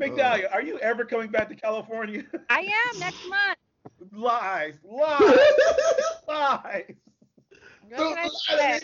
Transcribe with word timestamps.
Migdalia, 0.00 0.52
are 0.52 0.62
you 0.62 0.78
ever 0.78 1.04
coming 1.04 1.28
back 1.28 1.48
to 1.50 1.54
California? 1.54 2.24
I 2.48 2.60
am 2.60 3.00
next 3.00 3.28
month. 3.28 3.58
lies, 4.12 4.74
lies, 4.82 5.20
lies. 6.28 6.94
What 7.90 8.08
can 8.08 8.18
I 8.18 8.28
say? 8.56 8.80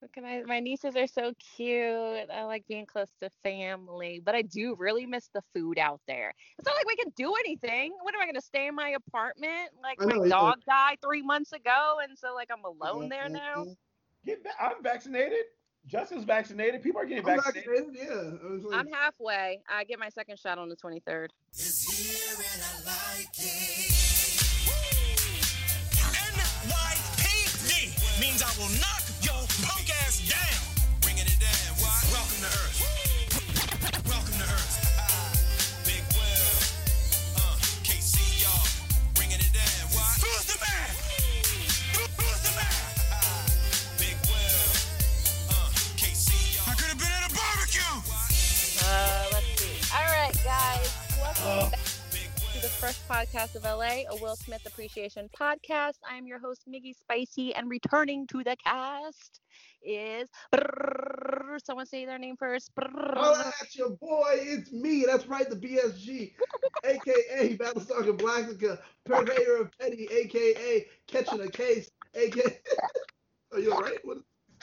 What 0.00 0.12
can 0.12 0.24
I? 0.26 0.42
My 0.42 0.60
nieces 0.60 0.96
are 0.96 1.06
so 1.06 1.32
cute. 1.56 2.30
I 2.30 2.42
like 2.44 2.66
being 2.68 2.84
close 2.84 3.08
to 3.22 3.30
family, 3.42 4.20
but 4.22 4.34
I 4.34 4.42
do 4.42 4.76
really 4.78 5.06
miss 5.06 5.30
the 5.32 5.40
food 5.54 5.78
out 5.78 6.00
there. 6.06 6.34
It's 6.58 6.66
not 6.66 6.76
like 6.76 6.86
we 6.86 6.96
can 6.96 7.10
do 7.16 7.32
anything. 7.36 7.94
What 8.02 8.14
am 8.14 8.20
I 8.20 8.26
gonna 8.26 8.42
stay 8.42 8.66
in 8.66 8.74
my 8.74 8.90
apartment? 8.90 9.70
Like 9.82 10.02
I 10.02 10.04
know, 10.04 10.20
my 10.20 10.26
yeah. 10.26 10.30
dog 10.30 10.56
died 10.68 10.98
three 11.02 11.22
months 11.22 11.52
ago, 11.52 12.00
and 12.02 12.18
so 12.18 12.34
like 12.34 12.50
I'm 12.52 12.64
alone 12.64 13.04
mm-hmm, 13.04 13.08
there 13.08 13.28
now. 13.30 13.62
Mm-hmm. 13.62 13.72
Get 14.26 14.42
va- 14.42 14.62
I'm 14.62 14.82
vaccinated. 14.82 15.44
Justin's 15.86 16.24
vaccinated. 16.24 16.82
People 16.82 17.00
are 17.00 17.06
getting 17.06 17.28
I'm 17.28 17.36
vaccinated. 17.36 17.70
vaccinated, 17.70 18.08
yeah. 18.08 18.48
I 18.48 18.52
was 18.52 18.62
like, 18.64 18.78
I'm 18.80 18.88
halfway. 18.92 19.60
I 19.68 19.84
get 19.84 19.98
my 19.98 20.08
second 20.08 20.38
shot 20.38 20.58
on 20.58 20.68
the 20.68 20.76
23rd. 20.76 21.28
NYPD 26.94 28.20
means 28.20 28.42
I 28.42 28.50
will 28.58 28.68
knock 28.80 29.03
guys. 50.44 51.16
Welcome 51.20 51.70
back 51.70 51.80
uh, 51.80 52.52
to 52.52 52.60
the 52.62 52.68
first 52.68 53.06
podcast 53.08 53.54
of 53.56 53.64
LA, 53.64 54.02
a 54.10 54.16
Will 54.20 54.36
Smith 54.36 54.62
Appreciation 54.66 55.28
Podcast. 55.38 55.94
I 56.08 56.16
am 56.16 56.26
your 56.26 56.38
host, 56.38 56.64
Miggy 56.68 56.94
Spicy, 56.94 57.54
and 57.54 57.70
returning 57.70 58.26
to 58.28 58.44
the 58.44 58.56
cast 58.62 59.40
is 59.82 60.28
someone 61.64 61.86
say 61.86 62.04
their 62.04 62.18
name 62.18 62.36
first. 62.36 62.70
Holla 62.78 63.52
at 63.60 63.74
your 63.74 63.90
boy, 63.90 64.32
it's 64.34 64.70
me. 64.72 65.04
That's 65.06 65.26
right, 65.26 65.48
the 65.48 65.56
BSG, 65.56 66.32
aka 66.84 67.56
Battlestar 67.58 68.02
Galactica, 68.02 68.78
purveyor 69.04 69.56
of 69.62 69.70
petty, 69.78 70.06
aka 70.12 70.86
catching 71.06 71.40
a 71.40 71.48
case, 71.48 71.90
aka. 72.14 72.42
Are 73.52 73.60
you 73.60 73.72
alright? 73.72 73.98
What, 74.04 74.18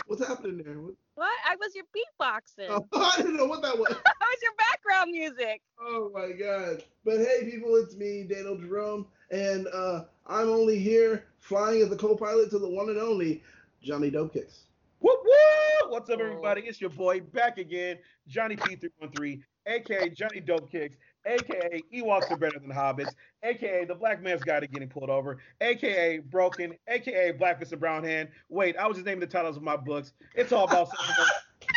what's 0.07 0.25
happening 0.27 0.61
there? 0.65 0.79
What, 0.79 0.95
What? 1.15 1.31
I 1.47 1.55
was 1.55 1.73
your 1.75 1.85
beatboxing. 1.85 2.67
oh, 2.69 2.87
I 2.93 3.17
didn't 3.17 3.37
know 3.37 3.45
what 3.45 3.61
that 3.61 3.77
was. 3.77 3.87
That 3.89 4.03
was 4.19 4.37
your 4.41 4.51
background 4.57 5.11
music. 5.11 5.61
Oh 5.79 6.10
my 6.21 6.31
god. 6.33 6.83
But 7.03 7.17
hey 7.19 7.49
people, 7.49 7.75
it's 7.75 7.95
me, 7.95 8.23
Daniel 8.23 8.57
Jerome, 8.57 9.07
and 9.31 9.67
uh, 9.73 10.03
I'm 10.27 10.49
only 10.49 10.77
here 10.77 11.25
flying 11.39 11.81
as 11.81 11.89
the 11.89 11.95
co-pilot 11.95 12.49
to 12.51 12.59
the 12.59 12.69
one 12.69 12.89
and 12.89 12.99
only 12.99 13.41
Johnny 13.81 14.11
Dope 14.11 14.33
Kicks. 14.33 14.65
Whoop 14.99 15.19
whoop! 15.23 15.91
What's 15.91 16.09
up, 16.09 16.19
Oh. 16.19 16.25
everybody? 16.25 16.61
It's 16.61 16.79
your 16.79 16.91
boy 16.91 17.21
back 17.21 17.57
again, 17.57 17.97
Johnny 18.27 18.55
P313, 18.55 19.41
aka 19.65 20.09
Johnny 20.09 20.39
Dope 20.41 20.71
Kicks, 20.71 20.95
aka 21.25 21.81
Ewoks 21.93 22.29
are 22.29 22.37
better 22.37 22.59
than 22.59 22.69
hobbits, 22.69 23.13
aka 23.43 23.85
the 23.85 23.95
black 23.95 24.21
man's 24.21 24.43
guide 24.43 24.59
to 24.59 24.67
getting 24.67 24.89
pulled 24.89 25.09
over, 25.09 25.39
aka 25.61 26.19
Broken, 26.19 26.75
aka 26.87 27.31
Blackness 27.31 27.71
and 27.71 27.81
Brown 27.81 28.03
Hand. 28.03 28.29
Wait, 28.49 28.77
I 28.77 28.87
was 28.87 28.97
just 28.97 29.07
naming 29.07 29.21
the 29.21 29.27
titles 29.27 29.57
of 29.57 29.63
my 29.63 29.75
books. 29.77 30.13
It's 30.35 30.51
all 30.51 30.65
about 30.65 30.89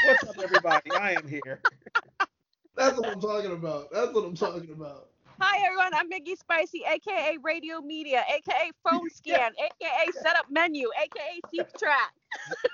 What's 0.06 0.24
up, 0.24 0.36
everybody? 0.42 0.90
I 0.90 1.12
am 1.12 1.26
here. 1.26 1.60
That's 2.76 2.98
what 2.98 3.08
I'm 3.08 3.20
talking 3.20 3.52
about. 3.52 3.90
That's 3.92 4.12
what 4.12 4.24
I'm 4.24 4.34
talking 4.34 4.70
about. 4.70 5.08
Hi 5.40 5.64
everyone, 5.66 5.94
I'm 5.94 6.10
Miggy 6.10 6.36
Spicy, 6.38 6.84
aka 6.84 7.36
Radio 7.42 7.80
Media, 7.80 8.24
aka 8.28 8.70
Phone 8.88 9.08
Scan, 9.14 9.52
aka 9.58 10.12
Setup 10.22 10.46
Menu, 10.50 10.88
aka 11.00 11.40
Seek 11.50 11.66
Track, 11.78 12.12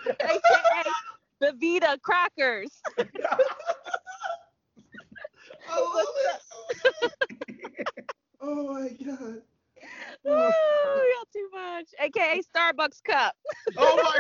aka 0.21 0.91
The 1.41 1.53
Vita 1.60 1.99
Crackers. 2.03 2.81
I 5.69 5.81
love 5.81 6.06
it. 7.03 7.12
oh 8.41 8.72
my 8.72 8.89
god. 9.05 9.43
Woo, 10.25 10.33
y'all 10.33 11.28
too 11.33 11.49
much. 11.53 11.87
AKA 11.99 12.43
Starbucks 12.55 13.03
cup. 13.05 13.34
Oh 13.77 13.97
my 14.03 14.19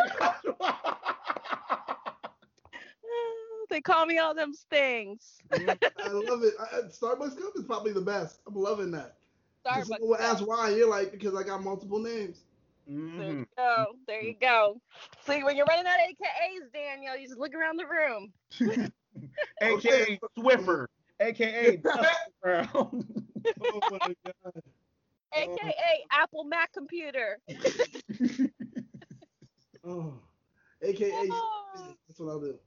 god! 0.58 1.96
They 3.70 3.80
call 3.80 4.04
me 4.06 4.18
all 4.18 4.34
them 4.34 4.52
things. 4.68 5.38
I 5.52 5.56
love 6.12 6.42
it. 6.44 6.54
I, 6.60 6.80
Starbucks 6.88 7.38
cup 7.38 7.52
is 7.56 7.64
probably 7.64 7.92
the 7.92 8.00
best. 8.00 8.40
I'm 8.46 8.54
loving 8.54 8.90
that. 8.90 9.16
Starbucks. 9.64 9.86
Someone 9.86 10.00
will 10.08 10.16
ask 10.16 10.46
why. 10.46 10.70
You're 10.70 10.88
like, 10.90 11.12
because 11.12 11.34
I 11.34 11.42
got 11.42 11.62
multiple 11.62 11.98
names. 11.98 12.44
There 12.86 12.96
Mhm. 12.96 13.38
you 13.40 13.46
go. 13.56 13.86
There 14.06 14.22
you 14.22 14.34
go. 14.40 14.80
See, 15.24 15.44
when 15.44 15.56
you're 15.56 15.66
running 15.66 15.86
out 15.86 15.94
of 16.00 16.10
AKAs, 16.10 16.72
Daniel, 16.72 17.16
you 17.16 17.28
just 17.28 17.38
look 17.38 17.54
around 17.54 17.76
the 17.78 17.86
room. 17.86 18.32
AKA 19.62 20.18
Swiffer, 20.36 20.86
aka 21.20 21.76
Dustin 21.84 22.06
Brown. 22.42 22.68
Oh 23.62 23.80
my 23.90 24.14
god. 24.24 24.62
AKA 25.32 26.04
Apple 26.10 26.42
Mac 26.44 26.72
computer. 26.72 27.38
Oh. 29.84 30.14
AKA. 30.82 31.12
Oh. 31.30 31.94
That's 32.08 32.18
what 32.18 32.30
I'll 32.30 32.40
do. 32.40 32.58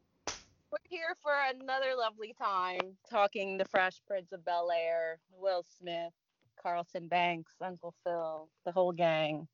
We're 0.74 0.80
here 0.90 1.16
for 1.22 1.34
another 1.54 1.92
lovely 1.96 2.34
time 2.42 2.98
talking 3.08 3.60
the 3.60 3.66
Fresh 3.66 4.02
Prince 4.08 4.32
of 4.32 4.44
Bel 4.44 4.72
Air, 4.72 5.20
Will 5.32 5.64
Smith, 5.78 6.12
Carlton 6.60 7.08
Banks, 7.10 7.54
Uncle 7.62 7.94
Phil, 8.04 8.50
the 8.66 8.72
whole 8.72 8.92
gang. 8.92 9.48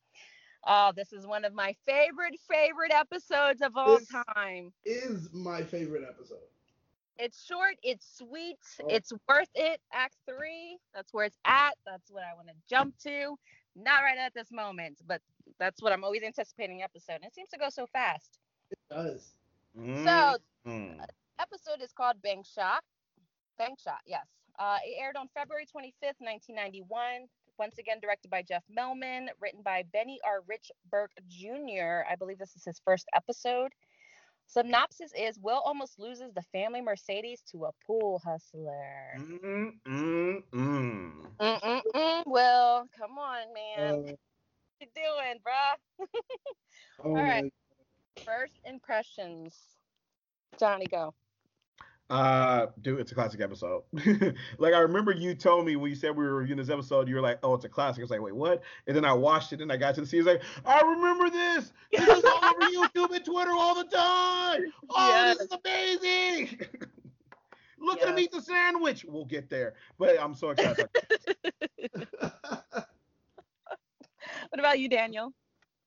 Oh, 0.66 0.94
this 0.96 1.12
is 1.12 1.28
one 1.28 1.44
of 1.44 1.54
my 1.54 1.76
favorite, 1.86 2.40
favorite 2.50 2.94
episodes 2.94 3.62
of 3.62 3.76
all 3.76 3.98
This- 3.98 4.08
time. 4.34 4.72
Is 4.86 5.28
my 5.34 5.62
favorite 5.62 6.08
episode. 6.08 6.40
It's 7.18 7.44
short, 7.46 7.76
it's 7.84 8.16
sweet, 8.18 8.58
Oh. 8.82 8.88
it's 8.88 9.12
worth 9.28 9.50
it. 9.56 9.82
Act 9.92 10.16
three, 10.26 10.80
that's 10.94 11.12
where 11.14 11.26
it's 11.26 11.38
at. 11.44 11.78
That's 11.86 12.10
what 12.10 12.24
I 12.24 12.34
want 12.34 12.48
to 12.48 12.56
jump 12.70 12.98
to. 13.00 13.38
Not 13.76 14.04
right 14.04 14.18
at 14.18 14.34
this 14.34 14.52
moment, 14.54 15.02
but 15.06 15.22
that's 15.58 15.82
what 15.82 15.92
I'm 15.92 16.06
always 16.06 16.24
anticipating 16.24 16.82
episode. 16.82 17.16
And 17.16 17.26
it 17.26 17.36
seems 17.36 17.50
to 17.50 17.58
go 17.58 17.68
so 17.70 17.88
fast. 17.88 18.40
It 18.72 18.80
does. 18.90 19.36
So 19.76 20.38
Mhm. 20.66 21.06
episode 21.40 21.82
is 21.82 21.92
called 21.94 22.22
Banks 22.22 22.50
Shot. 22.50 22.84
Banks 23.58 23.84
Shot, 23.84 24.02
yes. 24.06 24.28
Uh, 24.58 24.78
it 24.84 24.98
aired 25.00 25.16
on 25.18 25.28
February 25.30 25.66
25th, 25.66 26.20
1991. 26.20 27.28
Once 27.58 27.78
again, 27.78 28.00
directed 28.00 28.30
by 28.30 28.42
Jeff 28.42 28.64
Melman, 28.68 29.28
written 29.40 29.62
by 29.62 29.84
Benny 29.92 30.20
R. 30.24 30.42
Rich 30.48 30.72
Burke 30.90 31.12
Jr. 31.28 32.06
I 32.10 32.16
believe 32.18 32.38
this 32.38 32.56
is 32.56 32.64
his 32.66 32.80
first 32.80 33.08
episode. 33.14 33.72
Synopsis 34.48 35.12
is 35.18 35.40
Will 35.40 35.60
almost 35.64 36.00
loses 36.00 36.34
the 36.34 36.42
family 36.52 36.82
Mercedes 36.82 37.42
to 37.52 37.66
a 37.66 37.72
pool 37.86 38.20
hustler. 38.24 39.14
Mm, 39.18 39.80
mm, 39.86 40.44
mm. 40.52 41.28
Mm-mm-mm, 41.40 42.24
Will, 42.26 42.88
come 42.98 43.18
on, 43.18 43.54
man. 43.54 43.94
Uh, 43.94 43.96
what 43.98 44.18
you 44.82 44.88
doing, 44.96 45.40
bruh? 45.46 46.08
oh 47.04 47.16
All 47.16 47.24
right. 47.24 47.46
First 48.26 48.54
impressions. 48.66 49.56
Johnny, 50.60 50.86
go. 50.86 51.14
Uh, 52.10 52.68
dude, 52.82 53.00
it's 53.00 53.12
a 53.12 53.16
classic 53.16 53.40
episode. 53.40 53.84
like 54.58 54.74
I 54.74 54.80
remember 54.80 55.12
you 55.12 55.36
told 55.36 55.66
me 55.68 55.76
when 55.76 55.92
you 55.92 55.96
said 55.96 56.16
we 56.16 56.24
were 56.26 56.34
reviewing 56.36 56.58
this 56.58 56.72
episode, 56.72 57.08
you 57.08 57.14
were 57.14 57.22
like, 57.22 57.38
"Oh, 57.44 57.54
it's 57.54 57.66
a 57.66 57.70
classic." 57.70 58.00
I 58.02 58.04
was 58.04 58.10
like, 58.10 58.22
"Wait, 58.22 58.34
what?" 58.36 58.64
And 58.88 58.96
then 58.96 59.06
I 59.06 59.14
watched 59.14 59.54
it 59.54 59.62
and 59.62 59.72
I 59.72 59.78
got 59.78 59.94
to 59.96 60.02
the 60.02 60.08
scene. 60.08 60.26
Like, 60.26 60.42
I 60.66 60.82
remember 60.82 61.30
this. 61.30 61.72
This 61.92 62.08
is 62.08 62.24
all 62.24 62.44
over 62.46 62.62
YouTube 62.72 63.16
and 63.16 63.24
Twitter 63.24 63.52
all 63.52 63.76
the 63.76 63.84
time. 63.84 64.62
Oh, 64.90 65.36
this 65.38 65.42
is 65.42 65.58
amazing. 65.64 66.60
Look 67.80 68.02
at 68.02 68.10
him 68.10 68.18
Yes. 68.18 68.26
eat 68.26 68.32
the 68.32 68.42
sandwich. 68.42 69.06
We'll 69.08 69.26
get 69.26 69.50
there, 69.50 69.76
but 70.00 70.20
I'm 70.20 70.34
so 70.34 70.50
excited. 70.50 70.90
What 74.50 74.60
about 74.60 74.80
you, 74.80 74.90
Daniel? 74.90 75.32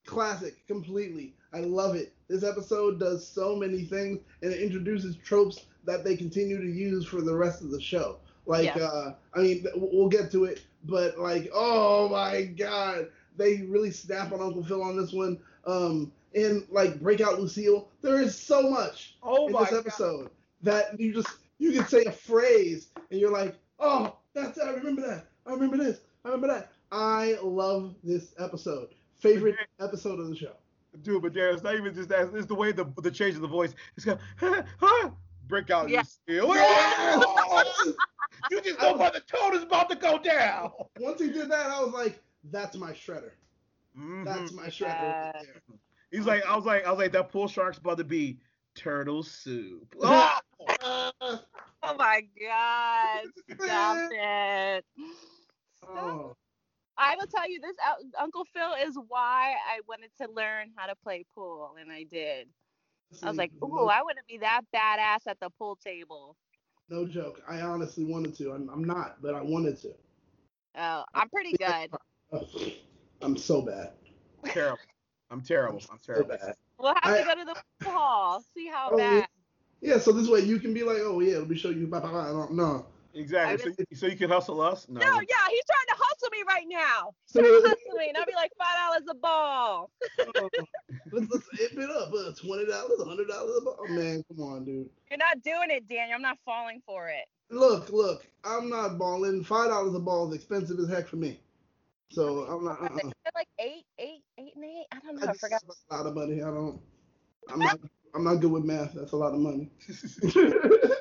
Classic, 0.05 0.65
completely. 0.67 1.35
I 1.53 1.59
love 1.59 1.95
it. 1.95 2.13
This 2.27 2.43
episode 2.43 2.99
does 2.99 3.27
so 3.27 3.55
many 3.55 3.83
things 3.83 4.19
and 4.41 4.51
it 4.51 4.61
introduces 4.61 5.15
tropes 5.17 5.65
that 5.85 6.03
they 6.03 6.15
continue 6.15 6.59
to 6.59 6.67
use 6.67 7.05
for 7.05 7.21
the 7.21 7.35
rest 7.35 7.61
of 7.61 7.69
the 7.71 7.81
show. 7.81 8.17
Like, 8.45 8.75
Yeah. 8.75 8.85
uh, 8.85 9.15
I 9.33 9.39
mean, 9.39 9.65
we'll 9.75 10.09
get 10.09 10.31
to 10.31 10.45
it, 10.45 10.61
but 10.85 11.17
like, 11.17 11.49
oh 11.53 12.09
my 12.09 12.43
god, 12.43 13.09
they 13.37 13.61
really 13.63 13.91
snap 13.91 14.31
on 14.31 14.41
Uncle 14.41 14.63
Phil 14.63 14.81
on 14.83 14.97
this 14.97 15.13
one. 15.13 15.39
Um, 15.65 16.11
and 16.35 16.65
like, 16.69 16.99
breakout 16.99 17.39
Lucille. 17.39 17.87
There 18.01 18.19
is 18.21 18.37
so 18.37 18.69
much 18.69 19.15
oh 19.23 19.47
in 19.47 19.53
this 19.53 19.69
god. 19.69 19.79
episode 19.79 20.29
that 20.63 20.99
you 20.99 21.13
just 21.13 21.29
you 21.59 21.71
can 21.71 21.85
say 21.87 22.03
a 22.05 22.11
phrase 22.11 22.87
and 23.11 23.19
you're 23.19 23.31
like, 23.31 23.55
oh, 23.79 24.17
that's 24.33 24.57
it. 24.57 24.63
I 24.63 24.71
remember 24.71 25.01
that. 25.07 25.27
I 25.45 25.51
remember 25.51 25.77
this. 25.77 25.99
I 26.25 26.29
remember 26.29 26.47
that. 26.47 26.71
I 26.91 27.37
love 27.41 27.95
this 28.03 28.33
episode. 28.39 28.89
Favorite 29.17 29.55
episode 29.79 30.19
of 30.19 30.27
the 30.29 30.35
show. 30.35 30.53
Dude, 31.01 31.21
but 31.21 31.33
there, 31.33 31.49
it's 31.49 31.63
not 31.63 31.75
even 31.75 31.93
just 31.93 32.09
that. 32.09 32.29
It's 32.33 32.45
the 32.45 32.55
way 32.55 32.71
the 32.71 32.85
the 33.01 33.11
change 33.11 33.35
of 33.35 33.41
the 33.41 33.47
voice. 33.47 33.73
It's 33.95 34.05
got 34.05 34.19
huh, 34.37 34.63
huh, 34.79 35.09
break 35.47 35.69
out 35.69 35.89
Yeah. 35.89 36.03
Lucille. 36.27 36.55
Yes! 36.55 37.87
You 38.49 38.61
go 38.77 38.97
by 38.97 39.09
the 39.11 39.21
told 39.21 39.53
is 39.53 39.63
about 39.63 39.89
to 39.89 39.95
go 39.95 40.17
down. 40.17 40.71
Once 40.99 41.21
he 41.21 41.29
did 41.29 41.49
that, 41.51 41.67
I 41.67 41.81
was 41.81 41.93
like, 41.93 42.19
that's 42.51 42.75
my 42.75 42.91
shredder. 42.91 43.31
Mhm. 43.97 44.25
That's 44.25 44.51
my 44.51 44.67
shredder. 44.67 45.23
right 45.23 45.33
there. 45.43 45.61
He's 46.11 46.25
like, 46.25 46.43
I 46.45 46.55
was 46.55 46.65
like, 46.65 46.85
I 46.85 46.89
was 46.89 46.99
like, 46.99 47.11
that 47.13 47.31
pool 47.31 47.47
shark's 47.47 47.77
about 47.77 47.97
to 47.99 48.03
be 48.03 48.39
turtle 48.75 49.23
soup. 49.23 49.95
Oh! 50.85 51.09
Oh 51.85 51.95
my 51.97 52.25
god! 52.39 53.21
Stop 53.61 53.97
it. 54.11 54.85
Stop. 55.75 55.89
oh, 55.89 56.35
I 56.97 57.15
will 57.15 57.27
tell 57.27 57.49
you 57.49 57.59
this: 57.59 57.75
uh, 57.85 58.21
Uncle 58.21 58.45
Phil 58.53 58.73
is 58.87 58.97
why 59.07 59.55
I 59.67 59.79
wanted 59.87 60.11
to 60.21 60.29
learn 60.31 60.71
how 60.75 60.87
to 60.87 60.95
play 61.03 61.25
pool, 61.35 61.75
and 61.79 61.91
I 61.91 62.03
did. 62.03 62.47
I 63.21 63.29
was 63.29 63.37
like, 63.37 63.51
no- 63.61 63.67
ooh, 63.67 63.87
I 63.87 64.01
want 64.01 64.17
to 64.17 64.23
be 64.27 64.39
that 64.39 64.61
badass 64.75 65.27
at 65.27 65.39
the 65.39 65.49
pool 65.59 65.77
table. 65.83 66.35
No 66.89 67.05
joke. 67.05 67.41
I 67.47 67.61
honestly 67.61 68.05
wanted 68.05 68.35
to. 68.37 68.51
I'm, 68.51 68.69
I'm 68.69 68.83
not, 68.83 69.21
but 69.21 69.35
I 69.35 69.41
wanted 69.41 69.77
to. 69.81 69.93
Oh, 70.77 71.03
I'm 71.13 71.29
pretty 71.29 71.53
good. 71.53 71.91
I'm 73.21 73.37
so 73.37 73.61
bad. 73.61 73.91
terrible. 74.45 74.79
I'm 75.31 75.41
terrible. 75.41 75.81
I'm 75.91 75.99
terrible. 76.05 76.29
bad. 76.29 76.55
We'll 76.77 76.93
have 77.01 77.03
I- 77.03 77.19
to 77.19 77.25
go 77.25 77.35
to 77.35 77.45
the 77.45 77.55
pool 77.83 77.93
hall, 77.93 78.43
see 78.55 78.67
how 78.67 78.89
Oh, 78.91 78.97
bad. 78.97 79.27
Yeah, 79.81 79.97
so 79.97 80.11
this 80.11 80.29
way 80.29 80.39
you 80.41 80.59
can 80.59 80.73
be 80.73 80.83
like, 80.83 80.99
oh 81.01 81.19
yeah, 81.19 81.37
let 81.37 81.49
me 81.49 81.57
show 81.57 81.69
you. 81.69 81.87
Blah, 81.87 81.99
blah, 81.99 82.11
blah. 82.11 82.29
I 82.29 82.31
don't 82.31 82.53
know. 82.53 82.85
Exactly. 83.15 83.53
I 83.53 83.57
So, 83.75 83.85
you- 83.89 83.95
so 83.97 84.05
you 84.07 84.17
can 84.17 84.29
hustle 84.29 84.59
us? 84.61 84.87
No. 84.89 84.99
No, 84.99 85.05
yeah, 85.05 85.47
he's 85.49 85.63
trying 85.65 85.87
to 85.89 85.95
hustle 85.97 86.29
me 86.31 86.43
right 86.47 86.65
now. 86.67 87.13
So 87.25 87.41
He's 87.41 87.49
trying 87.49 87.61
to 87.61 87.67
let's, 87.69 87.81
hustle 87.83 87.97
me, 87.99 88.07
and 88.09 88.17
I'll 88.17 88.25
be 88.25 88.33
like 88.35 88.51
five 88.57 88.75
dollars 88.77 89.03
a 89.09 89.15
ball. 89.15 89.89
let's 91.11 91.33
amp 91.33 91.79
it 91.83 91.89
up. 91.89 92.13
Uh, 92.13 92.31
Twenty 92.33 92.65
dollars, 92.65 93.01
hundred 93.05 93.27
dollars. 93.27 93.57
A 93.57 93.61
ball. 93.61 93.77
Oh 93.79 93.87
man, 93.93 94.23
come 94.27 94.43
on, 94.43 94.65
dude. 94.65 94.89
You're 95.09 95.17
not 95.17 95.41
doing 95.43 95.69
it, 95.69 95.87
Daniel. 95.87 96.15
I'm 96.15 96.21
not 96.21 96.37
falling 96.45 96.81
for 96.85 97.09
it. 97.09 97.25
Look, 97.49 97.89
look. 97.91 98.25
I'm 98.43 98.69
not 98.69 98.97
balling. 98.97 99.43
Five 99.43 99.69
dollars 99.69 99.93
a 99.95 99.99
ball 99.99 100.29
is 100.29 100.35
expensive 100.35 100.79
as 100.79 100.89
heck 100.89 101.07
for 101.07 101.17
me. 101.17 101.39
So 102.11 102.43
I'm 102.43 102.63
not. 102.65 102.81
Uh-uh. 102.81 102.89
they 102.95 103.01
said, 103.01 103.31
like 103.35 103.47
eight, 103.59 103.85
eight, 103.99 104.23
eight, 104.39 104.53
and 104.55 104.63
eight. 104.65 104.85
I 104.91 104.99
don't 104.99 105.15
know. 105.15 105.23
I 105.23 105.25
That's 105.27 105.39
forgot. 105.39 105.61
a 105.91 105.95
lot 105.95 106.05
of 106.07 106.15
money. 106.15 106.41
I 106.41 106.45
don't. 106.45 106.79
I'm 107.51 107.59
not. 107.59 107.79
I'm 108.15 108.23
not 108.23 108.35
good 108.35 108.51
with 108.51 108.63
math. 108.63 108.93
That's 108.93 109.11
a 109.13 109.15
lot 109.15 109.33
of 109.33 109.39
money. 109.39 109.71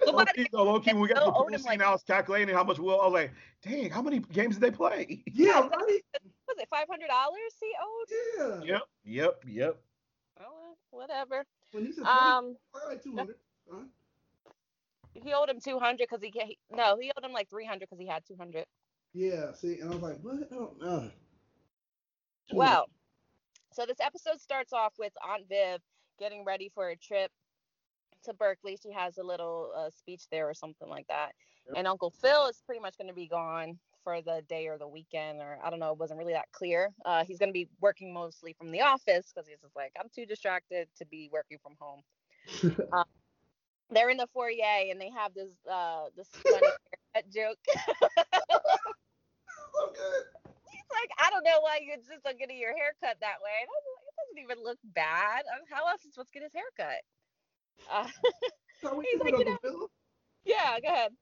low 0.07 0.25
key, 0.35 0.47
no, 0.53 0.63
low 0.65 0.81
key, 0.81 0.93
when 0.93 1.03
we 1.03 1.09
got 1.09 1.17
the 1.17 1.21
Still 1.21 1.33
pool 1.33 1.49
scene, 1.59 1.65
like- 1.67 1.83
I 1.83 1.91
was 1.91 2.03
calculating 2.03 2.55
how 2.55 2.65
much 2.65 2.79
will. 2.79 3.01
I 3.01 3.05
was 3.05 3.13
like, 3.13 3.33
dang, 3.63 3.91
how 3.91 4.01
many 4.03 4.21
games 4.21 4.57
did 4.57 4.63
they 4.63 4.71
play? 4.71 5.23
yeah, 5.27 5.61
right. 5.61 6.01
Was 6.49 6.57
it 6.59 6.69
five 6.71 6.87
hundred 6.89 7.09
dollars 7.09 7.55
he 7.61 7.73
owed? 7.83 8.63
Yeah. 8.65 8.73
Yep, 8.75 8.83
yep, 9.05 9.45
yep. 9.47 9.77
Oh, 10.41 10.45
well, 10.91 11.03
whatever. 11.03 11.45
When 11.73 11.85
he 11.87 11.93
said 11.93 12.05
Um, 12.05 12.57
like 12.89 13.03
two 13.03 13.15
hundred. 13.17 13.37
Huh? 13.71 13.81
he 15.15 15.33
owed 15.35 15.51
him 15.51 15.61
two 15.63 15.79
hundred 15.79 16.09
because 16.11 16.23
he 16.23 16.31
ca- 16.31 16.47
he 16.47 16.59
no, 16.71 16.97
he 16.99 17.13
owed 17.17 17.25
him 17.25 17.33
like 17.33 17.49
three 17.51 17.67
hundred 17.67 17.89
because 17.91 17.99
he 17.99 18.07
had 18.07 18.25
two 18.27 18.37
hundred. 18.37 18.65
Yeah. 19.13 19.53
See, 19.53 19.79
and 19.81 19.91
I 19.91 19.95
was 19.95 20.03
like, 20.03 20.19
what? 20.23 20.49
I 20.51 20.55
don't 20.55 20.81
know. 20.81 21.11
Well, 22.53 22.89
so 23.73 23.85
this 23.87 24.01
episode 24.01 24.41
starts 24.41 24.73
off 24.73 24.95
with 24.99 25.13
Aunt 25.27 25.49
Viv 25.49 25.81
getting 26.19 26.45
ready 26.45 26.71
for 26.75 26.91
a 26.91 26.97
trip 26.97 27.31
to 28.25 28.35
Berkeley. 28.35 28.79
She 28.83 28.93
has 28.93 29.19
a 29.19 29.23
little 29.23 29.71
uh, 29.77 29.91
speech 29.91 30.23
there 30.31 30.49
or 30.49 30.55
something 30.55 30.89
like 30.89 31.07
that. 31.09 31.33
Yep. 31.67 31.77
And 31.79 31.87
Uncle 31.87 32.11
Phil 32.11 32.49
is 32.49 32.63
pretty 32.65 32.81
much 32.81 32.97
going 32.99 33.09
to 33.09 33.15
be 33.15 33.29
gone 33.29 33.79
for 34.05 34.21
the 34.21 34.43
day 34.49 34.67
or 34.67 34.79
the 34.79 34.89
weekend, 34.89 35.41
or 35.41 35.59
I 35.65 35.71
don't 35.71 35.79
know. 35.79 35.93
It 35.93 35.99
wasn't 35.99 36.19
really 36.19 36.33
that 36.33 36.51
clear. 36.53 36.93
Uh, 37.05 37.25
he's 37.25 37.39
going 37.39 37.51
to 37.51 37.55
be 37.55 37.69
working 37.81 38.13
mostly 38.13 38.53
from 38.53 38.73
the 38.73 38.81
office 38.81 39.33
because 39.33 39.49
he's 39.49 39.61
just 39.61 39.77
like, 39.77 39.93
I'm 39.99 40.09
too 40.15 40.27
distracted 40.27 40.89
to 40.99 41.07
be 41.07 41.31
working 41.33 41.59
from 41.63 41.75
home. 41.79 42.03
much. 42.93 43.05
They're 43.91 44.09
in 44.09 44.17
the 44.17 44.27
foyer 44.33 44.89
and 44.91 45.01
they 45.01 45.11
have 45.11 45.35
this 45.35 45.53
uh 45.71 46.09
this 46.17 46.27
funny 46.33 46.57
haircut 47.15 47.29
joke. 47.29 47.61
so 47.69 48.09
good. 49.93 50.25
He's 50.73 50.89
like, 50.89 51.13
I 51.21 51.29
don't 51.29 51.45
know 51.45 51.61
why 51.61 51.85
you 51.85 51.93
insist 51.93 52.25
on 52.25 52.41
getting 52.41 52.57
your 52.57 52.73
hair 52.73 52.97
cut 53.05 53.21
that 53.21 53.37
way. 53.45 53.69
And 54.37 54.47
I 54.49 54.55
was 54.57 54.75
like, 54.75 54.85
it 54.85 54.95
doesn't 54.95 55.27
even 55.27 55.39
look 55.47 55.47
bad. 55.47 56.17
How 56.17 56.21
else 56.21 56.37
is 56.37 56.47
he 56.47 56.53
supposed 56.53 56.73
to 56.73 56.75
get 56.75 56.83
his 56.87 56.99
hair 56.99 57.01
cut? 57.13 57.51
Uh, 57.91 58.09
That's 58.83 58.93
how 58.93 58.99
we 58.99 59.07
He's 59.11 59.21
do 59.21 59.21
like, 59.21 59.39
it, 59.39 59.47
you 59.47 59.47
Uncle 59.49 59.59
Phil. 59.63 59.91
yeah, 60.45 60.79
go 60.81 60.89
ahead. 60.89 61.13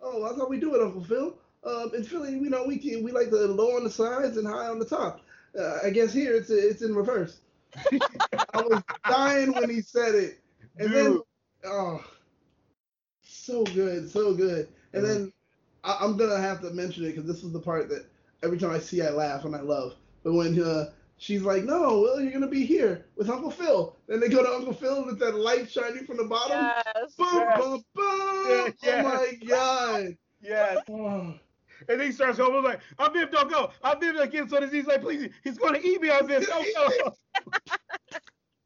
Oh, 0.00 0.22
that's 0.24 0.38
how 0.38 0.48
we 0.48 0.58
do 0.60 0.74
it, 0.74 0.82
Uncle 0.82 1.04
Phil. 1.04 1.38
Um, 1.64 1.92
in 1.94 2.04
Philly, 2.04 2.32
you 2.32 2.50
know, 2.50 2.64
we 2.64 2.78
can, 2.78 3.02
we 3.02 3.12
like 3.12 3.30
the 3.30 3.48
low 3.48 3.76
on 3.76 3.84
the 3.84 3.90
sides 3.90 4.36
and 4.36 4.46
high 4.46 4.66
on 4.68 4.78
the 4.78 4.84
top. 4.84 5.20
Uh, 5.58 5.78
I 5.84 5.90
guess 5.90 6.12
here 6.12 6.34
it's 6.34 6.50
it's 6.50 6.82
in 6.82 6.94
reverse. 6.94 7.40
I 8.54 8.60
was 8.62 8.82
dying 9.08 9.52
when 9.54 9.70
he 9.70 9.80
said 9.80 10.14
it, 10.14 10.40
and 10.78 10.92
then 10.92 11.18
Dude. 11.18 11.22
oh, 11.64 12.04
so 13.22 13.64
good, 13.66 14.08
so 14.10 14.34
good. 14.34 14.68
And 14.92 15.04
then 15.04 15.32
I, 15.84 15.98
I'm 16.00 16.16
gonna 16.16 16.38
have 16.40 16.60
to 16.62 16.70
mention 16.70 17.04
it 17.04 17.08
because 17.14 17.26
this 17.26 17.42
is 17.44 17.52
the 17.52 17.60
part 17.60 17.88
that 17.90 18.06
every 18.42 18.58
time 18.58 18.70
I 18.70 18.78
see, 18.78 19.02
I 19.02 19.10
laugh 19.10 19.44
and 19.44 19.54
I 19.56 19.60
love. 19.60 19.94
But 20.22 20.34
when 20.34 20.60
uh, 20.62 20.92
she's 21.16 21.42
like, 21.42 21.64
"No, 21.64 22.00
well, 22.00 22.20
you're 22.20 22.32
gonna 22.32 22.46
be 22.48 22.64
here 22.64 23.06
with 23.16 23.30
Uncle 23.30 23.50
Phil," 23.50 23.96
then 24.06 24.20
they 24.20 24.28
go 24.28 24.42
to 24.42 24.50
Uncle 24.50 24.72
Phil 24.72 25.02
and 25.02 25.10
it's 25.10 25.20
that 25.20 25.34
light 25.34 25.70
shining 25.70 26.04
from 26.04 26.16
the 26.18 26.24
bottom. 26.24 26.58
Yes. 26.96 27.14
Boom, 27.14 27.26
Yes. 27.32 27.60
boom, 27.60 27.84
boom! 27.94 28.46
Yeah, 28.48 28.70
yeah. 28.82 29.00
Oh 29.00 29.02
my 29.02 29.32
god! 29.46 30.16
Yes. 30.40 30.78
Oh. 30.88 31.34
And 31.88 32.00
then 32.00 32.06
he 32.06 32.12
starts 32.12 32.38
going, 32.38 32.52
I 32.52 32.56
was 32.56 32.64
like, 32.64 32.80
I'm 32.98 33.12
Viv, 33.12 33.30
don't 33.30 33.50
go. 33.50 33.70
I'm 33.82 34.00
Viv 34.00 34.16
again. 34.16 34.48
So 34.48 34.64
he's 34.66 34.86
like, 34.86 35.02
please, 35.02 35.28
he's 35.42 35.58
going 35.58 35.74
to 35.74 35.86
eat 35.86 36.00
me. 36.00 36.10
I'm 36.10 36.26
Viv, 36.26 36.46
don't 36.46 36.66
go. 36.74 37.12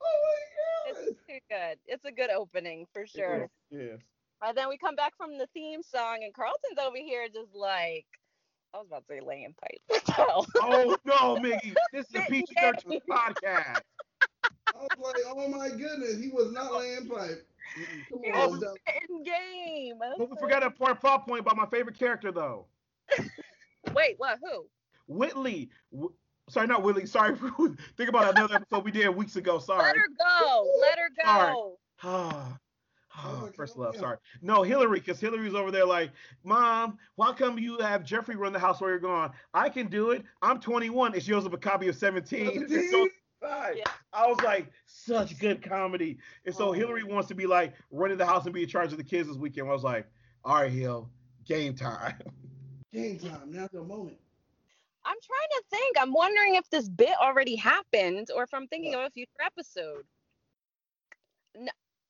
Oh 0.00 0.16
my 0.24 0.92
god! 0.94 1.06
It's 1.08 1.26
too 1.26 1.38
good. 1.50 1.78
It's 1.86 2.04
a 2.04 2.12
good 2.12 2.30
opening 2.30 2.86
for 2.92 3.06
sure. 3.06 3.48
Yes. 3.70 3.98
And 4.42 4.56
then 4.56 4.68
we 4.68 4.78
come 4.78 4.94
back 4.94 5.12
from 5.16 5.36
the 5.36 5.46
theme 5.52 5.82
song, 5.82 6.18
and 6.22 6.32
Carlton's 6.32 6.78
over 6.80 6.96
here 6.96 7.26
just 7.28 7.54
like, 7.54 8.06
I 8.78 8.80
was 8.82 8.86
about 8.88 9.08
to 9.08 9.14
say 9.14 9.20
laying 9.20 9.54
pipe. 9.60 9.80
What 9.88 10.04
the 10.04 10.12
hell? 10.12 10.46
Oh, 10.56 10.96
no, 11.04 11.36
Miggy. 11.36 11.74
This 11.92 12.06
is 12.10 12.14
a 12.14 12.20
PG 12.30 12.46
13 12.60 13.00
podcast. 13.10 13.80
I 14.44 14.78
was 14.78 14.88
like, 15.00 15.22
oh 15.26 15.48
my 15.48 15.68
goodness, 15.68 16.16
he 16.20 16.28
was 16.28 16.52
not 16.52 16.72
laying 16.72 17.08
pipe. 17.08 17.44
Come 18.08 18.20
He 18.22 18.30
on, 18.30 18.50
was 18.52 18.62
in 18.62 19.22
game. 19.24 19.98
But 19.98 20.30
we 20.30 20.36
forgot 20.38 20.62
a 20.62 20.70
part 20.70 21.00
plot 21.00 21.26
point 21.26 21.40
about 21.40 21.56
my 21.56 21.66
favorite 21.66 21.98
character, 21.98 22.30
though. 22.30 22.66
Wait, 23.94 24.14
what? 24.18 24.38
Who? 24.44 24.66
Whitley. 25.08 25.70
W- 25.90 26.14
sorry, 26.48 26.68
not 26.68 26.84
Whitley. 26.84 27.06
Sorry. 27.06 27.34
Think 27.96 28.08
about 28.08 28.36
another 28.36 28.56
episode 28.56 28.84
we 28.84 28.92
did 28.92 29.08
weeks 29.08 29.34
ago. 29.34 29.58
Sorry. 29.58 29.82
Let 29.82 29.96
her 29.96 30.08
go. 30.16 30.72
Let 30.80 30.98
her 31.00 31.10
go. 31.24 31.78
Ah, 32.00 32.04
ah, 32.04 32.58
Oh, 33.24 33.40
like, 33.44 33.54
first 33.54 33.74
oh, 33.76 33.82
love. 33.82 33.94
yeah. 33.94 34.00
Sorry. 34.00 34.16
No, 34.42 34.62
Hillary, 34.62 35.00
because 35.00 35.20
Hillary's 35.20 35.54
over 35.54 35.70
there 35.70 35.84
like, 35.84 36.10
Mom, 36.44 36.98
why 37.16 37.32
come 37.32 37.58
you 37.58 37.78
have 37.78 38.04
Geoffrey 38.04 38.36
run 38.36 38.52
the 38.52 38.58
house 38.58 38.80
while 38.80 38.90
you're 38.90 38.98
gone? 38.98 39.32
I 39.54 39.68
can 39.68 39.88
do 39.88 40.10
it. 40.10 40.22
I'm 40.42 40.60
21. 40.60 41.14
And 41.14 41.22
she 41.22 41.30
shows 41.32 41.46
up 41.46 41.52
a 41.52 41.58
copy 41.58 41.88
of 41.88 41.96
17. 41.96 42.46
So 42.46 42.66
17? 42.68 43.10
Yeah. 43.76 43.84
I 44.12 44.26
was 44.26 44.40
like, 44.42 44.70
such 44.86 45.38
good 45.38 45.62
comedy. 45.62 46.18
And 46.44 46.54
so 46.54 46.68
Oh. 46.68 46.72
Hillary 46.72 47.04
wants 47.04 47.28
to 47.28 47.34
be 47.34 47.46
like 47.46 47.74
running 47.90 48.18
the 48.18 48.26
house 48.26 48.44
and 48.44 48.54
be 48.54 48.62
in 48.62 48.68
charge 48.68 48.92
of 48.92 48.98
the 48.98 49.04
kids 49.04 49.28
this 49.28 49.36
weekend. 49.36 49.68
I 49.68 49.72
was 49.72 49.84
like, 49.84 50.06
all 50.44 50.62
right, 50.62 50.70
Hill, 50.72 51.08
game 51.44 51.74
time. 51.74 52.14
Game 52.92 53.18
time. 53.18 53.50
Now's 53.52 53.68
the 53.70 53.82
moment. 53.82 54.16
I'm 55.04 55.16
trying 55.22 55.48
to 55.50 55.62
think. 55.70 55.96
I'm 56.00 56.12
wondering 56.12 56.54
if 56.54 56.68
this 56.70 56.88
bit 56.88 57.14
already 57.20 57.54
happened 57.54 58.28
or 58.34 58.44
if 58.44 58.54
I'm 58.54 58.66
thinking 58.66 58.94
of 58.94 59.02
a 59.02 59.10
future 59.10 59.30
episode. 59.44 60.04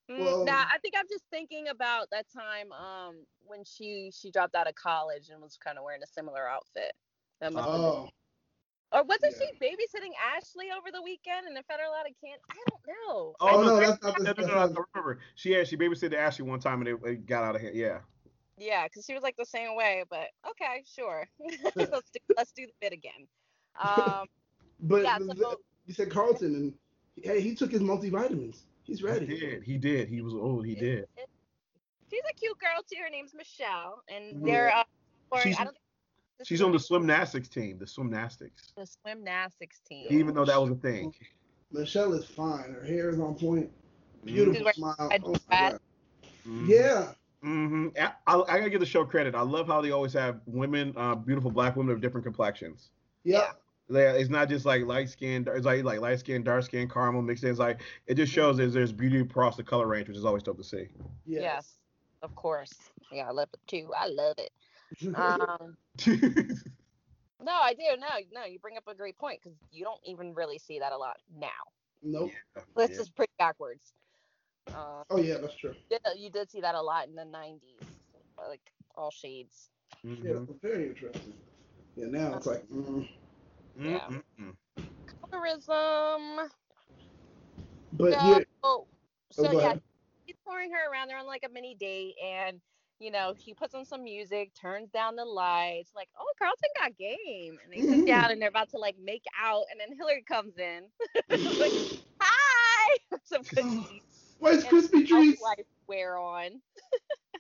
No, 0.08 0.14
mm, 0.14 0.18
Well- 0.24 0.44
nah, 0.44 0.64
I 0.72 0.78
think 0.80 0.94
I'm 0.98 1.06
just 1.08 1.24
thinking 1.30 1.68
about 1.68 2.08
that 2.10 2.26
time 2.32 2.72
um 2.72 3.16
when 3.46 3.64
she 3.64 4.10
she 4.14 4.30
dropped 4.30 4.54
out 4.54 4.68
of 4.68 4.74
college 4.74 5.28
and 5.30 5.40
was 5.42 5.56
kind 5.62 5.78
of 5.78 5.84
wearing 5.84 6.02
a 6.02 6.06
similar 6.06 6.48
outfit. 6.48 6.92
That 7.40 7.52
must 7.52 7.68
Oh, 7.68 8.08
or 8.90 9.04
wasn't 9.04 9.34
yeah. 9.38 9.46
she 9.46 9.58
babysitting 9.58 10.12
Ashley 10.34 10.66
over 10.76 10.90
the 10.90 11.02
weekend 11.02 11.46
and 11.46 11.56
it 11.58 11.64
fed 11.66 11.78
her 11.80 11.86
a 11.86 11.90
lot 11.90 12.08
of 12.08 12.14
candy? 12.24 12.40
I 12.50 12.56
don't 12.70 12.86
know. 13.06 13.34
Oh, 13.40 13.62
no, 13.62 13.76
that's 13.78 14.02
not 14.02 14.16
the- 14.16 14.24
no, 14.24 14.32
no, 14.38 14.46
no, 14.46 14.54
I 14.54 14.84
remember. 14.94 15.18
She 15.34 15.52
yeah, 15.52 15.64
she 15.64 15.76
babysitted 15.76 16.14
Ashley 16.14 16.44
one 16.46 16.58
time 16.60 16.80
and 16.80 16.88
it, 16.88 16.98
it 17.04 17.26
got 17.26 17.44
out 17.44 17.54
of 17.54 17.60
hand. 17.60 17.74
Yeah. 17.74 18.00
Yeah, 18.56 18.84
because 18.84 19.04
she 19.04 19.14
was 19.14 19.22
like 19.22 19.36
the 19.36 19.44
same 19.46 19.76
way, 19.76 20.04
but 20.08 20.28
okay, 20.50 20.82
sure. 20.86 21.28
let's 21.76 22.10
do 22.10 22.20
let's 22.36 22.52
do 22.52 22.66
the 22.66 22.72
bit 22.80 22.92
again. 22.92 23.26
Um, 23.80 24.26
but 24.80 25.04
yeah, 25.04 25.18
the- 25.20 25.36
so 25.36 25.60
you 25.86 25.94
said 25.94 26.10
Carlton, 26.10 26.54
and 26.56 26.74
hey, 27.22 27.40
he 27.40 27.54
took 27.54 27.70
his 27.70 27.80
multivitamins. 27.80 28.62
He's 28.88 29.00
He 29.00 29.04
ready. 29.04 29.26
did. 29.26 29.62
He 29.62 29.76
did. 29.76 30.08
He 30.08 30.22
was 30.22 30.32
old. 30.32 30.64
He 30.66 30.74
did. 30.74 31.04
she's 32.10 32.22
a 32.28 32.34
cute 32.34 32.58
girl 32.58 32.82
too. 32.90 32.96
Her 33.04 33.10
name's 33.10 33.34
Michelle, 33.34 34.02
and 34.08 34.42
they're 34.42 34.74
uh, 34.74 34.82
or, 35.30 35.40
She's- 35.40 35.56
I 35.60 35.64
don't 35.64 35.72
think 35.74 35.82
She's 36.44 36.62
on 36.62 36.70
the 36.70 36.76
a- 36.76 36.80
swimnastics 36.80 37.48
team. 37.50 37.78
The 37.78 37.84
swimnastics. 37.86 38.72
the 38.76 38.86
swimnastics 38.86 39.80
team. 39.86 40.06
Even 40.08 40.34
though 40.34 40.44
that 40.46 40.58
was 40.60 40.70
a 40.70 40.76
thing. 40.76 41.12
Michelle 41.70 42.14
is 42.14 42.24
fine. 42.24 42.72
Her 42.72 42.82
hair 42.84 43.10
is 43.10 43.18
on 43.20 43.34
point. 43.34 43.66
Mm-hmm. 44.24 44.26
Beautiful 44.26 44.72
smile. 44.72 44.94
red 45.10 45.22
Oh 45.24 45.32
my 45.50 45.56
dress. 45.58 45.72
God. 45.72 45.80
Mhm. 46.46 46.68
Yeah. 46.68 47.12
hmm 47.42 47.88
I, 48.00 48.12
I, 48.26 48.34
I 48.42 48.58
gotta 48.58 48.70
give 48.70 48.80
the 48.80 48.86
show 48.86 49.04
credit. 49.04 49.34
I 49.34 49.42
love 49.42 49.66
how 49.66 49.82
they 49.82 49.90
always 49.90 50.12
have 50.14 50.40
women, 50.46 50.94
uh, 50.96 51.14
beautiful 51.16 51.50
black 51.50 51.76
women 51.76 51.92
of 51.94 52.00
different 52.00 52.24
complexions. 52.24 52.88
Yeah. 53.24 53.50
They- 53.90 54.20
It's 54.20 54.30
not 54.30 54.48
just 54.48 54.66
like 54.66 54.84
light 54.84 55.08
skin. 55.08 55.46
It's 55.48 55.64
like 55.66 55.82
like 55.84 56.00
light 56.00 56.18
skin, 56.20 56.42
dark 56.42 56.64
skin, 56.64 56.88
caramel 56.88 57.22
mixed 57.22 57.44
in. 57.44 57.50
It's 57.50 57.58
like 57.58 57.80
it 58.06 58.14
just 58.14 58.32
shows 58.32 58.56
there's 58.56 58.74
there's 58.74 58.92
beauty 58.92 59.20
across 59.20 59.56
the 59.56 59.62
color 59.64 59.86
range, 59.86 60.08
which 60.08 60.16
is 60.16 60.24
always 60.24 60.42
dope 60.42 60.58
to 60.58 60.64
see. 60.64 60.88
Yes. 61.24 61.42
Yes, 61.42 61.76
of 62.22 62.34
course. 62.34 62.74
Yeah, 63.10 63.28
I 63.28 63.30
love 63.30 63.48
it 63.52 63.60
too. 63.66 63.90
I 63.96 64.06
love 64.08 64.36
it. 64.38 64.50
Um, 65.14 65.76
no, 67.42 67.52
I 67.52 67.72
do. 67.74 67.82
No, 67.98 68.08
no, 68.32 68.44
you 68.44 68.58
bring 68.58 68.76
up 68.76 68.84
a 68.88 68.94
great 68.94 69.16
point 69.18 69.40
because 69.42 69.56
you 69.70 69.84
don't 69.84 70.00
even 70.04 70.34
really 70.34 70.58
see 70.58 70.78
that 70.80 70.92
a 70.92 70.96
lot 70.98 71.16
now. 71.34 71.48
nope. 72.02 72.30
This 72.76 72.90
Yeah. 72.90 73.00
is 73.00 73.08
pretty 73.10 73.32
backwards. 73.38 73.92
Uh, 74.68 75.02
Oh 75.10 75.16
yeah, 75.18 75.38
that's 75.38 75.56
true. 75.56 75.74
yeah, 75.90 75.98
you 76.16 76.30
did 76.30 76.50
see 76.50 76.60
that 76.60 76.74
a 76.74 76.82
lot 76.82 77.08
in 77.08 77.14
the 77.14 77.24
90s, 77.24 77.60
like 78.36 78.60
all 78.96 79.10
shades. 79.10 79.70
Yeah, 80.04 80.10
Mhm. 80.12 80.46
that's 80.46 80.60
very 80.60 80.88
interesting. 80.88 81.32
Yeah, 81.96 82.06
now 82.08 82.36
it's 82.36 82.46
like, 82.46 82.66
mm. 82.68 83.08
Yeah. 83.82 84.10
Mm, 84.10 84.22
mm, 84.22 84.22
mm. 84.40 84.56
Colorism. 85.32 86.48
but 87.92 88.14
So, 88.14 88.18
here, 88.20 88.46
so 89.32 89.50
go 89.50 89.58
yeah, 89.60 89.72
ahead. 89.72 89.82
he's 90.26 90.36
pouring 90.44 90.72
her 90.72 90.90
around. 90.90 91.08
They're 91.08 91.18
on 91.18 91.26
like 91.26 91.44
a 91.44 91.48
mini 91.52 91.74
date, 91.74 92.14
and 92.24 92.60
you 92.98 93.10
know, 93.10 93.34
he 93.36 93.54
puts 93.54 93.74
on 93.74 93.84
some 93.84 94.04
music, 94.04 94.52
turns 94.54 94.90
down 94.90 95.16
the 95.16 95.24
lights, 95.24 95.92
like, 95.94 96.08
oh, 96.18 96.32
Carlton 96.38 96.70
got 96.78 96.96
game, 96.96 97.58
and 97.62 97.72
they 97.72 97.82
sit 97.82 98.04
down 98.04 98.30
and 98.30 98.40
they're 98.40 98.48
about 98.48 98.70
to 98.70 98.78
like 98.78 98.96
make 98.98 99.24
out, 99.40 99.64
and 99.70 99.80
then 99.80 99.96
Hillary 99.96 100.22
comes 100.26 100.58
in, 100.58 100.84
like, 101.58 101.74
hi, 102.20 102.98
some 103.24 103.44
cookies, 103.44 104.36
where's 104.38 104.64
and 104.64 104.74
crispy 104.74 105.04
treats? 105.04 105.42
housewife 105.42 105.66
wear 105.86 106.18
on. 106.18 106.60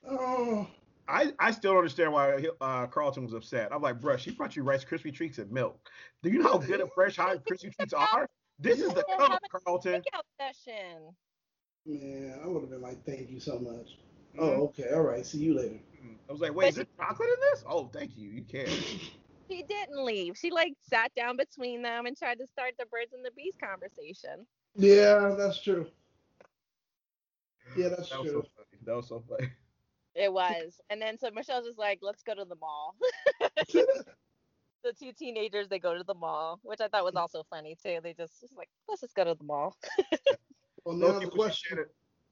Oh, 0.04 0.68
I, 1.08 1.32
I 1.38 1.50
still 1.52 1.72
don't 1.72 1.78
understand 1.78 2.12
why 2.12 2.44
uh, 2.60 2.86
Carlton 2.86 3.24
was 3.24 3.32
upset. 3.32 3.72
I'm 3.72 3.82
like, 3.82 4.00
bruh, 4.00 4.18
she 4.18 4.30
brought 4.30 4.56
you 4.56 4.62
Rice 4.62 4.84
Krispie 4.84 5.12
treats 5.14 5.38
and 5.38 5.50
milk. 5.50 5.90
Do 6.22 6.30
you 6.30 6.38
know 6.38 6.48
how 6.48 6.58
good 6.58 6.80
and 6.80 6.92
fresh 6.92 7.16
hot 7.16 7.44
Krispie 7.44 7.74
treats 7.74 7.94
are? 7.94 8.28
This 8.58 8.80
is 8.80 8.92
the 8.94 9.04
Yeah, 9.08 9.16
cup, 9.18 9.30
have 9.30 9.40
Carlton. 9.66 10.02
Makeout 10.02 10.24
session. 10.38 11.16
man, 11.86 12.40
I 12.42 12.46
would 12.46 12.60
have 12.62 12.70
been 12.70 12.82
like, 12.82 13.04
thank 13.04 13.30
you 13.30 13.40
so 13.40 13.58
much. 13.58 13.98
Mhm. 14.34 14.40
Oh, 14.40 14.66
okay, 14.68 14.90
all 14.92 15.02
right, 15.02 15.24
see 15.24 15.38
you 15.38 15.54
later. 15.54 15.80
I 16.28 16.32
was 16.32 16.40
like, 16.40 16.54
wait, 16.54 16.68
is 16.68 16.74
there 16.76 16.86
chocolate 16.98 17.28
in 17.28 17.40
this? 17.52 17.64
Oh, 17.66 17.88
thank 17.88 18.16
you. 18.16 18.28
You 18.30 18.42
can. 18.44 18.68
She 19.50 19.62
didn't 19.64 20.04
leave. 20.04 20.36
She 20.36 20.50
like 20.50 20.74
sat 20.80 21.14
down 21.14 21.36
between 21.36 21.82
them 21.82 22.06
and 22.06 22.16
tried 22.16 22.38
to 22.38 22.46
start 22.46 22.74
the 22.78 22.86
birds 22.86 23.12
and 23.12 23.24
the 23.24 23.30
bees 23.32 23.56
conversation. 23.62 24.46
Yeah, 24.76 25.34
that's 25.36 25.60
true. 25.62 25.86
Yeah, 27.76 27.88
that's 27.88 28.08
That 28.10 28.20
true. 28.20 28.42
so. 28.42 28.46
That 28.84 28.96
was 28.96 29.08
so 29.08 29.20
funny. 29.20 29.48
It 30.18 30.32
was. 30.32 30.80
And 30.90 31.00
then 31.00 31.18
so 31.18 31.30
Michelle's 31.30 31.66
just 31.66 31.78
like, 31.78 32.00
let's 32.02 32.22
go 32.22 32.34
to 32.34 32.44
the 32.44 32.56
mall. 32.56 32.96
the 34.84 34.92
two 34.98 35.12
teenagers 35.12 35.68
they 35.68 35.78
go 35.78 35.96
to 35.96 36.04
the 36.04 36.14
mall, 36.14 36.60
which 36.62 36.80
I 36.80 36.88
thought 36.88 37.04
was 37.04 37.16
also 37.16 37.44
funny 37.48 37.76
too. 37.82 37.98
They 38.02 38.14
just, 38.14 38.40
just 38.40 38.56
like, 38.56 38.68
let's 38.88 39.00
just 39.00 39.14
go 39.14 39.24
to 39.24 39.34
the 39.34 39.44
mall. 39.44 39.76
well, 40.84 40.96
now 40.96 41.18
the 41.18 41.28
question. 41.28 41.84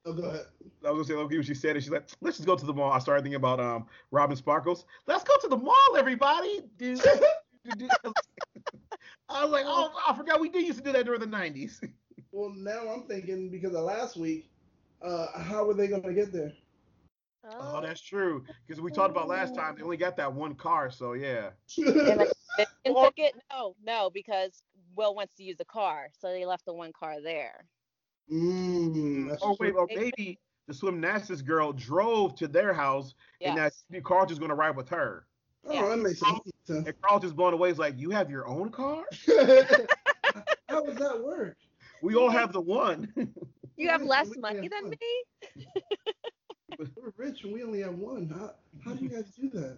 Oh, 0.05 0.13
go 0.13 0.23
ahead. 0.23 0.45
I 0.85 0.91
was 0.91 0.99
gonna 0.99 1.05
say, 1.05 1.13
low 1.15 1.27
key, 1.27 1.35
when 1.35 1.43
she 1.43 1.53
said 1.53 1.75
it, 1.75 1.81
she's 1.81 1.91
like, 1.91 2.07
let's 2.21 2.37
just 2.37 2.47
go 2.47 2.55
to 2.55 2.65
the 2.65 2.73
mall. 2.73 2.91
I 2.91 2.99
started 2.99 3.23
thinking 3.23 3.35
about 3.35 3.59
um 3.59 3.87
Robin 4.11 4.37
Sparkles. 4.37 4.85
Let's 5.05 5.23
go 5.23 5.33
to 5.41 5.47
the 5.47 5.57
mall, 5.57 5.97
everybody. 5.97 6.61
Dude. 6.77 7.01
I 9.29 9.43
was 9.43 9.51
like, 9.51 9.65
oh, 9.67 9.91
I 10.07 10.15
forgot 10.15 10.39
we 10.39 10.47
did 10.47 10.65
used 10.65 10.79
to 10.79 10.85
do 10.85 10.93
that 10.93 11.03
during 11.05 11.19
the 11.19 11.27
90s. 11.27 11.85
Well, 12.31 12.53
now 12.55 12.87
I'm 12.87 13.03
thinking 13.03 13.49
because 13.49 13.73
of 13.75 13.83
last 13.83 14.15
week, 14.15 14.49
uh, 15.01 15.37
how 15.41 15.65
were 15.65 15.73
they 15.73 15.87
gonna 15.87 16.13
get 16.13 16.31
there? 16.31 16.53
Oh, 17.47 17.79
that's 17.81 18.01
true. 18.01 18.43
Because 18.65 18.81
we 18.81 18.91
talked 18.91 19.11
about 19.11 19.27
last 19.27 19.55
time, 19.55 19.75
they 19.75 19.83
only 19.83 19.97
got 19.97 20.17
that 20.17 20.33
one 20.33 20.55
car, 20.55 20.89
so 20.89 21.13
yeah. 21.13 21.51
And 22.07 22.19
like, 22.19 22.31
Vivian 22.57 22.95
took 22.95 23.17
it? 23.17 23.35
No, 23.51 23.75
no, 23.83 24.09
because 24.09 24.63
Will 24.95 25.15
wants 25.15 25.33
to 25.35 25.43
use 25.43 25.57
the 25.57 25.65
car, 25.65 26.09
so 26.17 26.29
they 26.29 26.45
left 26.45 26.65
the 26.65 26.73
one 26.73 26.91
car 26.93 27.21
there. 27.21 27.67
mm, 28.31 29.37
Oh 29.41 29.55
wait, 29.59 29.73
true. 29.73 29.77
or 29.77 29.89
maybe 29.93 30.39
the 30.67 30.73
swim 30.73 30.99
nastics 30.99 31.41
girl 31.41 31.71
drove 31.73 32.35
to 32.35 32.47
their 32.47 32.73
house, 32.73 33.13
and 33.43 33.57
that 33.57 33.73
Yes. 33.91 34.03
Carlton's 34.03 34.39
gonna 34.39 34.55
ride 34.55 34.75
with 34.75 34.89
her. 34.89 35.25
Oh, 35.65 35.89
that 35.89 35.97
makes 35.97 36.19
sense. 36.19 36.39
And 36.85 36.93
Carlton's 37.01 37.33
blown 37.33 37.53
away. 37.53 37.69
He's 37.69 37.79
like, 37.79 37.97
you 37.97 38.11
have 38.11 38.29
your 38.29 38.47
own 38.47 38.69
car? 38.69 39.03
how 40.69 40.81
does 40.83 40.97
that 40.97 41.21
work? 41.23 41.57
We 42.01 42.15
all 42.15 42.29
have 42.29 42.51
the 42.53 42.61
one. 42.61 43.13
You 43.77 43.89
have 43.89 44.03
less 44.03 44.37
money 44.37 44.67
than 44.67 44.89
fun. 44.91 44.97
We're 46.77 47.11
rich 47.17 47.43
and 47.43 47.53
we 47.53 47.63
only 47.63 47.81
have 47.81 47.95
one. 47.95 48.29
How, 48.29 48.53
how 48.83 48.93
do 48.95 49.03
you 49.03 49.09
guys 49.09 49.25
do 49.39 49.49
that? 49.49 49.77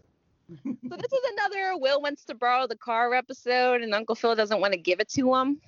So 0.65 0.95
this 0.97 1.13
is 1.13 1.31
another 1.33 1.77
Will 1.77 2.01
wants 2.01 2.25
to 2.25 2.35
borrow 2.35 2.65
the 2.67 2.75
car 2.75 3.13
episode, 3.13 3.81
and 3.81 3.93
Uncle 3.93 4.15
Phil 4.15 4.35
doesn't 4.35 4.59
want 4.59 4.73
to 4.73 4.79
give 4.79 4.99
it 4.99 5.09
to 5.09 5.33
him, 5.35 5.61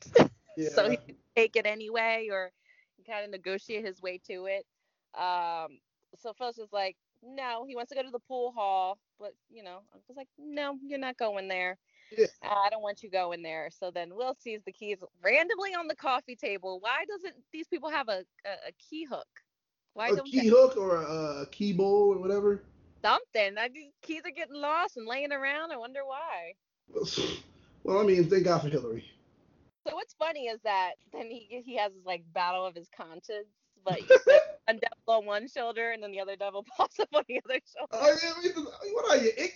Yeah. 0.58 0.70
so 0.74 0.90
he 0.90 0.98
can 0.98 1.16
take 1.36 1.56
it 1.56 1.66
anyway, 1.66 2.28
or 2.32 2.52
kind 3.08 3.24
of 3.26 3.32
negotiate 3.32 3.86
his 3.86 4.02
way 4.02 4.20
to 4.28 4.48
it. 4.48 4.66
Um, 5.20 5.78
so 6.18 6.34
Phil's 6.34 6.56
just 6.56 6.74
like, 6.74 6.98
no, 7.24 7.66
he 7.68 7.76
wants 7.76 7.90
to 7.90 7.96
go 7.96 8.02
to 8.04 8.10
the 8.12 8.20
pool 8.20 8.52
hall, 8.52 8.98
but 9.20 9.34
you 9.52 9.64
know, 9.64 9.80
Uncle's 9.94 10.18
like, 10.18 10.30
no, 10.40 10.78
you're 10.84 11.00
not 11.00 11.18
going 11.18 11.48
there. 11.48 11.78
Yeah. 12.18 12.26
I 12.44 12.70
don't 12.70 12.82
want 12.82 13.04
you 13.04 13.10
going 13.10 13.42
there. 13.42 13.70
So 13.72 13.92
then 13.92 14.16
Will 14.16 14.36
sees 14.40 14.62
the 14.66 14.72
keys 14.72 14.98
randomly 15.24 15.74
on 15.76 15.88
the 15.88 15.96
coffee 15.96 16.36
table. 16.36 16.80
Why 16.82 17.06
doesn't 17.08 17.36
these 17.54 17.68
people 17.68 17.90
have 17.90 18.10
a 18.10 18.24
a, 18.46 18.70
a 18.70 18.72
key 18.90 19.06
hook? 19.06 19.28
Why 19.94 20.12
a 20.12 20.14
don't 20.14 20.32
key 20.32 20.36
they 20.36 20.48
hook 20.48 20.78
or 20.78 20.98
a, 20.98 21.42
a 21.42 21.46
key 21.48 21.74
bowl 21.74 22.14
or 22.14 22.20
whatever. 22.20 22.64
something? 23.04 23.58
I, 23.58 23.70
these 23.70 23.94
keys 24.02 24.24
are 24.26 24.32
getting 24.32 24.56
lost 24.56 24.98
and 24.98 25.08
laying 25.08 25.32
around. 25.32 25.72
I 25.72 25.78
wonder 25.78 26.02
why. 26.06 26.54
Well, 27.84 28.00
I 28.00 28.04
mean, 28.04 28.30
thank 28.30 28.46
God 28.46 28.62
for 28.62 28.70
Hillary. 28.70 29.06
So 29.88 29.96
what's 29.96 30.14
funny 30.14 30.48
is 30.48 30.60
that 30.64 30.94
then 31.12 31.30
he 31.30 31.62
he 31.66 31.76
has 31.78 31.94
this 31.94 32.06
like 32.06 32.24
battle 32.34 32.66
of 32.66 32.76
his 32.76 32.90
conscience, 32.96 33.48
but 33.84 34.00
one 34.68 34.80
devil 34.80 35.20
on 35.20 35.26
one 35.26 35.48
shoulder 35.48 35.92
and 35.92 36.04
then 36.04 36.12
the 36.12 36.20
other 36.22 36.36
devil 36.36 36.64
pops 36.78 37.00
up 37.00 37.10
on 37.14 37.24
the 37.28 37.42
other 37.46 37.60
shoulder. 37.66 37.88
Oh, 37.92 38.18
I 38.24 38.42
mean, 38.44 38.66
what 38.94 39.10
are 39.10 39.18
you, 39.24 39.32
ignorant? 39.32 39.54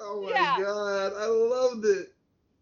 Oh 0.00 0.22
my 0.22 0.30
Yeah. 0.32 0.56
God, 0.56 1.12
I 1.16 1.26
loved 1.26 1.84
it. 1.84 2.12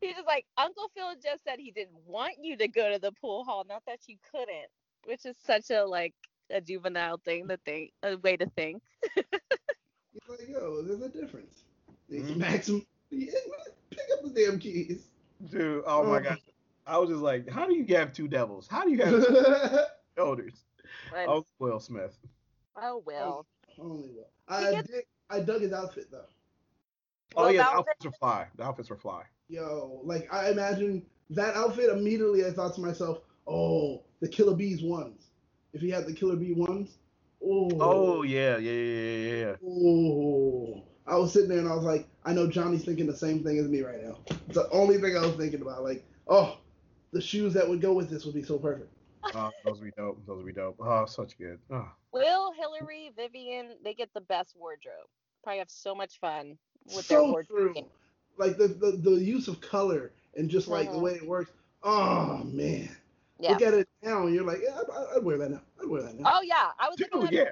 He's 0.00 0.14
just 0.14 0.26
like 0.26 0.46
Uncle 0.56 0.90
Phil 0.94 1.14
just 1.22 1.44
said 1.44 1.58
he 1.58 1.70
didn't 1.70 1.96
want 2.06 2.34
you 2.42 2.56
to 2.58 2.68
go 2.68 2.92
to 2.92 2.98
the 2.98 3.12
pool 3.12 3.44
hall, 3.44 3.64
not 3.68 3.82
that 3.86 4.00
you 4.08 4.16
couldn't, 4.30 4.68
which 5.04 5.24
is 5.26 5.36
such 5.38 5.70
a 5.70 5.84
like 5.84 6.14
a 6.50 6.60
juvenile 6.60 7.18
thing 7.24 7.48
to 7.48 7.56
think, 7.58 7.92
a 8.02 8.16
way 8.16 8.36
to 8.36 8.46
think. 8.56 8.82
He's 9.14 9.24
like, 10.28 10.48
yo, 10.48 10.82
there's 10.82 11.00
a 11.02 11.08
difference. 11.08 11.64
He 12.08 12.18
Mhm. 12.18 12.34
smacks 12.34 12.68
him. 12.68 12.86
Yeah, 13.10 13.32
pick 13.90 14.00
up 14.12 14.22
the 14.24 14.30
damn 14.30 14.58
keys. 14.58 15.08
Dude, 15.50 15.82
oh 15.86 16.04
my 16.04 16.18
Oh. 16.18 16.20
gosh. 16.20 16.40
I 16.86 16.98
was 16.98 17.08
just 17.08 17.22
like, 17.22 17.48
how 17.48 17.66
do 17.66 17.74
you 17.74 17.84
have 17.96 18.12
two 18.12 18.28
devils? 18.28 18.66
How 18.68 18.84
do 18.84 18.90
you 18.90 18.98
have 19.02 19.10
two 19.26 19.36
Only 19.36 19.78
shoulders? 20.16 20.64
But, 21.10 21.28
Oh, 21.28 21.46
Will 21.58 21.80
Smith. 21.80 22.16
oh 22.76 22.98
Will. 23.06 23.46
Only 23.78 24.10
Will. 24.10 24.28
I 24.48 24.70
gets- 24.72 24.88
did. 24.90 25.04
I 25.30 25.40
dug 25.40 25.62
his 25.62 25.72
outfit 25.72 26.10
though. 26.10 26.26
Oh 27.36 27.42
Well, 27.44 27.52
yeah, 27.52 27.58
the 27.58 27.62
that 27.64 27.72
was 27.72 27.78
outfits 27.88 28.04
were 28.04 28.12
fly. 28.12 28.48
The 28.56 28.62
outfits 28.64 28.90
were 28.90 28.96
fly. 28.96 29.24
Yo, 29.48 30.00
like 30.04 30.32
I 30.32 30.50
imagine 30.50 31.04
that 31.30 31.54
outfit 31.56 31.90
immediately. 31.90 32.44
I 32.44 32.50
thought 32.50 32.74
to 32.76 32.80
myself, 32.80 33.22
oh, 33.46 34.04
the 34.20 34.28
Killer 34.28 34.54
Bees 34.54 34.82
ones. 34.82 35.30
If 35.74 35.80
he 35.80 35.90
had 35.90 36.06
the 36.06 36.12
Killer 36.14 36.36
B 36.36 36.52
ones, 36.54 36.96
oh, 37.44 37.68
Oh 37.80 38.22
yeah, 38.22 38.56
yeah, 38.58 38.72
yeah, 38.72 39.16
yeah, 39.16 39.36
yeah. 39.36 39.56
oh. 39.66 40.82
I 41.06 41.16
was 41.16 41.32
sitting 41.32 41.48
there 41.50 41.58
and 41.58 41.68
I 41.68 41.74
was 41.74 41.84
like, 41.84 42.08
I 42.24 42.32
know 42.32 42.46
Johnny's 42.48 42.84
thinking 42.84 43.06
the 43.06 43.16
same 43.16 43.42
thing 43.44 43.58
as 43.58 43.68
me 43.68 43.82
right 43.82 44.02
now. 44.02 44.16
It's 44.46 44.54
the 44.54 44.70
only 44.70 44.98
thing 44.98 45.16
I 45.16 45.20
was 45.20 45.34
thinking 45.36 45.60
about. 45.60 45.82
Like, 45.82 46.02
oh, 46.28 46.58
the 47.12 47.20
shoes 47.20 47.52
that 47.54 47.68
would 47.68 47.82
go 47.82 47.92
with 47.92 48.08
this 48.08 48.24
would 48.24 48.34
be 48.34 48.42
so 48.42 48.56
perfect. 48.58 48.90
Oh, 49.34 49.50
those 49.64 49.80
would 49.80 49.86
be 49.86 49.90
dope. 50.00 50.24
Those 50.26 50.38
would 50.38 50.46
be 50.46 50.52
dope. 50.52 50.76
Oh, 50.80 51.04
such 51.06 51.36
good. 51.36 51.58
Oh. 51.70 51.88
Will, 52.12 52.52
Hillary, 52.52 53.10
Vivian, 53.16 53.70
they 53.82 53.94
get 53.94 54.14
the 54.14 54.20
best 54.20 54.54
wardrobe. 54.56 55.08
Probably 55.42 55.58
have 55.58 55.70
so 55.70 55.94
much 55.94 56.20
fun 56.20 56.56
with 56.94 57.06
their 57.08 57.18
so 57.18 57.32
wardrobe. 57.32 57.74
true. 57.74 57.86
Like 58.38 58.56
the, 58.56 58.68
the 58.68 58.92
the 58.92 59.10
use 59.12 59.48
of 59.48 59.60
color 59.60 60.12
and 60.36 60.48
just 60.48 60.68
like 60.68 60.90
the 60.90 60.96
Mhm. 60.96 61.02
way 61.02 61.12
it 61.14 61.26
works. 61.26 61.50
Oh 61.82 62.42
man, 62.44 62.88
Yeah. 63.40 63.52
look 63.52 63.62
at 63.62 63.74
it 63.74 63.88
now 64.04 64.26
and 64.26 64.34
you're 64.34 64.44
like, 64.44 64.58
yeah, 64.62 64.78
I, 64.92 65.16
I'd 65.16 65.24
wear 65.24 65.38
that 65.38 65.50
now. 65.50 65.62
I'd 65.80 65.88
wear 65.88 66.02
that 66.02 66.18
now. 66.18 66.30
Oh 66.32 66.42
yeah, 66.42 66.68
I 66.78 66.88
was 66.88 66.98
looking 67.00 67.20
Dude, 67.20 67.28
at 67.28 67.32
yeah. 67.32 67.50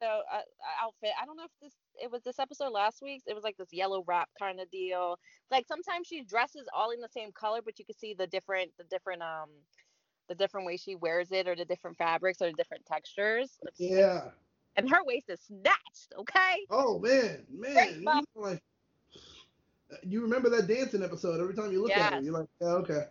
so 0.00 0.06
uh, 0.06 0.36
uh, 0.36 0.84
outfit. 0.86 1.10
I 1.20 1.26
don't 1.26 1.36
know 1.36 1.44
if 1.44 1.50
this 1.60 1.74
it 2.02 2.10
was 2.10 2.22
this 2.22 2.38
episode 2.38 2.70
last 2.70 3.02
week. 3.02 3.22
It 3.26 3.34
was 3.34 3.44
like 3.44 3.56
this 3.56 3.72
yellow 3.72 4.02
wrap 4.06 4.28
kind 4.38 4.60
of 4.60 4.70
deal. 4.70 5.18
Like 5.50 5.66
sometimes 5.66 6.06
she 6.06 6.22
dresses 6.22 6.66
all 6.74 6.90
in 6.90 7.00
the 7.00 7.08
same 7.08 7.32
color, 7.32 7.60
but 7.64 7.78
you 7.78 7.84
can 7.84 7.96
see 7.96 8.14
the 8.14 8.26
different 8.26 8.70
the 8.78 8.84
different 8.84 9.22
um 9.22 9.48
the 10.28 10.34
different 10.34 10.66
way 10.66 10.76
she 10.76 10.94
wears 10.94 11.32
it 11.32 11.46
or 11.48 11.54
the 11.54 11.64
different 11.64 11.96
fabrics 11.98 12.40
or 12.40 12.46
the 12.46 12.54
different 12.54 12.86
textures. 12.86 13.58
Yeah. 13.76 14.30
And 14.76 14.88
her 14.88 15.04
waist 15.04 15.28
is 15.28 15.40
snatched. 15.40 16.14
Okay. 16.18 16.64
Oh 16.70 16.98
man, 16.98 17.44
man. 17.50 18.00
You, 18.00 18.22
like, 18.34 18.62
you 20.02 20.22
remember 20.22 20.48
that 20.50 20.66
dancing 20.66 21.02
episode? 21.02 21.40
Every 21.40 21.54
time 21.54 21.72
you 21.72 21.82
look 21.82 21.90
at 21.92 22.14
her, 22.14 22.16
Yes. 22.16 22.24
you're 22.24 22.32
like, 22.32 22.48
yeah, 22.60 22.68
okay. 22.68 23.04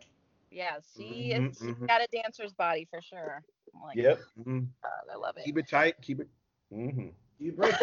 Yeah, 0.52 0.78
she 0.96 1.32
Mhm, 1.32 1.50
is. 1.50 1.58
She's 1.58 1.76
mhm. 1.76 1.88
got 1.88 2.02
a 2.02 2.08
dancer's 2.12 2.54
body 2.54 2.88
for 2.90 3.02
sure. 3.02 3.44
I'm 3.74 3.82
like, 3.82 3.98
Yep. 3.98 4.20
Mhm. 4.40 4.68
God, 4.84 5.14
I 5.14 5.16
love 5.16 5.38
it. 5.38 5.46
Keep 5.46 5.58
it 5.58 5.68
tight. 5.70 6.02
Keep 6.02 6.20
it. 6.22 6.28
Mm-hmm. 6.74 7.08
You 7.40 7.52
break. 7.54 7.74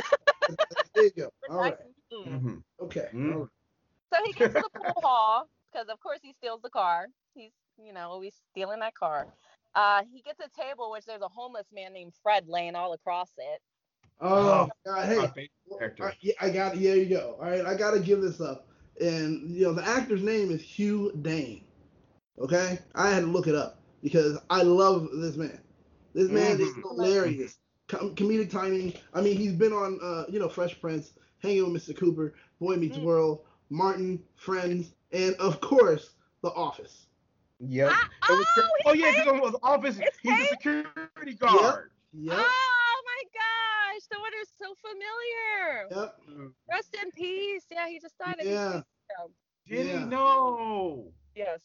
there 0.94 1.04
you 1.04 1.10
go. 1.10 1.32
All 1.48 1.56
right. 1.58 1.76
Mm. 2.12 2.26
Mm-hmm. 2.28 2.56
Okay. 2.82 3.08
Mm. 3.14 3.32
all 3.32 3.38
right. 3.40 3.48
So 4.12 4.20
he 4.24 4.32
gets 4.32 4.54
to 4.54 4.60
the 4.62 4.70
pool 4.78 4.92
hall 5.02 5.48
because, 5.72 5.88
of 5.88 6.00
course, 6.00 6.20
he 6.22 6.32
steals 6.32 6.60
the 6.62 6.70
car. 6.70 7.08
He's, 7.34 7.52
you 7.82 7.92
know, 7.92 8.08
always 8.10 8.34
stealing 8.50 8.80
that 8.80 8.94
car. 8.94 9.26
Uh, 9.74 10.02
he 10.10 10.22
gets 10.22 10.40
a 10.40 10.48
table 10.60 10.90
which 10.90 11.04
there's 11.04 11.22
a 11.22 11.28
homeless 11.28 11.66
man 11.72 11.92
named 11.92 12.12
Fred 12.22 12.48
laying 12.48 12.74
all 12.74 12.92
across 12.92 13.30
it. 13.38 13.60
Oh, 14.20 14.68
God, 14.84 15.06
hey, 15.06 15.16
My 15.16 15.26
favorite 15.28 15.50
Well, 15.66 15.78
character. 15.78 16.04
I, 16.04 16.12
yeah, 16.20 16.32
I 16.40 16.50
got. 16.50 16.76
Yeah, 16.76 16.94
you 16.94 17.06
go. 17.06 17.36
All 17.40 17.48
right, 17.48 17.64
I 17.64 17.74
got 17.76 17.92
to 17.92 18.00
give 18.00 18.20
this 18.20 18.40
up. 18.40 18.66
And 19.00 19.48
you 19.50 19.64
know, 19.64 19.72
the 19.74 19.86
actor's 19.86 20.22
name 20.22 20.50
is 20.50 20.60
Hugh 20.62 21.12
Dane. 21.22 21.64
Okay, 22.40 22.78
I 22.94 23.10
had 23.10 23.20
to 23.20 23.26
look 23.26 23.46
it 23.46 23.54
up 23.54 23.80
because 24.02 24.38
I 24.50 24.62
love 24.62 25.08
this 25.14 25.36
man. 25.36 25.60
This 26.14 26.30
man 26.30 26.60
is 26.60 26.68
Mhm. 26.74 26.82
hilarious. 26.82 27.58
Com- 27.88 28.14
comedic 28.14 28.50
timing. 28.50 28.94
I 29.14 29.20
mean, 29.20 29.36
he's 29.36 29.54
been 29.54 29.72
on, 29.72 29.98
uh, 30.02 30.24
you 30.28 30.38
know, 30.38 30.48
Fresh 30.48 30.80
Prince, 30.80 31.14
Hanging 31.40 31.72
with 31.72 31.82
Mr. 31.86 31.96
Cooper, 31.96 32.34
Boy 32.60 32.76
Meets 32.76 32.98
Mm. 32.98 33.04
World, 33.04 33.44
Martin, 33.70 34.22
Friends, 34.36 34.92
and 35.12 35.34
of 35.36 35.60
course, 35.60 36.14
The 36.42 36.50
Office. 36.52 37.06
Yep. 37.60 37.90
Ah, 37.92 38.10
It 38.30 38.32
was- 38.38 38.46
oh, 38.58 38.68
oh 38.86 38.92
yeah, 38.92 39.06
Hayes. 39.10 39.24
because 39.24 39.40
on 39.40 39.52
the 39.52 39.58
office, 39.62 39.98
It's 39.98 40.18
he's 40.18 40.32
a 40.40 40.46
security 40.48 41.34
guard. 41.34 41.90
Yep. 42.12 42.38
Oh 42.38 43.02
my 43.04 43.22
gosh, 43.34 44.06
the 44.10 44.20
one 44.20 44.32
is 44.40 44.48
so 44.58 44.74
familiar. 44.76 45.88
Yep. 45.90 46.54
Rest 46.70 46.94
in 47.02 47.10
peace. 47.12 47.66
Yeah, 47.70 47.88
he 47.88 47.98
just 47.98 48.16
died. 48.18 48.36
Yeah. 48.42 48.70
two 48.70 48.76
weeks. 48.76 48.86
Did 49.66 49.86
Yeah. 49.86 49.98
he 50.00 50.04
know? 50.06 51.12
Yes. 51.34 51.60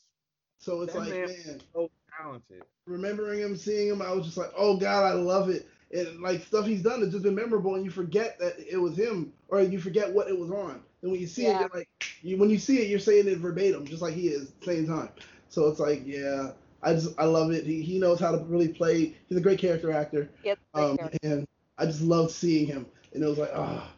So 0.64 0.82
it's 0.82 0.94
That 0.94 1.00
like, 1.00 1.10
man- 1.10 1.28
man, 1.46 1.62
So 1.74 1.90
talented. 2.18 2.64
remembering 2.86 3.40
him, 3.40 3.56
seeing 3.56 3.90
him, 3.90 4.02
I 4.02 4.12
was 4.12 4.26
just 4.26 4.38
like, 4.38 4.52
oh 4.58 4.78
god, 4.78 5.06
I 5.06 5.14
love 5.14 5.50
it. 5.50 5.68
And 5.94 6.22
like 6.22 6.42
stuff 6.44 6.66
he's 6.66 6.82
done 6.84 7.02
has 7.02 7.12
just 7.12 7.24
been 7.24 7.36
memorable, 7.36 7.76
and 7.76 7.86
you 7.86 7.92
forget 7.92 8.40
that 8.40 8.56
it 8.60 8.78
was 8.78 8.98
him, 8.98 9.34
or 9.50 9.62
you 9.62 9.80
forget 9.80 10.12
what 10.12 10.28
it 10.28 10.38
was 10.38 10.52
on. 10.52 10.82
And 11.02 11.12
when 11.12 11.20
you 11.20 11.28
see 11.28 11.50
it, 11.50 11.58
you're 11.58 11.70
like, 11.74 11.90
you, 12.22 12.38
when 12.38 12.50
you 12.50 12.58
see 12.58 12.80
it, 12.80 12.90
you're 12.90 13.00
saying 13.00 13.28
it 13.28 13.38
verbatim, 13.38 13.86
just 13.86 14.02
like 14.02 14.14
he 14.14 14.28
is 14.30 14.52
the 14.52 14.66
same 14.66 14.88
time. 14.88 15.10
So 15.50 15.68
it's 15.68 15.80
like, 15.80 16.02
yeah, 16.06 16.52
I 16.82 16.94
just 16.94 17.18
I 17.20 17.26
love 17.26 17.52
it. 17.52 17.66
He, 17.66 17.82
he 17.82 18.00
knows 18.00 18.20
how 18.20 18.32
to 18.32 18.38
really 18.46 18.70
play. 18.70 19.16
He's 19.28 19.38
a 19.38 19.42
great 19.42 19.60
character 19.60 19.92
actor, 19.92 20.30
great 20.74 20.74
um, 20.74 20.98
character. 20.98 21.18
and 21.24 21.46
I 21.78 21.86
just 21.86 22.02
loved 22.02 22.32
seeing 22.32 22.68
him. 22.68 22.86
And 23.14 23.24
it 23.24 23.28
was 23.28 23.38
like, 23.38 23.52
ah, 23.56 23.92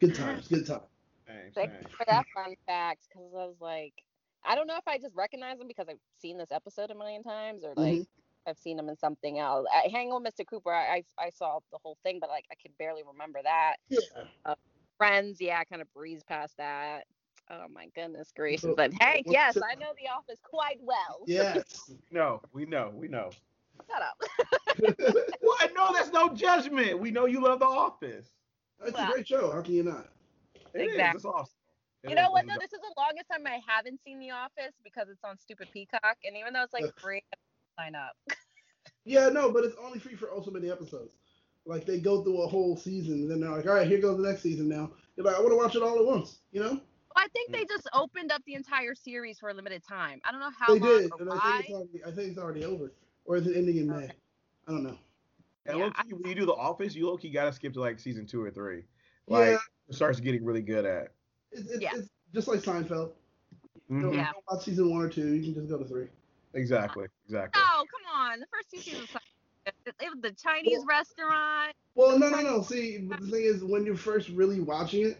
good 0.00 0.14
times, 0.14 0.48
good 0.48 0.66
times. 0.66 0.82
Same, 1.26 1.52
Thank 1.54 1.72
same. 1.72 1.80
you 1.80 1.88
for 1.96 2.04
that 2.06 2.24
fun 2.34 2.54
fact 2.66 3.08
because 3.08 3.32
I 3.34 3.46
was 3.46 3.60
like, 3.60 3.94
I 4.44 4.54
don't 4.54 4.66
know 4.66 4.76
if 4.76 4.86
I 4.86 4.98
just 4.98 5.14
recognize 5.16 5.58
him 5.60 5.68
because 5.68 5.86
I've 5.88 5.98
seen 6.20 6.38
this 6.38 6.52
episode 6.52 6.90
a 6.90 6.94
million 6.94 7.22
times 7.22 7.64
or 7.64 7.72
like 7.76 7.94
Mhm. 7.94 8.06
I've 8.46 8.58
seen 8.58 8.78
him 8.78 8.88
in 8.90 8.96
something 8.96 9.38
else. 9.38 9.66
I, 9.72 9.88
Hang 9.90 10.12
on, 10.12 10.22
Mr. 10.22 10.46
Cooper. 10.46 10.72
I, 10.72 10.96
I 11.18 11.26
I 11.26 11.30
saw 11.30 11.60
the 11.72 11.78
whole 11.82 11.96
thing, 12.02 12.18
but 12.20 12.28
like 12.28 12.44
I 12.52 12.54
can 12.60 12.72
barely 12.78 13.02
remember 13.02 13.40
that. 13.42 13.76
Yeah. 13.88 14.54
Friends, 14.98 15.40
yeah, 15.40 15.58
I 15.58 15.64
kind 15.64 15.82
of 15.82 15.92
breezed 15.94 16.26
past 16.26 16.56
that. 16.58 17.04
Oh 17.50 17.66
my 17.68 17.86
goodness 17.94 18.32
gracious! 18.34 18.72
But 18.76 18.92
Hank, 19.00 19.26
what's 19.26 19.34
yes, 19.34 19.56
I 19.56 19.74
know 19.74 19.92
The 20.00 20.08
Office 20.08 20.40
quite 20.42 20.78
well. 20.80 21.20
Yes. 21.26 21.90
No, 22.10 22.40
we 22.52 22.64
know, 22.64 22.92
we 22.94 23.08
know. 23.08 23.30
Shut 23.90 24.02
up. 24.02 24.20
What? 25.40 25.72
No, 25.74 25.92
that's 25.92 26.10
no 26.12 26.30
judgment. 26.34 26.98
We 26.98 27.10
know 27.10 27.26
you 27.26 27.42
love 27.42 27.58
The 27.60 27.66
Office. 27.66 28.28
it's 28.84 28.98
a 28.98 29.08
great 29.12 29.26
show. 29.26 29.50
How 29.52 29.62
can 29.62 29.74
you 29.74 29.82
not? 29.84 30.08
It 30.74 30.80
is. 30.82 30.92
Exactly. 30.92 31.16
It's 31.18 31.24
awesome. 31.24 31.54
It 32.04 32.10
You 32.10 32.16
know 32.16 32.30
what? 32.30 32.44
It's 32.44 32.54
though? 32.54 32.60
this 32.60 32.72
is 32.72 32.80
the 32.80 32.94
longest 32.96 33.26
time 33.32 33.46
I 33.46 33.60
haven't 33.66 34.00
seen 34.04 34.18
The 34.18 34.30
Office 34.30 34.74
because 34.84 35.08
it's 35.08 35.24
on 35.24 35.38
stupid 35.38 35.68
Peacock, 35.72 36.18
and 36.24 36.36
even 36.36 36.52
though 36.52 36.62
it's 36.62 36.72
like 36.74 36.84
free, 36.98 37.22
I 37.78 37.82
sign 37.82 37.94
up. 37.94 38.16
Yeah, 39.06 39.28
no, 39.28 39.50
but 39.50 39.64
it's 39.64 39.76
only 39.84 39.98
free 39.98 40.14
for 40.14 40.30
oh 40.32 40.40
so 40.42 40.50
many 40.50 40.70
episodes. 40.70 41.16
Like 41.66 41.84
they 41.84 42.00
go 42.00 42.22
through 42.22 42.42
a 42.42 42.46
whole 42.46 42.74
season, 42.74 43.14
and 43.14 43.30
then 43.30 43.40
they're 43.40 43.50
like, 43.50 43.66
all 43.66 43.74
right, 43.74 43.86
here 43.86 43.98
goes 43.98 44.16
the 44.16 44.26
next 44.26 44.42
season 44.42 44.66
now. 44.66 44.92
You're 45.16 45.26
like, 45.26 45.36
I 45.36 45.40
want 45.40 45.52
to 45.52 45.56
watch 45.56 45.74
it 45.76 45.82
all 45.82 45.98
at 45.98 46.04
once, 46.06 46.38
you 46.52 46.60
know? 46.60 46.70
Well, 46.70 46.80
I 47.16 47.28
think 47.28 47.50
Mm. 47.50 47.52
they 47.52 47.64
just 47.66 47.88
opened 47.92 48.32
up 48.32 48.42
the 48.46 48.54
entire 48.54 48.94
series 48.94 49.38
for 49.38 49.50
a 49.50 49.54
limited 49.54 49.82
time. 49.86 50.20
I 50.24 50.30
don't 50.32 50.40
know 50.40 50.50
how 50.58 50.72
they 50.72 50.80
long 50.80 50.88
did, 51.02 51.10
or 51.12 51.20
and 51.20 51.30
I 51.30 51.32
think 51.34 51.60
it's 51.60 51.70
already, 51.70 52.04
I 52.04 52.10
think 52.10 52.28
it's 52.30 52.38
already 52.38 52.64
over, 52.64 52.92
or 53.26 53.36
is 53.36 53.46
it 53.46 53.56
ending 53.56 53.76
in 53.76 53.88
May? 53.88 54.08
I 54.66 54.70
don't 54.70 54.82
know. 54.82 54.96
And 55.66 55.78
Yeah, 55.78 55.84
low 55.84 55.90
key, 55.90 56.14
when 56.14 56.28
you 56.30 56.34
do 56.34 56.46
The 56.46 56.54
Office, 56.54 56.94
you 56.94 57.06
low 57.06 57.16
key 57.18 57.30
gotta 57.30 57.52
skip 57.52 57.74
to 57.74 57.80
like 57.80 57.98
season 57.98 58.26
two 58.26 58.42
or 58.42 58.50
three. 58.50 58.84
Like 59.28 59.50
yeah, 59.50 59.56
it 59.88 59.94
starts 59.94 60.20
getting 60.20 60.44
really 60.44 60.62
good 60.62 60.86
at. 60.86 61.12
It's, 61.54 61.70
it's, 61.70 61.80
Yeah. 61.82 61.90
it's 61.94 62.08
just 62.34 62.48
like 62.48 62.60
Seinfeld. 62.60 63.12
Mhm. 63.90 64.02
Don't, 64.02 64.14
Yeah. 64.14 64.32
don't 64.32 64.44
watch 64.50 64.64
season 64.64 64.90
one 64.90 65.02
or 65.02 65.08
two. 65.08 65.34
You 65.34 65.42
can 65.42 65.54
just 65.54 65.68
go 65.68 65.78
to 65.78 65.84
three. 65.84 66.06
Exactly. 66.54 67.06
Exactly. 67.26 67.60
Oh, 67.64 67.84
come 67.90 68.20
on. 68.20 68.40
The 68.40 68.46
first 68.46 68.70
two 68.70 68.78
seasons. 68.80 69.08
It, 69.66 69.74
it 69.86 70.10
was 70.12 70.20
the 70.20 70.32
Chinese 70.32 70.78
Well- 70.78 70.86
restaurant. 70.86 71.74
Well, 71.94 72.18
no, 72.18 72.28
no, 72.28 72.40
no. 72.42 72.62
See, 72.62 72.98
but 72.98 73.20
the 73.20 73.26
thing 73.28 73.42
is, 73.44 73.62
when 73.64 73.84
you're 73.86 73.96
first 73.96 74.28
really 74.30 74.60
watching 74.60 75.06
it, 75.06 75.18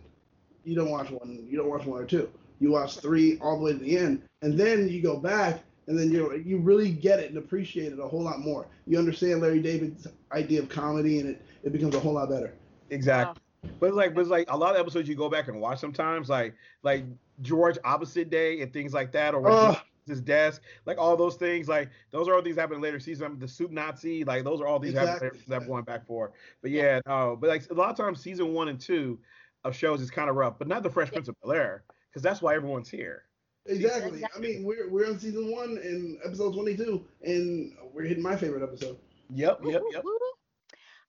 you 0.64 0.74
don't 0.74 0.90
watch 0.90 1.10
one. 1.10 1.46
You 1.48 1.56
don't 1.56 1.68
watch 1.68 1.86
one 1.86 2.02
or 2.02 2.06
two. 2.06 2.28
You 2.60 2.70
watch 2.72 2.98
three 2.98 3.38
all 3.40 3.58
the 3.58 3.64
way 3.64 3.72
to 3.72 3.78
the 3.78 3.96
end, 3.98 4.22
and 4.42 4.58
then 4.58 4.88
you 4.88 5.02
go 5.02 5.16
back, 5.18 5.62
and 5.86 5.98
then 5.98 6.10
you 6.10 6.34
you 6.36 6.58
really 6.58 6.90
get 6.90 7.20
it 7.20 7.28
and 7.28 7.38
appreciate 7.38 7.92
it 7.92 7.98
a 7.98 8.06
whole 8.08 8.22
lot 8.22 8.40
more. 8.40 8.66
You 8.86 8.98
understand 8.98 9.40
Larry 9.40 9.60
David's 9.60 10.06
idea 10.32 10.60
of 10.62 10.68
comedy, 10.68 11.20
and 11.20 11.28
it, 11.30 11.42
it 11.62 11.72
becomes 11.72 11.94
a 11.94 12.00
whole 12.00 12.14
lot 12.14 12.28
better. 12.30 12.54
Exactly. 12.90 13.40
But 13.80 13.86
it's 13.86 13.96
like, 13.96 14.14
but 14.14 14.20
it's 14.22 14.30
like 14.30 14.50
a 14.50 14.56
lot 14.56 14.74
of 14.74 14.80
episodes 14.80 15.08
you 15.08 15.14
go 15.14 15.28
back 15.28 15.48
and 15.48 15.60
watch 15.60 15.78
sometimes, 15.78 16.28
like 16.28 16.54
like 16.82 17.04
George 17.42 17.78
Opposite 17.84 18.30
Day 18.30 18.60
and 18.62 18.72
things 18.72 18.92
like 18.94 19.12
that, 19.12 19.34
or 19.34 19.40
when 19.40 19.52
Oh. 19.52 19.80
His 20.06 20.20
desk, 20.20 20.60
like 20.84 20.98
all 20.98 21.16
those 21.16 21.36
things, 21.36 21.66
like 21.66 21.88
those 22.10 22.28
are 22.28 22.34
all 22.34 22.42
things 22.42 22.56
happen 22.56 22.78
later 22.82 23.00
season. 23.00 23.38
The 23.38 23.48
Soup 23.48 23.70
Nazi, 23.70 24.22
like 24.22 24.44
those 24.44 24.60
are 24.60 24.66
all 24.66 24.78
these 24.78 24.90
Exactly. 24.90 25.28
happen 25.28 25.40
that 25.48 25.62
I'm 25.62 25.66
going 25.66 25.84
back 25.84 26.06
for. 26.06 26.32
But 26.60 26.72
yeah, 26.72 27.00
no, 27.06 27.38
but 27.40 27.48
like 27.48 27.70
a 27.70 27.74
lot 27.74 27.88
of 27.88 27.96
times 27.96 28.20
season 28.20 28.52
one 28.52 28.68
and 28.68 28.78
two 28.78 29.18
of 29.64 29.74
shows 29.74 30.02
is 30.02 30.10
kind 30.10 30.28
of 30.28 30.36
rough, 30.36 30.58
but 30.58 30.68
not 30.68 30.82
the 30.82 30.90
Fresh 30.90 31.10
Prince 31.10 31.28
of 31.28 31.36
Bel 31.40 31.52
Air, 31.52 31.84
because 32.10 32.20
that's 32.22 32.42
why 32.42 32.54
everyone's 32.54 32.90
here. 32.90 33.22
Exactly. 33.64 34.22
I 34.36 34.38
mean, 34.38 34.62
we're 34.62 34.90
we're 34.90 35.06
on 35.06 35.18
season 35.18 35.50
one 35.50 35.78
and 35.82 36.18
episode 36.22 36.52
22, 36.52 37.02
and 37.22 37.72
we're 37.94 38.04
hitting 38.04 38.22
my 38.22 38.36
favorite 38.36 38.62
episode. 38.62 38.98
Yep, 39.30 39.60
yep, 39.64 39.82
yep. 39.90 40.04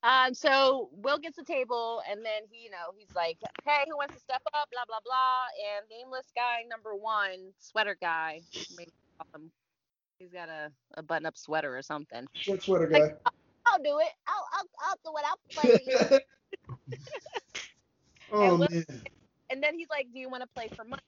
Um, 0.06 0.36
so 0.36 0.90
Will 0.92 1.18
gets 1.18 1.36
the 1.36 1.44
table, 1.44 2.02
and 2.10 2.24
then 2.24 2.44
he, 2.52 2.64
you 2.66 2.70
know, 2.70 2.94
he's 2.96 3.10
like, 3.16 3.40
"Hey, 3.66 3.86
who 3.90 3.98
wants 3.98 4.14
to 4.14 4.20
step 4.20 4.42
up?" 4.54 4.70
Blah 4.72 4.86
blah 4.88 5.00
blah. 5.04 5.46
And 5.78 5.86
nameless 5.90 6.28
guy 6.36 6.64
number 6.70 6.96
one, 6.96 7.52
sweater 7.58 7.98
guy, 8.00 8.42
maybe. 8.78 8.92
He's 10.20 10.32
got 10.32 10.48
a, 10.48 10.72
a 10.94 11.02
button 11.04 11.26
up 11.26 11.36
sweater 11.38 11.76
or 11.76 11.82
something. 11.82 12.28
Short 12.34 12.62
sweater 12.62 12.88
guy. 12.88 13.14
I'll 13.66 13.82
do 13.82 13.98
it. 14.00 14.10
I'll 14.28 14.46
I'll, 14.54 14.70
I'll 14.80 15.00
do 15.04 15.18
it. 15.18 15.26
I'll 15.26 15.40
play 15.52 15.74
with 15.74 16.20
you. 16.92 16.98
oh 18.32 18.46
And 18.46 18.60
look- 18.60 18.72
man. 18.72 18.86
and 19.50 19.64
then 19.64 19.74
he's 19.76 19.90
like, 19.90 20.08
"Do 20.14 20.20
you 20.20 20.30
want 20.30 20.44
to 20.44 20.50
play 20.56 20.70
for 20.76 20.84
money?" 20.86 21.02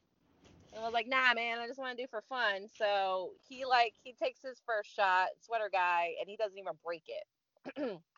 And 0.74 0.82
I 0.82 0.86
was 0.86 0.94
like, 0.94 1.08
"Nah, 1.08 1.34
man, 1.36 1.60
I 1.60 1.68
just 1.68 1.80
want 1.80 1.96
to 1.96 2.04
do 2.04 2.08
for 2.10 2.24
fun." 2.28 2.68
So 2.78 3.34
he 3.48 3.64
like 3.66 3.94
he 4.04 4.14
takes 4.14 4.42
his 4.42 4.60
first 4.66 4.94
shot, 4.94 5.28
sweater 5.42 5.70
guy, 5.72 6.16
and 6.20 6.28
he 6.28 6.36
doesn't 6.36 6.58
even 6.58 6.74
break 6.84 7.04
it. 7.08 8.02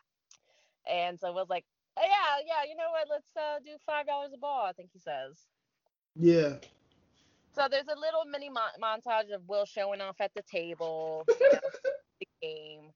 and 0.90 1.18
so 1.20 1.28
I 1.28 1.32
was 1.32 1.48
like, 1.50 1.64
oh, 1.98 2.02
"Yeah, 2.04 2.44
yeah, 2.46 2.68
you 2.68 2.76
know 2.76 2.90
what? 2.90 3.08
Let's 3.10 3.36
uh, 3.36 3.60
do 3.64 3.72
five 3.86 4.06
dollars 4.06 4.32
a 4.34 4.38
ball." 4.38 4.66
I 4.66 4.72
think 4.72 4.90
he 4.92 4.98
says. 5.00 5.46
Yeah. 6.16 6.56
So 7.54 7.68
there's 7.70 7.88
a 7.88 7.98
little 7.98 8.24
mini 8.26 8.50
mon- 8.50 8.80
montage 8.82 9.34
of 9.34 9.48
Will 9.48 9.66
showing 9.66 10.00
off 10.00 10.20
at 10.20 10.32
the 10.34 10.42
table, 10.42 11.24
you 11.40 11.50
know, 11.52 11.60
the 12.20 12.28
game. 12.42 12.90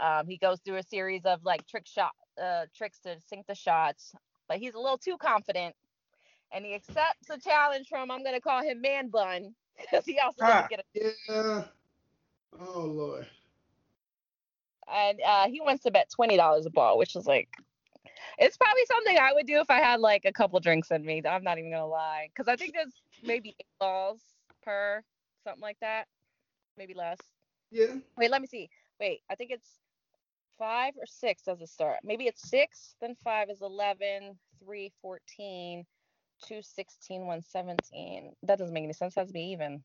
Um, 0.00 0.26
he 0.28 0.38
goes 0.38 0.60
through 0.64 0.76
a 0.78 0.82
series 0.82 1.24
of 1.26 1.44
like 1.44 1.66
trick 1.68 1.86
shot 1.86 2.12
uh, 2.42 2.66
tricks 2.76 3.00
to 3.00 3.18
sink 3.20 3.46
the 3.46 3.54
shots, 3.54 4.14
but 4.48 4.58
he's 4.58 4.74
a 4.74 4.78
little 4.80 4.98
too 4.98 5.16
confident, 5.18 5.74
and 6.52 6.64
he 6.64 6.74
accepts 6.74 7.30
a 7.30 7.38
challenge 7.38 7.88
from 7.88 8.10
I'm 8.10 8.24
gonna 8.24 8.40
call 8.40 8.62
him 8.62 8.80
Man 8.80 9.08
Bun 9.10 9.54
because 9.78 10.04
he 10.06 10.18
also 10.18 10.42
Ah. 10.42 10.46
doesn't 10.46 10.68
get 10.68 10.80
a 10.80 10.84
Yeah. 10.94 11.64
Oh 12.60 12.82
lord. 12.82 13.26
And 14.92 15.20
uh, 15.26 15.48
he 15.48 15.60
wants 15.60 15.84
to 15.84 15.90
bet 15.90 16.08
twenty 16.10 16.36
dollars 16.36 16.66
a 16.66 16.70
ball, 16.70 16.98
which 16.98 17.16
is 17.16 17.26
like, 17.26 17.48
it's 18.38 18.56
probably 18.56 18.84
something 18.86 19.18
I 19.18 19.32
would 19.32 19.46
do 19.46 19.60
if 19.60 19.70
I 19.70 19.78
had 19.78 20.00
like 20.00 20.24
a 20.24 20.32
couple 20.32 20.58
drinks 20.60 20.90
in 20.90 21.04
me. 21.04 21.22
I'm 21.28 21.44
not 21.44 21.58
even 21.58 21.70
gonna 21.70 21.86
lie, 21.86 22.28
because 22.34 22.48
I 22.48 22.56
think 22.56 22.74
there's 22.74 23.02
maybe 23.22 23.54
eight 23.60 23.66
balls 23.78 24.20
per 24.62 25.02
something 25.44 25.62
like 25.62 25.78
that, 25.80 26.06
maybe 26.76 26.94
less. 26.94 27.18
Yeah. 27.70 27.96
Wait, 28.16 28.30
let 28.30 28.40
me 28.40 28.46
see. 28.46 28.68
Wait, 28.98 29.20
I 29.30 29.34
think 29.34 29.50
it's 29.50 29.78
five 30.58 30.92
or 30.98 31.06
six 31.06 31.42
does 31.42 31.60
it 31.60 31.68
start? 31.68 31.98
Maybe 32.04 32.26
it's 32.26 32.48
six, 32.48 32.94
then 33.00 33.16
five 33.24 33.48
is 33.48 33.62
11, 33.62 34.38
three, 34.62 34.92
14, 35.00 35.86
two, 36.46 36.62
16, 36.62 37.26
one, 37.26 37.42
17. 37.42 38.32
That 38.42 38.58
doesn't 38.58 38.74
make 38.74 38.84
any 38.84 38.92
sense. 38.92 39.14
Has 39.14 39.28
to 39.28 39.32
be 39.32 39.40
even. 39.52 39.82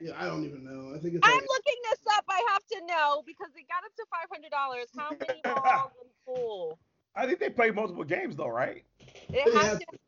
Yeah. 0.00 0.12
I 0.18 0.26
don't 0.26 0.44
even 0.44 0.62
know. 0.64 0.94
I 0.94 0.98
think 1.00 1.14
it's. 1.14 1.26
I'm 1.26 1.32
like- 1.34 1.48
looking 1.48 1.80
this 1.90 2.00
up. 2.16 2.24
I 2.28 2.42
have 2.52 2.62
to 2.72 2.86
know 2.86 3.22
because 3.26 3.48
it 3.56 3.66
got 3.68 3.82
up 3.84 3.94
to 3.96 4.04
$500. 4.12 4.86
How 4.98 5.10
many 5.28 5.40
balls 5.42 5.92
in 6.02 6.08
pool? 6.26 6.78
I 7.14 7.26
think 7.26 7.40
they 7.40 7.48
play 7.50 7.70
multiple 7.70 8.04
games 8.04 8.36
though, 8.36 8.48
right? 8.48 8.84
It 9.30 9.54
has 9.54 9.64
Yeah. 9.64 9.78
to. 9.78 9.98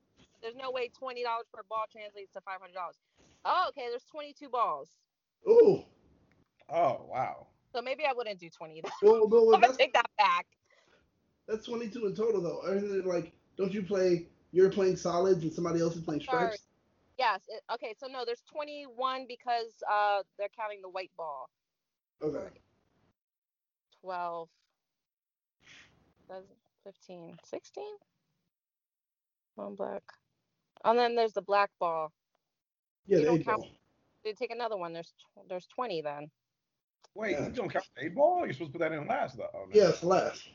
There's 0.42 0.56
no 0.56 0.70
way 0.70 0.88
$20 0.90 1.14
per 1.52 1.62
ball 1.68 1.84
translates 1.90 2.32
to 2.34 2.40
$500. 2.40 2.92
Oh, 3.44 3.64
okay. 3.70 3.86
There's 3.90 4.04
22 4.04 4.48
balls. 4.50 4.88
Oh. 5.46 5.84
Oh 6.70 7.06
wow. 7.10 7.46
So 7.74 7.80
maybe 7.82 8.04
I 8.04 8.12
wouldn't 8.12 8.38
do 8.38 8.48
20. 8.50 8.82
Well, 9.02 9.26
well, 9.28 9.46
well 9.46 9.54
I'm 9.54 9.60
gonna 9.60 9.66
that's 9.68 9.76
take 9.78 9.94
that 9.94 10.10
back. 10.18 10.46
that's 11.48 11.64
22 11.66 12.06
in 12.06 12.14
total 12.14 12.42
though. 12.42 12.60
Isn't 12.70 13.06
like? 13.06 13.32
Don't 13.56 13.72
you 13.72 13.82
play? 13.82 14.26
You're 14.52 14.70
playing 14.70 14.96
solids 14.96 15.42
and 15.42 15.52
somebody 15.52 15.80
else 15.80 15.96
is 15.96 16.02
playing 16.02 16.20
stripes. 16.22 16.58
Yes. 17.18 17.40
It, 17.48 17.62
okay. 17.74 17.94
So 17.98 18.06
no, 18.06 18.24
there's 18.24 18.42
21 18.52 19.26
because 19.28 19.74
uh 19.90 20.22
they're 20.38 20.48
counting 20.56 20.80
the 20.82 20.88
white 20.88 21.10
ball. 21.16 21.48
Okay. 22.22 22.48
12, 24.02 24.48
dozen, 26.28 26.44
15, 26.84 27.36
16. 27.44 27.84
One 29.56 29.74
black. 29.74 30.02
And 30.84 30.96
then 30.98 31.16
there's 31.16 31.32
the 31.32 31.42
black 31.42 31.70
ball. 31.80 32.12
Yeah, 33.06 33.18
You 33.18 33.22
there 33.22 33.30
don't 33.32 33.38
you 33.40 33.44
count- 33.44 33.62
go. 33.62 33.68
They 34.24 34.32
take 34.32 34.50
another 34.52 34.76
one. 34.76 34.92
There's 34.92 35.12
tw- 35.18 35.48
there's 35.48 35.66
20 35.66 36.02
then. 36.02 36.30
Wait, 37.14 37.32
Yeah. 37.32 37.46
you 37.46 37.52
don't 37.52 37.70
count 37.72 37.86
the 37.96 38.04
eight 38.04 38.14
ball? 38.14 38.44
You're 38.44 38.52
supposed 38.52 38.72
to 38.72 38.78
put 38.78 38.88
that 38.88 38.92
in 38.96 39.06
last 39.08 39.36
though. 39.36 39.48
Oh, 39.54 39.64
no. 39.64 39.70
Yes, 39.72 40.02
last. 40.04 40.48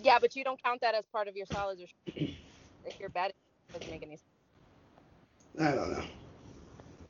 Yeah, 0.00 0.18
but 0.18 0.34
you 0.36 0.44
don't 0.44 0.62
count 0.62 0.80
that 0.82 0.94
as 0.94 1.06
part 1.06 1.28
of 1.28 1.36
your 1.36 1.46
solids 1.46 1.80
or 1.80 1.86
if 2.06 3.00
you're 3.00 3.08
betting. 3.08 3.36
It 3.70 3.72
doesn't 3.74 3.90
make 3.90 4.02
any 4.02 4.16
sense. 4.16 4.33
I 5.60 5.72
don't 5.72 5.92
know. 5.92 6.04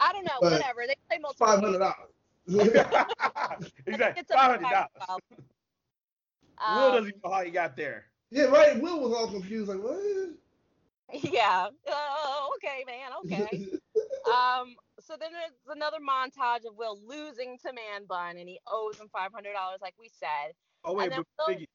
I 0.01 0.13
don't 0.13 0.25
know. 0.25 0.39
But 0.41 0.53
whatever. 0.53 0.85
They 0.87 0.95
play 1.09 1.19
multiple. 1.19 1.47
Five 1.47 1.61
games. 1.61 1.77
hundred 1.77 1.79
dollars. 1.79 3.71
exactly. 3.87 4.21
It's 4.21 4.33
Five 4.33 4.61
hundred 4.61 4.71
dollars. 4.71 5.21
Will 6.67 6.87
Um, 6.87 6.93
doesn't 6.93 7.09
even 7.09 7.21
know 7.25 7.31
how 7.33 7.43
he 7.43 7.51
got 7.51 7.77
there. 7.77 8.07
yeah, 8.31 8.45
right. 8.45 8.81
Will 8.81 9.01
was 9.01 9.13
all 9.13 9.27
confused, 9.29 9.69
like 9.69 9.83
what? 9.83 9.99
yeah. 11.33 11.69
Oh, 11.89 12.57
okay, 12.57 12.85
man. 12.87 13.11
Okay. 13.25 13.67
um. 14.33 14.75
So 15.01 15.17
then 15.19 15.31
there's 15.33 15.77
another 15.77 15.99
montage 15.99 16.65
of 16.67 16.77
Will 16.77 16.99
losing 17.07 17.59
to 17.59 17.73
Man 17.73 18.07
Bun, 18.09 18.37
and 18.39 18.49
he 18.49 18.59
owes 18.71 18.99
him 18.99 19.09
five 19.13 19.33
hundred 19.33 19.53
dollars, 19.55 19.79
like 19.83 19.95
we 19.99 20.09
said. 20.09 20.55
Oh 20.85 20.95
wait, 20.95 21.11
but 21.11 21.25
Will- 21.39 21.55
Miggy, 21.55 21.67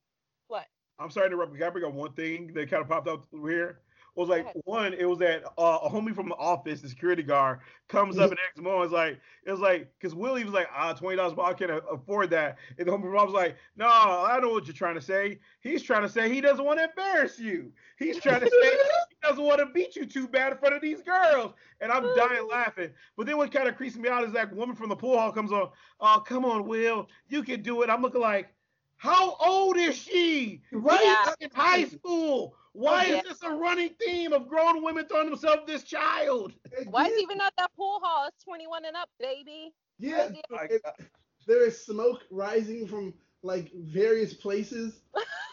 What? 0.47 0.65
I'm 0.97 1.10
sorry 1.10 1.29
to 1.29 1.34
interrupt. 1.34 1.53
Can 1.55 1.63
I 1.63 1.69
bring 1.69 1.86
up 1.86 1.93
one 1.93 2.13
thing 2.13 2.51
that 2.53 2.69
kind 2.69 2.82
of 2.82 2.89
popped 2.89 3.08
up 3.08 3.25
here? 3.32 3.79
Was 4.19 4.27
like 4.27 4.47
one, 4.65 4.93
it 4.93 5.05
was 5.05 5.19
that 5.19 5.43
uh, 5.58 5.79
a 5.84 5.89
homie 5.89 6.13
from 6.13 6.27
the 6.27 6.36
office, 6.36 6.82
the 6.82 6.89
security 6.89 7.23
guard, 7.23 7.60
comes 7.88 8.17
up 8.17 8.32
and 8.32 8.39
next 8.47 8.62
morning 8.62 8.82
was 8.82 8.91
like, 8.91 9.17
it 9.45 9.51
was 9.51 9.62
like, 9.62 9.89
because 9.97 10.13
Willie 10.13 10.43
was 10.43 10.53
like, 10.53 10.67
ah, 10.75 10.91
twenty 10.91 11.15
dollars, 11.15 11.34
but 11.34 11.43
I 11.43 11.53
can't 11.53 11.71
afford 11.89 12.29
that. 12.32 12.58
And 12.77 12.86
the 12.86 12.91
homie 12.91 13.03
from 13.03 13.12
the 13.13 13.17
office 13.17 13.34
was 13.34 13.41
like, 13.41 13.55
no, 13.77 13.88
I 13.88 14.38
know 14.41 14.49
what 14.49 14.67
you're 14.67 14.73
trying 14.73 14.95
to 14.95 15.01
say. 15.01 15.39
He's 15.62 15.82
trying 15.82 16.01
to 16.01 16.10
say 16.10 16.29
he 16.29 16.41
doesn't 16.41 16.65
want 16.65 16.79
to 16.79 16.89
embarrass 16.89 17.39
you. 17.39 17.71
He's 17.97 18.19
trying 18.19 18.41
to 18.41 18.49
say 18.49 18.71
he 18.71 19.27
doesn't 19.27 19.43
want 19.43 19.60
to 19.60 19.67
beat 19.67 19.95
you 19.95 20.05
too 20.05 20.27
bad 20.27 20.51
in 20.51 20.58
front 20.58 20.75
of 20.75 20.82
these 20.82 21.01
girls. 21.01 21.53
And 21.79 21.89
I'm 21.89 22.03
dying 22.15 22.45
laughing. 22.51 22.89
But 23.15 23.25
then 23.25 23.38
what 23.38 23.53
kind 23.53 23.69
of 23.69 23.77
creeps 23.77 23.95
me 23.95 24.10
out 24.10 24.25
is 24.25 24.34
that 24.34 24.53
woman 24.53 24.75
from 24.75 24.89
the 24.89 24.97
pool 24.97 25.17
hall 25.17 25.32
comes 25.32 25.53
on, 25.53 25.69
oh, 26.01 26.23
come 26.25 26.43
on, 26.43 26.67
Will, 26.67 27.08
you 27.29 27.41
can 27.41 27.62
do 27.62 27.84
it. 27.84 27.89
I'm 27.89 28.01
looking 28.01 28.21
like, 28.21 28.53
how 28.97 29.38
old 29.39 29.77
is 29.77 29.95
she? 29.95 30.62
right? 30.73 30.99
Yeah. 31.01 31.34
in 31.39 31.49
high 31.53 31.86
school. 31.86 32.53
Why 32.73 33.05
oh, 33.05 33.10
Yeah. 33.10 33.17
is 33.17 33.23
this 33.23 33.43
a 33.43 33.49
running 33.49 33.89
theme 33.99 34.34
of 34.34 34.47
grown 34.47 34.84
women 34.84 35.05
throwing 35.08 35.29
themselves 35.29 35.62
at 35.62 35.67
this 35.67 35.84
child? 35.84 36.53
Why 36.89 37.08
is 37.08 37.15
he 37.15 37.21
even 37.23 37.41
at 37.41 37.53
that 37.58 37.71
pool 37.75 37.99
hall? 38.01 38.27
It's 38.27 38.43
21 38.43 38.86
and 38.86 38.95
up, 38.95 39.10
baby. 39.19 39.73
Yeah, 39.97 40.27
Crazy. 40.27 40.41
Like, 40.49 40.71
it- 40.71 40.82
there 41.47 41.65
is 41.65 41.84
smoke 41.84 42.25
rising 42.29 42.86
from 42.88 43.13
like 43.41 43.71
various 43.73 44.34
places. 44.34 45.01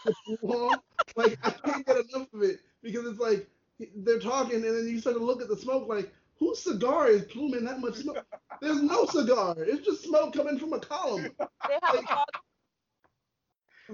to 0.05 0.13
pool 0.41 0.71
like 1.15 1.37
I 1.43 1.49
can't 1.49 1.85
get 1.85 1.97
enough 1.97 2.31
of 2.33 2.43
it 2.43 2.59
because 2.83 3.05
it's 3.07 3.19
like 3.19 3.47
they're 3.97 4.19
talking 4.19 4.55
and 4.55 4.63
then 4.63 4.87
you 4.87 4.99
start 4.99 5.15
to 5.17 5.23
look 5.23 5.41
at 5.41 5.47
the 5.47 5.55
smoke 5.57 5.87
like 5.87 6.13
whose 6.39 6.59
cigar 6.59 7.07
is 7.07 7.23
pluming 7.23 7.65
that 7.65 7.79
much 7.79 7.95
smoke? 7.95 8.23
There's 8.61 8.81
no 8.81 9.05
cigar. 9.05 9.55
It's 9.57 9.85
just 9.85 10.03
smoke 10.03 10.33
coming 10.33 10.59
from 10.59 10.73
a 10.73 10.79
column. 10.79 11.29
They 11.67 11.77
have 11.81 11.95
a 11.95 12.01
dog. 12.03 12.25
Oh, 12.35 12.39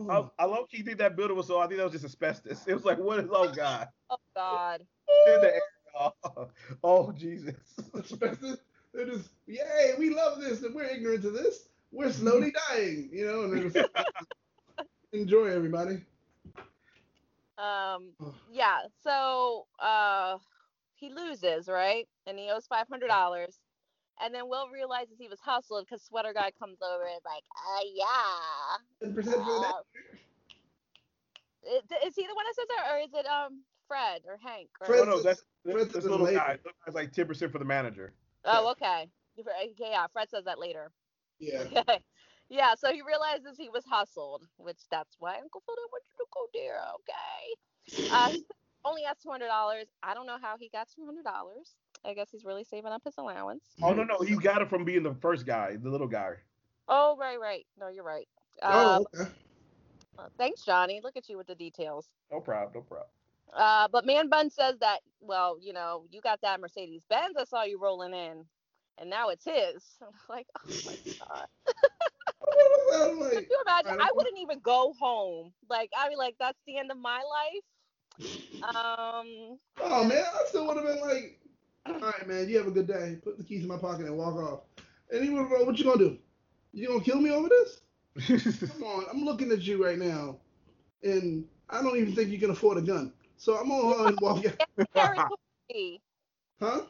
I, 0.09 0.23
I 0.39 0.45
low 0.45 0.65
key 0.65 0.81
think 0.81 0.97
that 0.97 1.15
building 1.15 1.37
was 1.37 1.47
so. 1.47 1.59
I 1.59 1.67
think 1.67 1.77
that 1.77 1.83
was 1.83 1.93
just 1.93 2.05
asbestos. 2.05 2.63
It 2.67 2.73
was 2.73 2.85
like, 2.85 2.97
what 2.97 3.19
is? 3.19 3.29
Oh 3.31 3.51
God. 3.51 3.87
Oh 4.09 4.17
God. 4.35 4.81
The 5.25 5.53
air. 5.55 5.61
Oh, 5.99 6.49
oh 6.83 7.11
Jesus. 7.11 7.55
asbestos. 7.97 8.57
They're 8.93 9.05
just, 9.05 9.29
yay, 9.47 9.93
we 9.97 10.11
love 10.11 10.39
this 10.39 10.61
and 10.61 10.75
we're 10.75 10.83
ignorant 10.83 11.23
to 11.23 11.31
this. 11.31 11.69
We're 11.91 12.11
slowly 12.11 12.53
dying, 12.69 13.09
you 13.11 13.25
know, 13.25 13.43
and 13.43 13.71
just 13.71 13.89
enjoy 15.13 15.45
everybody. 15.47 16.01
Um. 17.57 18.13
Oh. 18.21 18.33
Yeah. 18.51 18.79
So 19.03 19.65
uh, 19.79 20.37
he 20.95 21.11
loses, 21.11 21.67
right? 21.67 22.07
And 22.27 22.37
he 22.37 22.49
owes 22.49 22.67
five 22.67 22.87
hundred 22.89 23.07
dollars. 23.07 23.59
And 24.21 24.33
then 24.33 24.47
Will 24.47 24.69
realizes 24.69 25.15
he 25.17 25.27
was 25.27 25.39
hustled 25.39 25.85
because 25.85 26.03
Sweater 26.03 26.33
Guy 26.33 26.51
comes 26.57 26.77
over 26.81 27.03
and 27.03 27.17
is 27.17 27.25
like, 27.25 27.43
uh, 27.51 27.83
yeah. 27.93 28.77
Ten 29.01 29.13
percent 29.13 29.35
for 29.35 29.43
the 29.43 29.51
Uh, 31.65 32.05
is 32.05 32.15
he 32.15 32.27
the 32.27 32.35
one 32.35 32.45
that 32.45 32.55
says 32.55 32.67
that, 32.77 32.93
or 32.93 32.99
is 32.99 33.13
it 33.13 33.25
um 33.25 33.63
Fred 33.87 34.21
or 34.27 34.37
Hank? 34.37 34.69
Or, 34.81 34.87
Fred- 34.87 35.01
Oh 35.01 35.05
no, 35.05 35.21
that's 35.21 35.43
Fred 35.63 35.77
that's, 35.77 35.93
this 35.93 36.03
little 36.05 36.25
later. 36.25 36.37
guy. 36.39 36.59
That's 36.85 36.95
like 36.95 37.11
ten 37.13 37.27
percent 37.27 37.51
for 37.51 37.59
the 37.59 37.65
manager. 37.65 38.13
oh, 38.45 38.71
okay. 38.71 39.07
Okay, 39.39 39.73
Yeah, 39.79 40.05
Fred 40.13 40.29
says 40.29 40.45
that 40.45 40.59
later. 40.59 40.91
Yeah. 41.39 41.61
Okay. 41.61 41.99
Yeah, 42.49 42.75
so 42.77 42.91
he 42.91 43.01
realizes 43.01 43.57
he 43.57 43.69
was 43.69 43.83
hustled, 43.85 44.43
which 44.57 44.77
that's 44.91 45.15
why 45.17 45.39
Uncle 45.39 45.63
Phil 45.65 45.75
didn't 45.75 45.91
want 45.91 46.03
you 46.11 46.17
to 46.19 46.29
go 46.31 46.45
there. 46.53 46.77
Okay. 46.99 48.09
Uh, 48.11 48.29
he 48.31 48.45
only 48.85 49.01
has 49.03 49.17
two 49.17 49.29
hundred 49.31 49.47
dollars. 49.47 49.87
I 50.03 50.13
don't 50.13 50.27
know 50.27 50.37
how 50.39 50.55
he 50.59 50.69
got 50.69 50.87
two 50.93 51.03
hundred 51.05 51.23
dollars. 51.23 51.73
I 52.05 52.13
guess 52.13 52.29
he's 52.31 52.45
really 52.45 52.63
saving 52.63 52.91
up 52.91 53.01
his 53.03 53.15
allowance. 53.17 53.63
Oh 53.81 53.93
no, 53.93 54.03
no, 54.03 54.19
he 54.19 54.35
got 54.35 54.61
it 54.61 54.69
from 54.69 54.83
being 54.85 55.03
the 55.03 55.15
first 55.15 55.45
guy, 55.45 55.77
the 55.77 55.89
little 55.89 56.07
guy. 56.07 56.33
Oh, 56.87 57.15
right, 57.17 57.39
right. 57.39 57.65
No, 57.79 57.87
you're 57.87 58.03
right. 58.03 58.27
Uh, 58.61 58.99
Oh, 58.99 59.19
okay. 59.19 59.29
Thanks, 60.37 60.63
Johnny. 60.63 61.01
Look 61.03 61.17
at 61.17 61.29
you 61.29 61.37
with 61.37 61.47
the 61.47 61.55
details. 61.55 62.07
No 62.31 62.39
problem, 62.39 62.71
no 62.75 62.81
problem. 62.81 63.07
Uh, 63.53 63.87
but 63.87 64.05
Man 64.05 64.29
Bun 64.29 64.49
says 64.49 64.77
that, 64.79 64.99
well, 65.21 65.57
you 65.61 65.73
know, 65.73 66.05
you 66.11 66.21
got 66.21 66.41
that 66.41 66.59
Mercedes 66.59 67.03
Benz. 67.09 67.35
I 67.37 67.43
saw 67.45 67.63
you 67.63 67.79
rolling 67.79 68.13
in, 68.13 68.45
and 68.97 69.09
now 69.09 69.29
it's 69.29 69.45
his. 69.45 69.83
I'm 70.01 70.07
like, 70.29 70.47
oh 70.57 70.69
my 70.85 70.97
god. 71.19 71.47
Could 73.31 73.47
you 73.49 73.61
imagine? 73.65 74.01
I 74.01 74.07
I 74.07 74.11
wouldn't 74.13 74.37
even 74.39 74.59
go 74.59 74.93
home. 74.99 75.53
Like, 75.69 75.89
I'd 75.97 76.09
be 76.09 76.15
like, 76.15 76.35
that's 76.39 76.59
the 76.67 76.77
end 76.77 76.91
of 76.91 76.97
my 76.97 77.17
life. 77.17 77.63
Um, 78.63 79.57
oh 79.81 80.03
man, 80.05 80.23
I 80.23 80.45
still 80.47 80.67
would 80.67 80.77
have 80.77 80.85
been 80.85 81.01
like, 81.01 81.37
all 81.85 81.99
right, 81.99 82.27
man, 82.27 82.49
you 82.49 82.57
have 82.57 82.67
a 82.67 82.71
good 82.71 82.87
day. 82.87 83.17
Put 83.23 83.37
the 83.37 83.43
keys 83.43 83.63
in 83.63 83.67
my 83.67 83.77
pocket 83.77 84.05
and 84.05 84.17
walk 84.17 84.35
off. 84.35 84.59
And 85.11 85.23
he 85.23 85.29
would 85.29 85.47
have, 85.47 85.67
what 85.67 85.77
you 85.77 85.85
gonna 85.85 85.97
do? 85.97 86.17
You 86.73 86.87
gonna 86.87 87.03
kill 87.03 87.19
me 87.21 87.31
over 87.31 87.49
this? 87.49 87.81
Come 88.71 88.83
on, 88.83 89.05
I'm 89.11 89.23
looking 89.23 89.51
at 89.51 89.61
you 89.61 89.83
right 89.83 89.97
now, 89.97 90.37
and 91.03 91.45
I 91.69 91.81
don't 91.81 91.97
even 91.97 92.13
think 92.15 92.29
you 92.29 92.39
can 92.39 92.51
afford 92.51 92.77
a 92.77 92.81
gun. 92.81 93.11
So 93.37 93.57
I'm 93.57 93.67
gonna 93.69 93.81
go 93.81 94.05
and 94.07 94.17
walk 94.21 94.45
out. 94.95 95.31
Huh? 96.59 96.81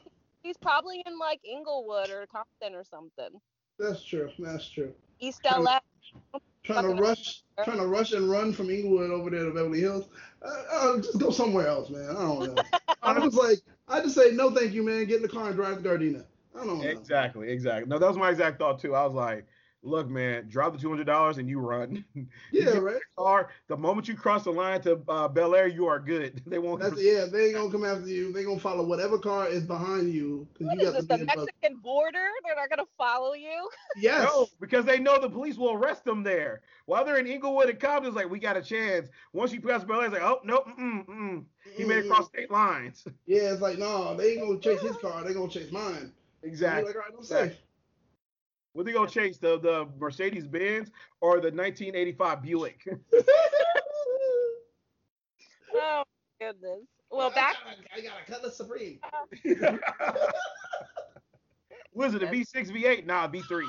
He's 0.44 0.58
probably 0.58 1.02
in 1.08 1.18
like 1.18 1.40
Inglewood 1.46 2.10
or 2.10 2.28
Compton 2.28 2.76
or 2.76 2.84
something. 2.84 3.40
That's 3.80 4.04
true. 4.04 4.30
That's 4.38 4.70
true. 4.70 4.94
East 5.20 5.42
Trying- 5.44 5.64
LA. 5.64 5.80
Trying 6.64 6.84
to 6.84 6.90
Fucking- 6.90 6.98
rush, 7.04 7.44
trying 7.64 7.80
to 7.80 7.88
rush 7.88 8.12
and 8.14 8.30
run 8.30 8.54
from 8.54 8.70
Inglewood 8.70 9.10
over 9.12 9.30
there 9.30 9.46
to 9.46 9.52
Beverly 9.52 9.80
Hills. 9.82 10.08
Uh, 10.42 10.64
uh, 10.72 10.98
just 10.98 11.18
go 11.20 11.30
somewhere 11.30 11.68
else, 11.68 11.90
man. 11.90 12.10
I 12.10 12.14
don't 12.22 12.56
know. 12.56 12.64
I 13.04 13.20
was 13.20 13.36
like, 13.36 13.60
I 13.88 14.02
just 14.02 14.16
say 14.16 14.32
no, 14.32 14.52
thank 14.52 14.74
you, 14.74 14.84
man. 14.84 15.06
Get 15.06 15.18
in 15.18 15.22
the 15.22 15.28
car 15.28 15.48
and 15.48 15.56
drive 15.56 15.82
to 15.82 15.90
Gardena. 15.90 16.24
I 16.56 16.66
don't 16.66 16.80
know. 16.80 16.88
Exactly, 16.88 17.50
exactly. 17.50 17.90
No, 17.90 18.00
that 18.00 18.08
was 18.08 18.18
my 18.18 18.30
exact 18.30 18.60
thought 18.60 18.80
too. 18.80 18.96
I 18.96 19.06
was 19.06 19.14
like, 19.14 19.46
look, 19.84 20.10
man, 20.10 20.48
drop 20.50 20.74
the 20.74 20.80
two 20.80 20.90
hundred 20.90 21.06
dollars 21.06 21.38
and 21.38 21.48
you 21.50 21.60
run. 21.60 22.04
Yeah, 22.52 22.78
right. 22.78 23.02
Car. 23.18 23.50
The 23.68 23.78
moment 23.78 24.08
you 24.08 24.16
cross 24.16 24.44
the 24.44 24.52
line 24.52 24.82
to 24.82 25.02
uh, 25.08 25.28
Bel 25.28 25.56
Air, 25.56 25.68
you 25.68 25.86
are 25.88 26.00
good. 26.00 26.42
They 26.48 26.60
won't. 26.60 26.82
That's 26.82 26.96
yeah. 27.02 27.26
They 27.26 27.48
ain't 27.48 27.56
gonna 27.56 27.72
come 27.72 27.84
after 27.86 28.08
you. 28.08 28.32
They 28.32 28.44
gonna 28.44 28.60
follow 28.60 28.84
whatever 28.86 29.18
car 29.18 29.48
is 29.50 29.64
behind 29.64 30.14
you 30.14 30.48
because 30.54 30.68
What 30.68 30.80
you 30.80 30.82
is 30.88 30.92
got 30.92 30.96
this, 30.96 31.06
the 31.08 31.18
be 31.18 31.22
above. 31.24 31.48
Mexican 31.48 31.78
border? 31.78 32.28
They're 32.46 32.56
not 32.56 32.70
gonna 32.70 32.88
follow 32.98 33.34
you? 33.34 33.70
Yes. 33.96 34.24
No, 34.24 34.48
because 34.60 34.86
they 34.86 35.00
know 35.00 35.20
the 35.20 35.30
police 35.30 35.58
will 35.58 35.74
arrest 35.74 36.06
them 36.06 36.24
there. 36.24 36.62
While 36.86 37.06
they're 37.06 37.18
in 37.18 37.28
Inglewood 37.28 37.70
and 37.70 37.80
Compton, 37.80 38.08
it's 38.08 38.16
like 38.16 38.30
we 38.30 38.40
got 38.40 38.58
a 38.58 38.62
chance. 38.62 39.10
Once 39.34 39.52
you 39.52 39.62
pass 39.62 39.84
Bel 39.84 40.00
Air, 40.02 40.06
it's 40.06 40.14
like, 40.14 40.24
oh 40.24 40.40
no, 40.44 40.60
mm 40.80 41.06
mm. 41.08 41.44
He 41.76 41.84
made 41.84 42.00
it 42.06 42.08
cross 42.08 42.28
state 42.28 42.52
lines. 42.52 43.06
Yeah, 43.26 43.52
it's 43.54 43.62
like 43.62 43.78
no, 43.80 44.16
they 44.16 44.32
ain't 44.34 44.42
gonna 44.42 44.60
chase 44.60 44.82
his 44.82 44.98
car. 44.98 45.24
They 45.24 45.34
gonna 45.34 45.50
chase 45.50 45.72
mine. 45.72 46.12
exactly. 46.44 46.94
Like, 46.94 46.96
all 46.96 47.02
right, 47.02 47.12
I'm 47.18 47.24
safe. 47.24 47.54
What 48.74 48.86
they 48.86 48.92
gonna 48.92 49.10
chase 49.10 49.38
the 49.38 49.60
the 49.60 49.88
Mercedes 50.00 50.48
Benz 50.48 50.92
or 51.22 51.36
the 51.40 51.52
1985 51.52 52.42
Buick? 52.42 52.84
Oh 55.76 56.04
my 56.40 56.48
goodness. 56.48 56.82
Well, 57.10 57.32
back 57.32 57.56
I 57.96 58.02
got 58.02 58.14
a 58.26 58.32
Cutlass 58.32 58.58
Supreme. 58.58 59.00
Was 61.94 62.14
it 62.16 62.24
a 62.24 62.28
V6, 62.28 62.72
V8? 62.72 63.06
Nah, 63.06 63.28
V3. 63.28 63.64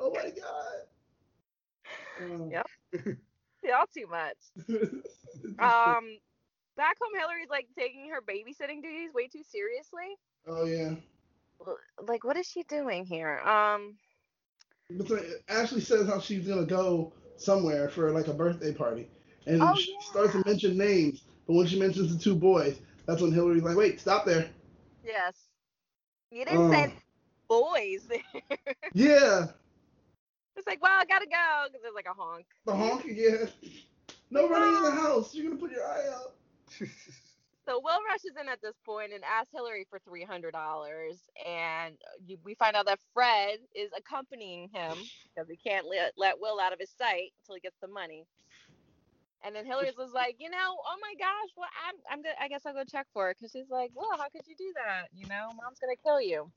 Oh 0.00 0.12
my 0.14 0.30
god. 0.30 0.86
Uh, 2.20 2.46
Yep. 2.50 2.66
y'all 3.64 3.86
too 3.94 4.06
much. 4.08 4.36
Um, 5.58 6.18
back 6.76 6.96
home, 7.00 7.14
Hillary's 7.18 7.50
like 7.50 7.68
taking 7.78 8.10
her 8.10 8.20
babysitting 8.20 8.82
duties 8.82 9.12
way 9.14 9.26
too 9.28 9.42
seriously. 9.42 10.16
oh 10.46 10.64
yeah. 10.66 10.94
Like, 12.06 12.24
what 12.24 12.36
is 12.36 12.46
she 12.46 12.62
doing 12.62 13.04
here? 13.06 13.38
Um, 13.40 13.98
But 14.90 15.08
so 15.08 15.18
Ashley 15.48 15.80
says 15.80 16.06
how 16.08 16.20
she's 16.20 16.46
gonna 16.46 16.66
go 16.66 17.12
somewhere 17.36 17.88
for 17.88 18.10
like 18.10 18.28
a 18.28 18.34
birthday 18.34 18.72
party, 18.72 19.08
and 19.46 19.74
Oh, 19.74 19.78
she 19.78 19.90
yeah. 19.90 19.98
starts 20.00 20.32
to 20.32 20.42
mention 20.46 20.76
names. 20.76 21.22
But 21.46 21.54
when 21.54 21.66
she 21.66 21.78
mentions 21.78 22.14
the 22.14 22.22
two 22.22 22.34
boys, 22.34 22.80
that's 23.06 23.20
when 23.22 23.32
Hillary's 23.32 23.62
like, 23.62 23.76
"Wait, 23.76 24.00
stop 24.00 24.24
there." 24.26 24.50
yes. 25.02 25.48
You 26.30 26.44
didn't 26.44 26.66
say 26.66 26.86
Oh. 26.86 26.92
boys. 27.48 28.08
Yeah, 28.94 29.48
it's 30.56 30.66
like, 30.66 30.82
well, 30.82 30.92
I 30.98 31.04
gotta 31.04 31.26
go 31.26 31.66
because 31.66 31.82
there's 31.82 31.94
like 31.94 32.06
a 32.06 32.14
honk. 32.14 32.46
the 32.64 32.74
honk 32.74 33.04
again. 33.06 33.48
Nobody 34.30 34.76
in 34.76 34.82
the 34.82 34.90
house. 34.92 35.34
You're 35.34 35.46
gonna 35.50 35.60
put 35.60 35.70
your 35.70 35.84
eye 35.86 36.08
out. 36.14 36.34
So 37.64 37.80
Will 37.82 37.98
rushes 38.08 38.32
in 38.40 38.48
at 38.48 38.60
this 38.60 38.74
point 38.84 39.12
and 39.12 39.22
asks 39.24 39.52
Hillary 39.52 39.86
for 39.88 39.98
three 40.00 40.24
hundred 40.24 40.52
dollars, 40.52 41.20
and 41.46 41.94
uh, 41.94 42.36
we 42.44 42.54
find 42.54 42.74
out 42.74 42.86
that 42.86 42.98
Fred 43.14 43.58
is 43.74 43.90
accompanying 43.96 44.68
him 44.72 44.98
because 45.34 45.48
he 45.48 45.56
can't 45.56 45.86
let, 45.86 46.12
let 46.16 46.40
Will 46.40 46.58
out 46.60 46.72
of 46.72 46.80
his 46.80 46.90
sight 46.90 47.32
until 47.42 47.54
he 47.54 47.60
gets 47.60 47.76
the 47.80 47.88
money. 47.88 48.24
And 49.44 49.54
then 49.54 49.66
Hillary's 49.66 49.96
was 49.96 50.12
like, 50.12 50.36
you 50.38 50.50
know, 50.50 50.56
oh 50.58 50.96
my 51.00 51.14
gosh, 51.18 51.50
well 51.56 51.68
I'm 51.88 51.94
I'm 52.10 52.22
good. 52.22 52.34
I 52.40 52.48
guess 52.48 52.66
I'll 52.66 52.74
go 52.74 52.84
check 52.84 53.06
for 53.12 53.30
it 53.30 53.36
because 53.38 53.52
she's 53.52 53.70
like, 53.70 53.92
well, 53.94 54.10
how 54.16 54.28
could 54.28 54.46
you 54.46 54.56
do 54.56 54.72
that? 54.84 55.08
You 55.14 55.26
know, 55.28 55.48
mom's 55.62 55.78
gonna 55.80 55.96
kill 56.02 56.20
you. 56.20 56.50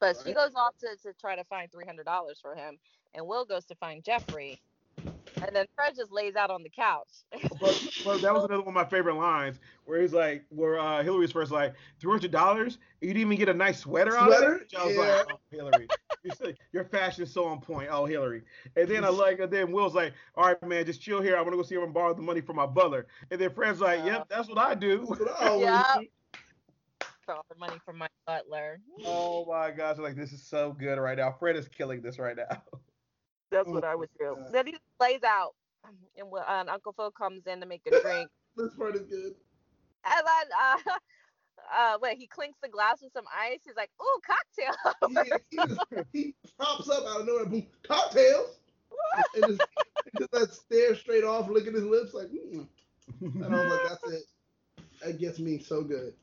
But 0.00 0.16
she 0.24 0.32
goes 0.32 0.54
off 0.54 0.76
to, 0.78 0.96
to 1.04 1.14
try 1.20 1.36
to 1.36 1.44
find 1.44 1.70
three 1.70 1.86
hundred 1.86 2.04
dollars 2.04 2.38
for 2.40 2.54
him, 2.54 2.78
and 3.14 3.26
Will 3.26 3.44
goes 3.44 3.64
to 3.66 3.74
find 3.76 4.04
Geoffrey, 4.04 4.60
and 5.44 5.54
then 5.54 5.66
Fred 5.74 5.94
just 5.96 6.12
lays 6.12 6.34
out 6.36 6.50
on 6.50 6.62
the 6.62 6.68
couch. 6.70 7.08
But, 7.60 7.88
but 8.04 8.20
that 8.22 8.32
was 8.32 8.44
another 8.44 8.62
one 8.62 8.68
of 8.68 8.74
my 8.74 8.84
favorite 8.84 9.14
lines 9.16 9.58
where 9.84 10.00
he's 10.00 10.12
like, 10.12 10.44
where 10.48 10.78
uh, 10.78 11.02
Hillary's 11.02 11.32
first 11.32 11.52
like, 11.52 11.74
three 12.00 12.10
hundred 12.10 12.30
dollars? 12.30 12.78
You 13.00 13.08
didn't 13.08 13.22
even 13.22 13.36
get 13.38 13.48
a 13.48 13.54
nice 13.54 13.80
sweater 13.80 14.16
out 14.16 14.28
Sweater? 14.28 14.54
of 14.56 14.60
it. 14.62 14.74
I 14.76 14.86
was 14.86 14.96
like, 14.96 15.26
oh, 15.32 15.38
Hillary, 15.50 15.88
you 16.24 16.54
your 16.72 16.84
fashion 16.84 17.22
is 17.22 17.32
so 17.32 17.44
on 17.44 17.60
point. 17.60 17.88
Oh, 17.90 18.04
Hillary. 18.04 18.42
And 18.76 18.88
then 18.88 19.04
I 19.04 19.08
like, 19.08 19.38
and 19.40 19.50
then 19.50 19.72
Will's 19.72 19.94
like, 19.94 20.12
all 20.34 20.46
right, 20.46 20.62
man, 20.62 20.84
just 20.86 21.00
chill 21.00 21.20
here. 21.20 21.36
I'm 21.36 21.44
gonna 21.44 21.56
go 21.56 21.62
see 21.62 21.74
if 21.74 21.80
I 21.80 21.84
can 21.84 21.92
borrow 21.92 22.14
the 22.14 22.22
money 22.22 22.40
from 22.40 22.56
my 22.56 22.66
butler. 22.66 23.06
And 23.30 23.40
then 23.40 23.50
Fred's 23.50 23.80
like, 23.80 24.04
yep, 24.04 24.28
that's 24.28 24.48
what 24.48 24.58
I 24.58 24.74
do. 24.74 25.06
That's 25.08 25.40
what 25.40 25.60
Yeah. 25.60 25.94
for 27.24 27.34
all 27.34 27.44
the 27.48 27.58
money 27.58 27.78
from 27.84 27.98
my 27.98 28.08
butler. 28.26 28.80
Oh 29.04 29.44
my 29.46 29.70
gosh, 29.70 29.98
like 29.98 30.16
this 30.16 30.32
is 30.32 30.42
so 30.42 30.72
good 30.72 30.98
right 30.98 31.18
now. 31.18 31.34
Fred 31.38 31.56
is 31.56 31.68
killing 31.68 32.00
this 32.00 32.18
right 32.18 32.36
now. 32.36 32.62
That's 33.50 33.68
Oh 33.68 33.72
what 33.72 33.84
I 33.84 33.94
would 33.94 34.10
do. 34.18 34.36
Then 34.52 34.66
he 34.66 34.76
lays 35.00 35.22
out, 35.24 35.54
and 35.84 36.28
uh, 36.32 36.42
and 36.48 36.68
Uncle 36.68 36.92
Phil 36.92 37.10
comes 37.10 37.46
in 37.46 37.60
to 37.60 37.66
make 37.66 37.82
a 37.86 38.00
drink. 38.00 38.30
This 38.56 38.74
part 38.74 38.96
is 38.96 39.02
good. 39.02 39.34
and 40.06 40.26
then, 40.26 40.48
uh, 40.58 40.78
uh, 41.78 41.98
wait, 42.00 42.16
he 42.16 42.26
clinks 42.26 42.56
the 42.62 42.70
glass 42.70 43.02
with 43.02 43.12
some 43.12 43.26
ice. 43.30 43.58
He's 43.66 43.76
like, 43.76 43.90
"Ooh, 44.00 44.20
cocktail." 44.26 45.32
He, 45.50 45.56
he, 45.56 45.56
just, 45.68 46.08
he 46.14 46.34
pops 46.58 46.88
up 46.88 47.04
out 47.06 47.20
of 47.20 47.26
nowhere, 47.26 47.44
boom, 47.44 47.66
cocktails, 47.86 48.60
and 49.34 49.58
just, 49.58 49.70
just 50.18 50.30
that 50.32 50.54
stare 50.54 50.94
straight 50.94 51.22
off, 51.22 51.50
licking 51.50 51.74
his 51.74 51.84
lips, 51.84 52.14
like, 52.14 52.28
mm. 52.28 52.66
and 53.20 53.44
I 53.44 53.48
was 53.48 53.72
like, 53.72 53.88
that's 53.90 54.12
it. 54.14 54.22
That 55.04 55.18
gets 55.18 55.38
me 55.38 55.58
so 55.58 55.82
good. 55.82 56.14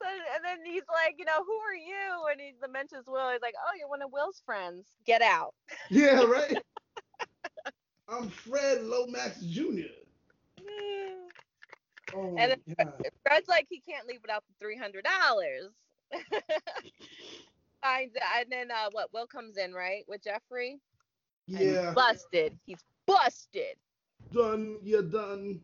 So- 0.00 0.08
and 0.08 0.44
then 0.44 0.58
he's 0.64 0.82
like, 0.92 1.16
you 1.18 1.24
know, 1.24 1.44
who 1.44 1.52
are 1.52 1.74
you? 1.74 2.26
And 2.30 2.40
he 2.40 2.52
mentions 2.72 3.06
Will. 3.06 3.30
He's 3.30 3.42
like, 3.42 3.54
oh, 3.58 3.72
you're 3.78 3.88
one 3.88 4.02
of 4.02 4.10
Will's 4.12 4.40
friends. 4.44 4.86
Get 5.06 5.22
out. 5.22 5.54
Yeah, 5.90 6.22
right. 6.24 6.56
I'm 8.08 8.28
Fred 8.28 8.82
Lomax 8.82 9.40
Jr. 9.42 9.82
Oh 12.14 12.30
my 12.32 12.42
And. 12.42 12.60
Fred's 13.24 13.48
like, 13.48 13.66
he 13.68 13.80
can't 13.80 14.06
leave 14.08 14.20
without 14.22 14.42
the 14.48 14.54
three 14.58 14.76
hundred 14.76 15.04
dollars. 15.04 15.70
Finds 17.82 18.14
and 18.38 18.50
then 18.50 18.70
uh, 18.70 18.88
what? 18.92 19.12
Will 19.12 19.26
comes 19.26 19.56
in 19.56 19.72
right 19.72 20.04
with 20.08 20.22
Geoffrey. 20.22 20.80
and 21.48 21.58
he's 21.58 21.72
Yeah, 21.72 21.92
busted. 21.94 22.58
He's 22.66 22.84
busted. 23.06 23.76
done. 24.32 24.78
You're 24.82 25.02
done. 25.02 25.60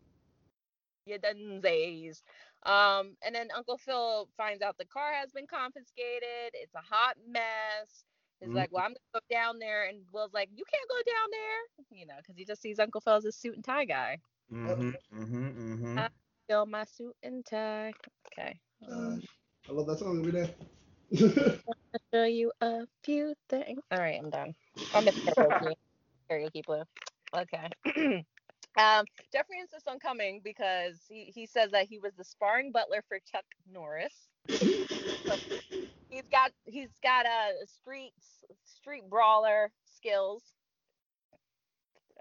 You 1.05 1.19
dunsies. 1.19 2.21
Um, 2.67 3.15
and 3.25 3.33
then 3.33 3.47
Uncle 3.55 3.77
Phil 3.77 4.27
finds 4.37 4.61
out 4.61 4.77
the 4.77 4.85
car 4.85 5.13
has 5.13 5.31
been 5.31 5.47
confiscated. 5.47 6.51
It's 6.53 6.75
a 6.75 6.81
hot 6.81 7.15
mess. 7.27 8.03
He's 8.41 8.49
Mhm. 8.49 8.55
like, 8.55 8.71
well, 8.71 8.83
I'm 8.83 8.91
gonna 8.91 8.99
go 9.15 9.19
down 9.31 9.57
there, 9.59 9.85
and 9.85 10.05
Will's 10.11 10.33
like, 10.33 10.49
you 10.55 10.63
can't 10.65 10.89
go 10.89 11.11
down 11.11 11.29
there, 11.31 11.99
you 11.99 12.05
know, 12.05 12.17
because 12.17 12.35
he 12.37 12.45
just 12.45 12.61
sees 12.61 12.79
Uncle 12.79 13.01
Phil 13.01 13.15
as 13.15 13.25
a 13.25 13.31
suit 13.31 13.55
and 13.55 13.63
tie 13.63 13.85
guy. 13.85 14.19
Mm-hmm, 14.51 14.89
mm-hmm, 15.21 15.73
mm-hmm. 15.85 15.99
Still 16.45 16.65
my 16.65 16.83
suit 16.85 17.15
and 17.23 17.45
tie. 17.45 17.93
Okay. 18.31 18.59
Uh, 18.89 19.17
I 19.67 19.71
love 19.71 19.87
that 19.87 19.99
song 19.99 20.19
every 20.19 20.31
day. 20.31 20.53
I'll 21.67 21.99
show 22.13 22.23
you 22.25 22.51
a 22.61 22.85
few 23.03 23.33
things. 23.49 23.79
All 23.91 23.99
right, 23.99 24.19
I'm 24.21 24.29
done. 24.29 24.53
I'm 24.93 25.05
Miss 25.05 25.15
Karaoke. 25.27 25.73
Karaoke 26.31 26.65
blue. 26.65 26.83
Okay. 27.35 27.69
um, 28.77 29.05
Geoffrey 29.31 29.59
insists 29.59 29.87
on 29.87 29.99
coming 29.99 30.41
because 30.43 30.99
he, 31.07 31.31
he 31.33 31.45
says 31.45 31.71
that 31.71 31.87
he 31.87 31.99
was 31.99 32.13
the 32.17 32.23
sparring 32.23 32.71
butler 32.71 33.03
for 33.07 33.19
Chuck 33.31 33.45
Norris. 33.71 34.13
he's 34.47 36.27
got 36.31 36.51
he's 36.65 36.91
got 37.03 37.25
a 37.25 37.65
street 37.65 38.13
street 38.63 39.09
brawler 39.09 39.71
skills. 39.95 40.43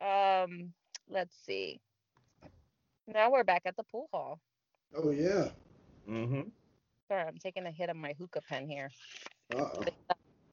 Um, 0.03 0.73
let's 1.09 1.37
see. 1.45 1.81
Now 3.07 3.31
we're 3.31 3.45
back 3.45 3.63
at 3.67 3.77
the 3.77 3.85
pool 3.85 4.09
hall. 4.13 4.41
oh 4.97 5.11
yeah. 5.11 5.49
Mm-hmm. 6.09 6.49
Sorry, 7.09 7.23
I'm 7.23 7.39
taking 7.39 7.67
a 7.67 7.71
hit 7.71 7.91
of 7.91 7.97
my 7.97 8.15
hookah 8.19 8.41
pen 8.49 8.67
here. 8.67 8.91
Uh-oh. 9.55 9.85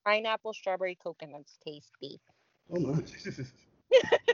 Pineapple, 0.05 0.53
strawberry, 0.53 0.97
coconut's 1.03 1.57
tasty. 1.65 2.19
Oh 2.69 2.79
my. 2.79 2.99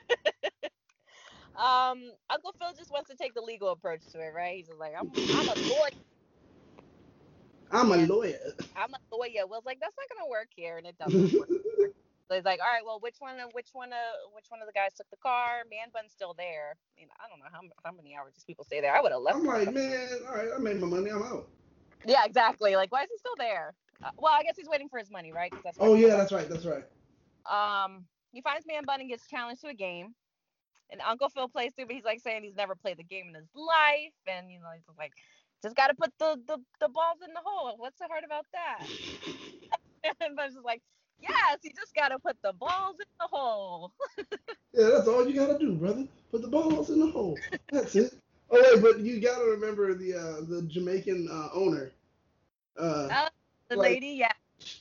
Um, 1.59 2.11
Uncle 2.29 2.53
Phil 2.57 2.69
just 2.77 2.91
wants 2.91 3.09
to 3.09 3.15
take 3.15 3.33
the 3.33 3.41
legal 3.41 3.69
approach 3.69 4.01
to 4.13 4.19
it, 4.19 4.33
right? 4.33 4.57
He's 4.57 4.67
just 4.67 4.79
like, 4.79 4.93
I'm, 4.97 5.11
I'm 5.15 5.49
a 5.49 5.55
lawyer. 5.67 5.89
I'm 7.71 7.91
a 7.91 7.97
lawyer. 7.97 8.37
I'm 8.75 8.93
a 8.93 9.15
lawyer. 9.15 9.45
Will's 9.47 9.65
like, 9.65 9.79
that's 9.79 9.95
not 9.97 10.07
gonna 10.17 10.29
work 10.29 10.47
here, 10.55 10.77
and 10.77 10.87
it 10.87 10.97
doesn't 10.97 11.33
work. 11.39 11.49
So 12.29 12.35
he's 12.35 12.45
like, 12.45 12.59
all 12.59 12.71
right, 12.71 12.85
well, 12.85 12.99
which 13.01 13.15
one, 13.17 13.39
of- 13.39 13.51
which 13.55 13.69
one, 13.73 13.89
of, 13.89 14.33
which 14.35 14.45
one 14.49 14.61
of 14.61 14.67
the 14.67 14.71
guys 14.73 14.93
took 14.95 15.09
the 15.09 15.17
car? 15.17 15.63
Man 15.71 15.87
Bun's 15.91 16.11
still 16.11 16.35
there. 16.37 16.77
I, 16.95 16.99
mean, 16.99 17.07
I 17.19 17.27
don't 17.27 17.39
know 17.39 17.45
how, 17.51 17.61
how 17.83 17.91
many 17.91 18.15
hours 18.15 18.33
these 18.35 18.43
people 18.43 18.63
stay 18.63 18.81
there. 18.81 18.95
I 18.95 19.01
would 19.01 19.11
have 19.11 19.21
left. 19.21 19.37
I'm 19.39 19.45
like, 19.45 19.73
man, 19.73 20.09
all 20.29 20.35
right, 20.35 20.49
I 20.55 20.59
made 20.59 20.79
my 20.79 20.85
money. 20.85 21.09
I'm 21.09 21.23
out. 21.23 21.47
Yeah, 22.05 22.25
exactly. 22.25 22.75
Like, 22.75 22.91
why 22.91 23.01
is 23.01 23.09
he 23.09 23.17
still 23.17 23.33
there? 23.39 23.73
Uh, 24.03 24.11
well, 24.19 24.31
I 24.31 24.43
guess 24.43 24.55
he's 24.55 24.69
waiting 24.69 24.89
for 24.89 24.99
his 24.99 25.09
money, 25.09 25.31
right? 25.31 25.51
that's 25.63 25.77
Oh 25.79 25.95
yeah, 25.95 26.17
that's 26.17 26.31
right. 26.31 26.47
That's 26.47 26.67
right. 26.67 26.85
Um, 27.49 28.05
he 28.31 28.41
finds 28.41 28.67
Man 28.67 28.85
Bun 28.85 28.99
and 29.01 29.09
gets 29.09 29.25
challenged 29.27 29.61
to 29.61 29.69
a 29.69 29.73
game. 29.73 30.13
And 30.91 31.01
Uncle 31.01 31.29
Phil 31.29 31.47
plays 31.47 31.73
too, 31.77 31.85
but 31.85 31.95
he's 31.95 32.03
like 32.05 32.19
saying 32.19 32.43
he's 32.43 32.55
never 32.55 32.75
played 32.75 32.97
the 32.97 33.03
game 33.03 33.27
in 33.29 33.35
his 33.35 33.49
life. 33.55 34.13
And 34.27 34.51
you 34.51 34.59
know, 34.59 34.69
he's 34.73 34.83
like, 34.97 35.13
just 35.63 35.75
gotta 35.75 35.93
put 35.93 36.11
the, 36.19 36.39
the, 36.47 36.57
the 36.79 36.89
balls 36.89 37.17
in 37.25 37.33
the 37.33 37.41
hole. 37.43 37.75
What's 37.77 37.97
so 37.99 38.05
hard 38.09 38.23
about 38.23 38.45
that? 38.53 38.87
and 40.21 40.35
Bun's 40.35 40.53
just 40.55 40.65
like, 40.65 40.81
Yes, 41.21 41.57
you 41.63 41.71
just 41.75 41.93
gotta 41.95 42.17
put 42.17 42.37
the 42.41 42.53
balls 42.53 42.95
in 42.99 43.07
the 43.19 43.27
hole. 43.27 43.91
Yeah, 44.73 44.89
that's 44.93 45.07
all 45.07 45.27
you 45.27 45.33
gotta 45.33 45.57
do, 45.57 45.73
brother. 45.73 46.07
Put 46.31 46.43
the 46.43 46.47
balls 46.47 46.91
in 46.91 46.99
the 46.99 47.07
hole. 47.11 47.37
That's 47.71 47.95
it. 47.95 48.13
Oh 48.51 48.61
wait, 48.73 48.81
but 48.83 48.99
you 48.99 49.19
gotta 49.19 49.43
remember 49.45 49.93
the 49.95 50.13
uh, 50.13 50.41
the 50.47 50.61
Jamaican 50.67 51.27
uh, 51.31 51.49
owner. 51.53 51.91
Uh, 52.79 53.09
Oh, 53.11 53.27
The 53.69 53.75
Like- 53.75 53.89
lady, 53.93 54.07
yeah. 54.09 54.31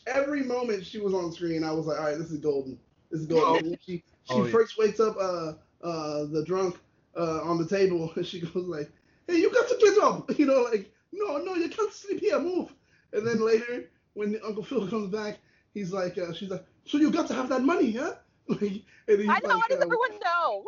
every 0.06 0.42
moment 0.42 0.84
she 0.84 0.98
was 1.00 1.14
on 1.14 1.32
screen, 1.32 1.64
I 1.64 1.72
was 1.72 1.86
like, 1.86 1.98
all 1.98 2.04
right, 2.06 2.18
this 2.18 2.30
is 2.30 2.38
golden. 2.38 2.78
This 3.10 3.20
is 3.22 3.26
golden. 3.26 3.46
Oh. 3.48 3.56
And 3.56 3.66
then 3.72 3.78
she 3.84 4.04
she 4.24 4.34
Oh, 4.34 4.44
yeah. 4.44 4.52
first 4.52 4.76
wakes 4.78 5.00
up 5.00 5.16
uh 5.18 5.54
uh 5.82 6.24
the 6.26 6.44
drunk 6.44 6.76
uh 7.16 7.40
on 7.42 7.58
the 7.58 7.66
table 7.66 8.12
and 8.16 8.26
she 8.30 8.40
goes 8.40 8.66
like, 8.66 8.90
hey, 9.26 9.36
you 9.36 9.50
got 9.52 9.68
to 9.68 9.76
get 9.80 9.98
up. 10.02 10.30
You 10.38 10.46
know, 10.46 10.62
like 10.62 10.92
no 11.12 11.38
no 11.38 11.54
you 11.54 11.68
can't 11.68 11.92
sleep 11.92 12.20
here, 12.20 12.38
move. 12.40 12.74
And 13.12 13.26
then 13.26 13.40
later 13.44 13.90
when 14.14 14.38
Uncle 14.44 14.62
Phil 14.64 14.88
comes 14.90 15.10
back, 15.10 15.38
he's 15.74 15.92
like, 15.92 16.18
uh, 16.18 16.32
she's 16.32 16.50
like, 16.50 16.64
so 16.84 16.98
you 16.98 17.10
got 17.10 17.26
to 17.28 17.34
have 17.34 17.48
that 17.50 17.62
money, 17.62 17.92
huh? 17.92 18.14
Like, 18.48 18.82
and 19.08 19.20
he's 19.20 19.28
I 19.28 19.40
know, 19.40 19.48
like, 19.50 19.60
how 19.60 19.68
does 19.68 19.78
everyone 19.82 20.18
know? 20.24 20.64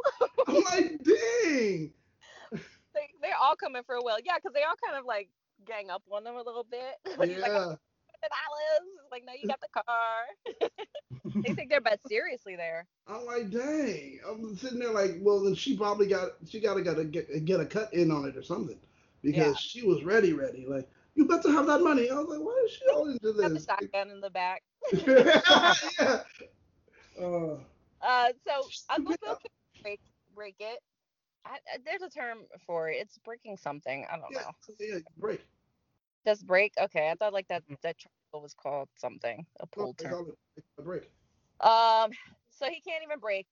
I'm 0.46 0.54
like, 0.64 1.00
dang. 1.02 1.92
they, 2.94 3.08
they're 3.22 3.36
all 3.40 3.56
coming 3.56 3.82
for 3.84 3.94
a 3.96 4.02
will. 4.02 4.18
Yeah, 4.24 4.36
because 4.36 4.52
they 4.54 4.62
all 4.62 4.76
kind 4.84 4.98
of 4.98 5.04
like 5.06 5.28
gang 5.66 5.90
up 5.90 6.02
on 6.10 6.24
them 6.24 6.34
a 6.36 6.42
little 6.42 6.64
bit. 6.64 6.96
He's 7.04 7.16
like, 7.18 7.30
Yeah. 7.30 7.76
dollars. 8.22 8.88
Like, 9.10 9.24
no, 9.26 9.32
you 9.34 9.46
got 9.46 9.60
the 9.60 9.68
car. 9.72 10.70
they 11.44 11.52
take 11.52 11.70
their 11.70 11.80
bet 11.80 12.00
seriously 12.06 12.56
there. 12.56 12.86
I'm 13.06 13.24
like, 13.26 13.50
dang. 13.50 14.20
I'm 14.26 14.56
sitting 14.56 14.78
there 14.78 14.92
like, 14.92 15.16
well, 15.20 15.40
then 15.40 15.54
she 15.54 15.76
probably 15.76 16.06
got 16.06 16.32
she 16.46 16.60
gotta 16.60 16.82
gotta 16.82 17.04
get 17.04 17.44
get 17.44 17.60
a 17.60 17.66
cut 17.66 17.92
in 17.92 18.10
on 18.10 18.26
it 18.28 18.36
or 18.36 18.42
something 18.42 18.78
because 19.22 19.56
Yeah. 19.56 19.58
she 19.58 19.82
was 19.86 20.04
ready, 20.04 20.32
ready. 20.32 20.66
Like, 20.66 20.88
you 21.14 21.26
got 21.26 21.42
to 21.42 21.52
have 21.52 21.66
that 21.66 21.80
money. 21.82 22.10
I 22.10 22.14
was 22.14 22.28
like, 22.28 22.40
why 22.40 22.62
is 22.64 22.70
she 22.72 22.82
all 22.92 23.08
into 23.08 23.32
this? 23.32 23.34
Got 23.40 23.52
the 23.54 23.60
this? 23.60 23.66
shotgun 23.66 24.10
in 24.10 24.20
the 24.20 24.30
back. 24.30 24.62
yeah. 26.00 26.22
Uh, 27.20 27.56
Uh, 28.00 28.32
so 28.46 28.72
Uncle 28.88 29.14
Phil 29.22 29.36
can 29.36 29.50
break 29.82 30.00
break 30.34 30.56
it. 30.60 30.80
I, 31.44 31.54
I- 31.72 31.78
there's 31.84 32.02
a 32.02 32.10
term 32.10 32.40
for 32.66 32.88
it. 32.90 32.96
It's 32.96 33.18
breaking 33.18 33.56
something. 33.56 34.06
I 34.10 34.16
don't 34.16 34.32
yeah, 34.32 34.40
know. 34.40 34.50
yeah, 34.78 34.98
break. 35.18 35.46
Just 36.26 36.46
break. 36.46 36.72
Okay, 36.78 37.10
I 37.10 37.14
thought 37.14 37.32
like 37.32 37.48
that 37.48 37.62
that 37.82 37.98
triangle 37.98 38.42
was 38.42 38.54
called 38.54 38.88
something. 38.96 39.46
A 39.60 39.66
pull 39.66 39.94
they 39.98 40.04
term. 40.04 40.16
a 40.78 40.82
break. 40.82 41.10
Um, 41.62 42.10
so 42.50 42.66
he 42.66 42.80
can't 42.80 43.02
even 43.04 43.18
break, 43.18 43.46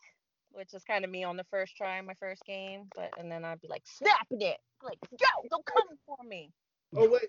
which 0.52 0.74
is 0.74 0.82
kind 0.84 1.04
of 1.04 1.10
me 1.10 1.24
on 1.24 1.36
the 1.36 1.44
first 1.44 1.76
try 1.76 1.98
in 1.98 2.06
my 2.06 2.14
first 2.14 2.44
game. 2.44 2.84
But 2.94 3.10
and 3.18 3.30
then 3.30 3.44
I'd 3.44 3.60
be 3.60 3.68
like 3.68 3.82
snapping 3.84 4.40
it, 4.42 4.58
like 4.82 4.98
yo, 5.12 5.26
don't 5.50 5.64
come 5.66 5.96
for 6.06 6.16
me. 6.26 6.50
Oh 6.96 7.08
wait, 7.08 7.28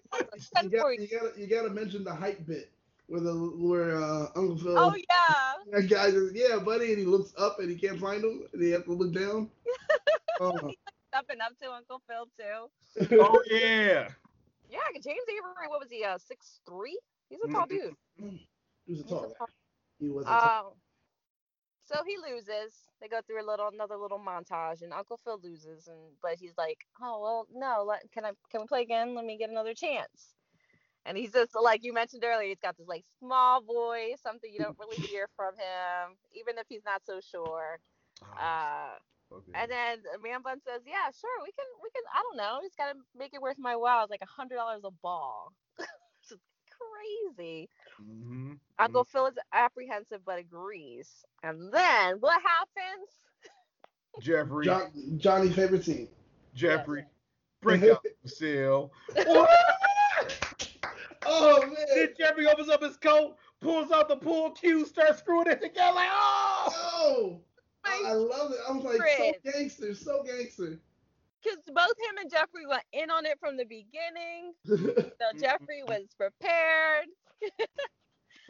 you 0.63 0.69
got 0.69 0.81
for 0.81 0.93
you 0.93 1.07
got 1.07 1.37
you 1.37 1.47
got 1.47 1.63
to 1.63 1.69
mention 1.69 2.03
the 2.03 2.13
hype 2.15 2.45
bit 2.45 2.71
where 3.07 3.19
the 3.19 3.33
where 3.57 4.01
uh, 4.01 4.27
Uncle 4.35 4.57
Phil. 4.57 4.77
Oh 4.77 4.95
yeah. 4.95 5.35
That 5.71 5.87
guy 5.89 6.09
says, 6.09 6.31
"Yeah, 6.33 6.57
buddy," 6.57 6.89
and 6.93 6.97
he 6.99 7.05
looks 7.05 7.33
up 7.37 7.59
and 7.59 7.69
he 7.69 7.75
can't 7.75 7.99
find 7.99 8.23
him, 8.23 8.43
and 8.53 8.63
he 8.63 8.71
has 8.71 8.83
to 8.85 8.93
look 8.93 9.13
down. 9.13 9.49
Oh, 10.41 10.71
stepping 11.09 11.41
up 11.41 11.51
to 11.61 11.69
Uncle 11.69 12.01
Phil 12.07 12.25
too. 12.39 13.19
Oh 13.19 13.43
yeah. 13.51 14.07
Yeah, 14.69 14.79
James 14.93 15.25
Avery, 15.27 15.67
what 15.67 15.81
was 15.81 15.89
he? 15.91 16.05
Uh, 16.05 16.17
six 16.17 16.61
three. 16.65 16.97
He's 17.29 17.39
a 17.43 17.51
tall 17.51 17.65
Mhm. 17.65 17.69
dude. 17.69 17.95
He 18.85 18.93
was 18.93 19.01
a 19.01 19.03
He's 19.03 19.09
tall 19.11 19.23
a 19.25 19.27
guy. 19.27 19.33
tall- 19.37 19.47
He 19.99 20.09
was. 20.09 20.29
Um, 20.29 20.73
so 21.85 22.03
he 22.05 22.17
loses. 22.17 22.87
They 23.01 23.07
go 23.09 23.21
through 23.21 23.41
a 23.43 23.47
little 23.49 23.69
another 23.69 23.97
little 23.97 24.19
montage, 24.19 24.81
and 24.83 24.93
Uncle 24.93 25.17
Phil 25.23 25.39
loses, 25.41 25.87
and 25.87 25.99
but 26.21 26.35
he's 26.39 26.57
like, 26.57 26.85
"Oh 27.01 27.19
well, 27.21 27.47
no. 27.51 27.83
Let, 27.87 28.11
can 28.11 28.25
I 28.25 28.33
can 28.51 28.61
we 28.61 28.67
play 28.67 28.81
again? 28.83 29.15
Let 29.15 29.25
me 29.25 29.37
get 29.37 29.49
another 29.49 29.73
chance." 29.75 30.35
And 31.05 31.17
he's 31.17 31.33
just 31.33 31.55
like 31.55 31.83
you 31.83 31.93
mentioned 31.93 32.23
earlier. 32.25 32.49
He's 32.49 32.59
got 32.59 32.77
this 32.77 32.87
like 32.87 33.05
small 33.19 33.61
voice, 33.61 34.21
something 34.21 34.51
you 34.53 34.59
don't 34.59 34.77
really 34.79 34.99
hear 35.01 35.27
from 35.35 35.55
him, 35.55 36.17
even 36.33 36.57
if 36.57 36.67
he's 36.69 36.85
not 36.85 37.05
so 37.05 37.21
sure. 37.21 37.79
Uh, 38.37 38.95
Okay. 39.31 39.53
and 39.55 39.71
then 39.71 40.03
Man 40.23 40.41
Bun 40.43 40.61
says, 40.61 40.83
"Yeah, 40.85 41.11
sure, 41.11 41.43
we 41.43 41.51
can, 41.53 41.65
we 41.83 41.89
can. 41.91 42.03
I 42.13 42.21
don't 42.23 42.37
know. 42.37 42.59
He's 42.63 42.75
got 42.75 42.93
to 42.93 42.99
make 43.15 43.33
it 43.33 43.41
worth 43.41 43.57
my 43.59 43.75
while. 43.75 44.03
It's 44.03 44.11
like 44.11 44.21
a 44.23 44.25
hundred 44.27 44.55
dollars 44.57 44.83
a 44.85 44.91
ball. 44.91 45.53
It's 47.01 47.25
just 47.25 47.35
crazy." 47.37 47.69
Mhm. 48.01 48.59
Uncle 48.79 49.03
Phil 49.03 49.27
is 49.27 49.37
apprehensive 49.53 50.23
but 50.25 50.39
agrees. 50.39 51.25
And 51.43 51.71
then 51.73 52.19
what 52.19 52.41
happens? 52.41 53.09
Geoffrey. 54.21 54.65
John, 54.65 54.91
Johnny's 55.17 55.55
favorite 55.55 55.83
scene. 55.83 56.09
Geoffrey. 56.53 57.05
Break 57.61 57.83
out 57.91 58.03
the 58.23 58.29
seal. 58.29 58.91
Oh 61.25 61.61
man. 61.61 61.75
Then 61.93 62.09
Geoffrey 62.17 62.47
opens 62.47 62.69
up 62.69 62.81
his 62.81 62.97
coat, 62.97 63.35
pulls 63.59 63.91
out 63.91 64.07
the 64.07 64.15
pool 64.15 64.51
cue, 64.51 64.85
starts 64.85 65.19
screwing 65.19 65.47
it 65.47 65.61
together. 65.61 65.93
Like, 65.93 66.09
oh! 66.11 66.73
Oh, 66.75 67.41
I, 67.83 68.03
I 68.07 68.13
love 68.13 68.51
it. 68.51 68.57
I 68.67 68.71
was 68.71 68.83
like, 68.83 69.01
so 69.17 69.51
gangster, 69.51 69.93
so 69.93 70.23
gangster. 70.23 70.79
Because 71.43 71.59
both 71.67 71.97
him 71.99 72.17
and 72.21 72.29
Geoffrey 72.31 72.65
went 72.67 72.83
in 72.93 73.09
on 73.09 73.25
it 73.25 73.37
from 73.39 73.55
the 73.57 73.65
beginning. 73.65 74.53
So 74.65 75.37
Geoffrey 75.39 75.83
was 75.87 76.07
prepared. 76.17 77.07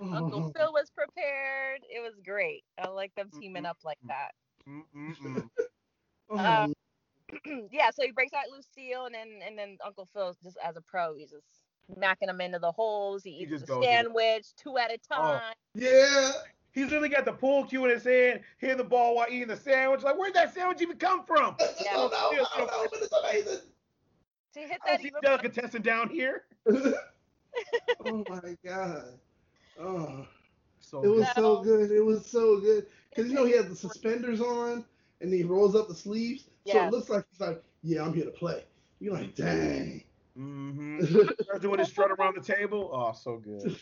Uncle 0.01 0.51
Phil 0.55 0.71
was 0.73 0.89
prepared. 0.91 1.81
It 1.89 2.01
was 2.01 2.13
great. 2.25 2.63
I 2.81 2.87
like 2.87 3.13
them 3.15 3.29
teaming 3.39 3.65
up 3.65 3.77
like 3.83 3.99
that. 4.07 4.31
Oh, 6.31 6.37
Uh, 6.37 6.67
yeah, 7.71 7.89
so 7.91 8.03
he 8.03 8.11
breaks 8.11 8.33
out 8.33 8.43
Lucille, 8.55 9.05
and 9.05 9.15
then 9.15 9.39
and 9.45 9.57
then 9.57 9.77
Uncle 9.83 10.07
Phil 10.13 10.35
just 10.43 10.57
as 10.63 10.77
a 10.77 10.81
pro, 10.81 11.15
he's 11.15 11.31
just 11.31 11.45
knocking 11.97 12.27
them 12.27 12.39
into 12.39 12.59
the 12.59 12.71
holes. 12.71 13.23
He 13.23 13.31
eats 13.31 13.63
goes 13.63 13.77
in. 13.77 13.83
sandwich 13.83 14.45
two 14.55 14.77
at 14.77 14.91
a 14.91 14.97
time. 14.99 15.41
yeah. 15.73 16.31
He's 16.79 16.93
really 16.93 17.09
got 17.09 17.25
the 17.25 17.33
pool 17.33 17.65
cue 17.65 17.83
in 17.83 17.91
his 17.91 18.05
hand, 18.05 18.39
hitting 18.57 18.77
the 18.77 18.85
ball 18.85 19.15
while 19.15 19.27
eating 19.29 19.49
the 19.49 19.57
sandwich. 19.57 20.01
Like, 20.01 20.17
where'd 20.17 20.33
that 20.33 20.53
sandwich 20.53 20.81
even 20.81 20.95
come 20.95 21.25
from? 21.25 21.57
Yeah. 21.59 21.65
I 21.91 21.93
don't 21.93 22.11
know. 22.11 22.17
I 22.31 22.57
don't 22.57 22.67
know, 22.67 22.87
but 22.89 23.01
it's 23.01 23.11
amazing. 23.11 23.59
To 24.53 24.59
hit 24.61 24.79
I 24.85 24.91
that 24.91 25.01
see 25.01 25.07
even 25.07 25.19
delicatessen 25.21 25.81
down 25.81 26.07
here. 26.07 26.45
oh 26.69 28.23
my 28.29 28.57
god. 28.65 29.19
Oh, 29.77 30.25
So 30.79 31.03
it 31.03 31.09
was 31.09 31.27
so 31.35 31.61
good. 31.61 31.91
It 31.91 32.03
was 32.03 32.25
so 32.25 32.61
good. 32.61 32.85
Cause 33.13 33.27
you 33.27 33.33
know 33.33 33.43
he 33.43 33.57
had 33.57 33.69
the 33.69 33.75
suspenders 33.75 34.39
on, 34.39 34.85
and 35.19 35.33
he 35.33 35.43
rolls 35.43 35.75
up 35.75 35.89
the 35.89 35.95
sleeves, 35.95 36.45
so 36.65 36.81
it 36.81 36.91
looks 36.91 37.09
like 37.09 37.25
he's 37.31 37.41
like, 37.41 37.61
"Yeah, 37.83 38.05
I'm 38.05 38.13
here 38.13 38.25
to 38.25 38.31
play." 38.31 38.63
You're 38.99 39.15
like, 39.15 39.35
"Dang." 39.35 40.03
Mm-hmm. 40.37 41.03
Starts 41.41 41.61
doing 41.61 41.79
his 41.79 41.89
strut 41.89 42.11
around 42.11 42.37
the 42.37 42.53
table. 42.53 42.89
Oh, 42.93 43.11
so 43.11 43.37
good. 43.37 43.75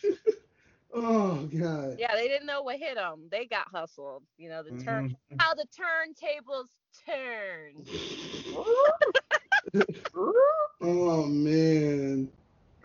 Oh 0.93 1.47
god. 1.57 1.97
Yeah, 1.99 2.15
they 2.15 2.27
didn't 2.27 2.47
know 2.47 2.61
what 2.63 2.77
hit 2.77 2.95
them. 2.95 3.27
They 3.31 3.45
got 3.45 3.67
hustled. 3.69 4.23
You 4.37 4.49
know, 4.49 4.63
the 4.63 4.71
turn 4.83 5.09
Mhm. 5.31 5.39
how 5.39 5.53
the 5.53 5.65
turntables 5.67 6.67
turn. 7.05 7.85
Oh 10.79 11.25
man, 11.25 12.29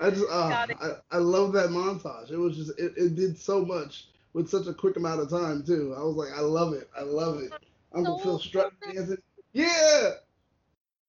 I 0.01 0.11
just 0.11 0.25
uh, 0.31 0.67
I, 0.81 0.91
I 1.11 1.19
love 1.19 1.53
that 1.53 1.71
montage. 1.71 2.31
It 2.31 2.39
was 2.39 2.57
just 2.57 2.79
it, 2.79 2.95
it 2.97 3.15
did 3.15 3.39
so 3.39 3.65
much 3.65 4.09
with 4.33 4.49
such 4.49 4.67
a 4.67 4.75
quick 4.75 4.97
amount 4.97 5.21
of 5.21 5.29
time 5.31 5.63
too. 5.65 5.95
I 5.97 6.03
was 6.03 6.17
like, 6.17 6.33
I 6.37 6.41
love 6.41 6.73
it. 6.73 6.89
I 6.97 7.03
love 7.03 7.39
it. 7.41 7.53
So 7.95 8.17
Phil 8.17 8.39
strutting, 8.39 8.79
good. 8.81 8.95
dancing. 8.97 9.19
Yeah. 9.53 10.11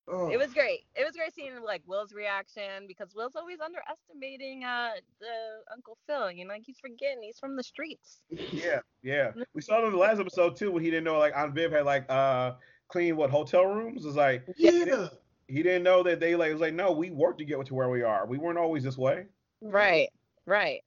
Oh, 0.07 0.29
It 0.29 0.37
was 0.37 0.53
great. 0.53 0.81
It 0.95 1.05
was 1.05 1.15
great 1.15 1.33
seeing 1.33 1.63
like 1.63 1.81
Will's 1.85 2.13
reaction 2.13 2.85
because 2.87 3.15
Will's 3.15 3.35
always 3.35 3.59
underestimating 3.61 4.63
uh 4.65 4.91
the 5.19 5.73
Uncle 5.73 5.97
Phil. 6.05 6.31
You 6.31 6.45
know, 6.45 6.53
he 6.55 6.61
keeps 6.61 6.79
forgetting 6.79 7.23
he's 7.23 7.39
from 7.39 7.55
the 7.55 7.63
streets. 7.63 8.19
Yeah, 8.29 8.79
yeah. 9.01 9.31
We 9.53 9.61
saw 9.61 9.81
it 9.81 9.85
in 9.85 9.91
the 9.91 9.97
last 9.97 10.19
episode 10.19 10.55
too 10.57 10.71
when 10.71 10.83
he 10.83 10.89
didn't 10.89 11.05
know 11.05 11.17
like 11.19 11.35
Aunt 11.35 11.53
Viv 11.53 11.71
had 11.71 11.85
like 11.85 12.05
uh 12.09 12.53
clean 12.89 13.15
what 13.15 13.29
hotel 13.29 13.65
rooms. 13.65 14.05
It's 14.05 14.15
like 14.17 14.43
yeah. 14.57 15.07
he 15.47 15.63
didn't 15.63 15.83
know 15.83 16.03
that 16.03 16.19
they 16.19 16.35
like 16.35 16.49
it 16.49 16.53
was 16.53 16.61
like 16.61 16.73
no, 16.73 16.91
we 16.91 17.09
worked 17.09 17.39
to 17.39 17.45
get 17.45 17.65
to 17.65 17.73
where 17.73 17.89
we 17.89 18.03
are. 18.03 18.25
We 18.25 18.37
weren't 18.37 18.57
always 18.57 18.83
this 18.83 18.97
way. 18.97 19.25
Right. 19.61 20.09
Right. 20.45 20.81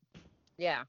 Yeah. 0.59 0.83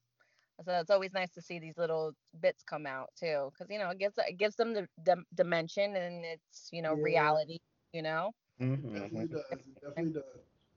So 0.66 0.74
it's 0.74 0.90
always 0.90 1.14
nice 1.14 1.30
to 1.36 1.42
see 1.42 1.60
these 1.60 1.78
little 1.78 2.14
bits 2.42 2.64
come 2.64 2.86
out 2.86 3.10
too, 3.18 3.52
because 3.54 3.72
you 3.72 3.80
know 3.80 3.90
it 3.90 4.00
gives 4.00 4.16
it 4.18 4.38
gives 4.38 4.56
them 4.56 4.74
the, 4.74 4.88
dim- 5.04 5.26
dimension 5.36 5.96
and 5.96 6.26
it's 6.26 6.70
you 6.74 6.82
know 6.82 6.96
Yeah. 6.98 7.04
reality. 7.04 7.60
You 7.98 8.04
know. 8.04 8.32
Definitely 8.60 9.26
does. 9.26 9.42
It 9.52 9.82
definitely 9.82 10.14
does. 10.14 10.24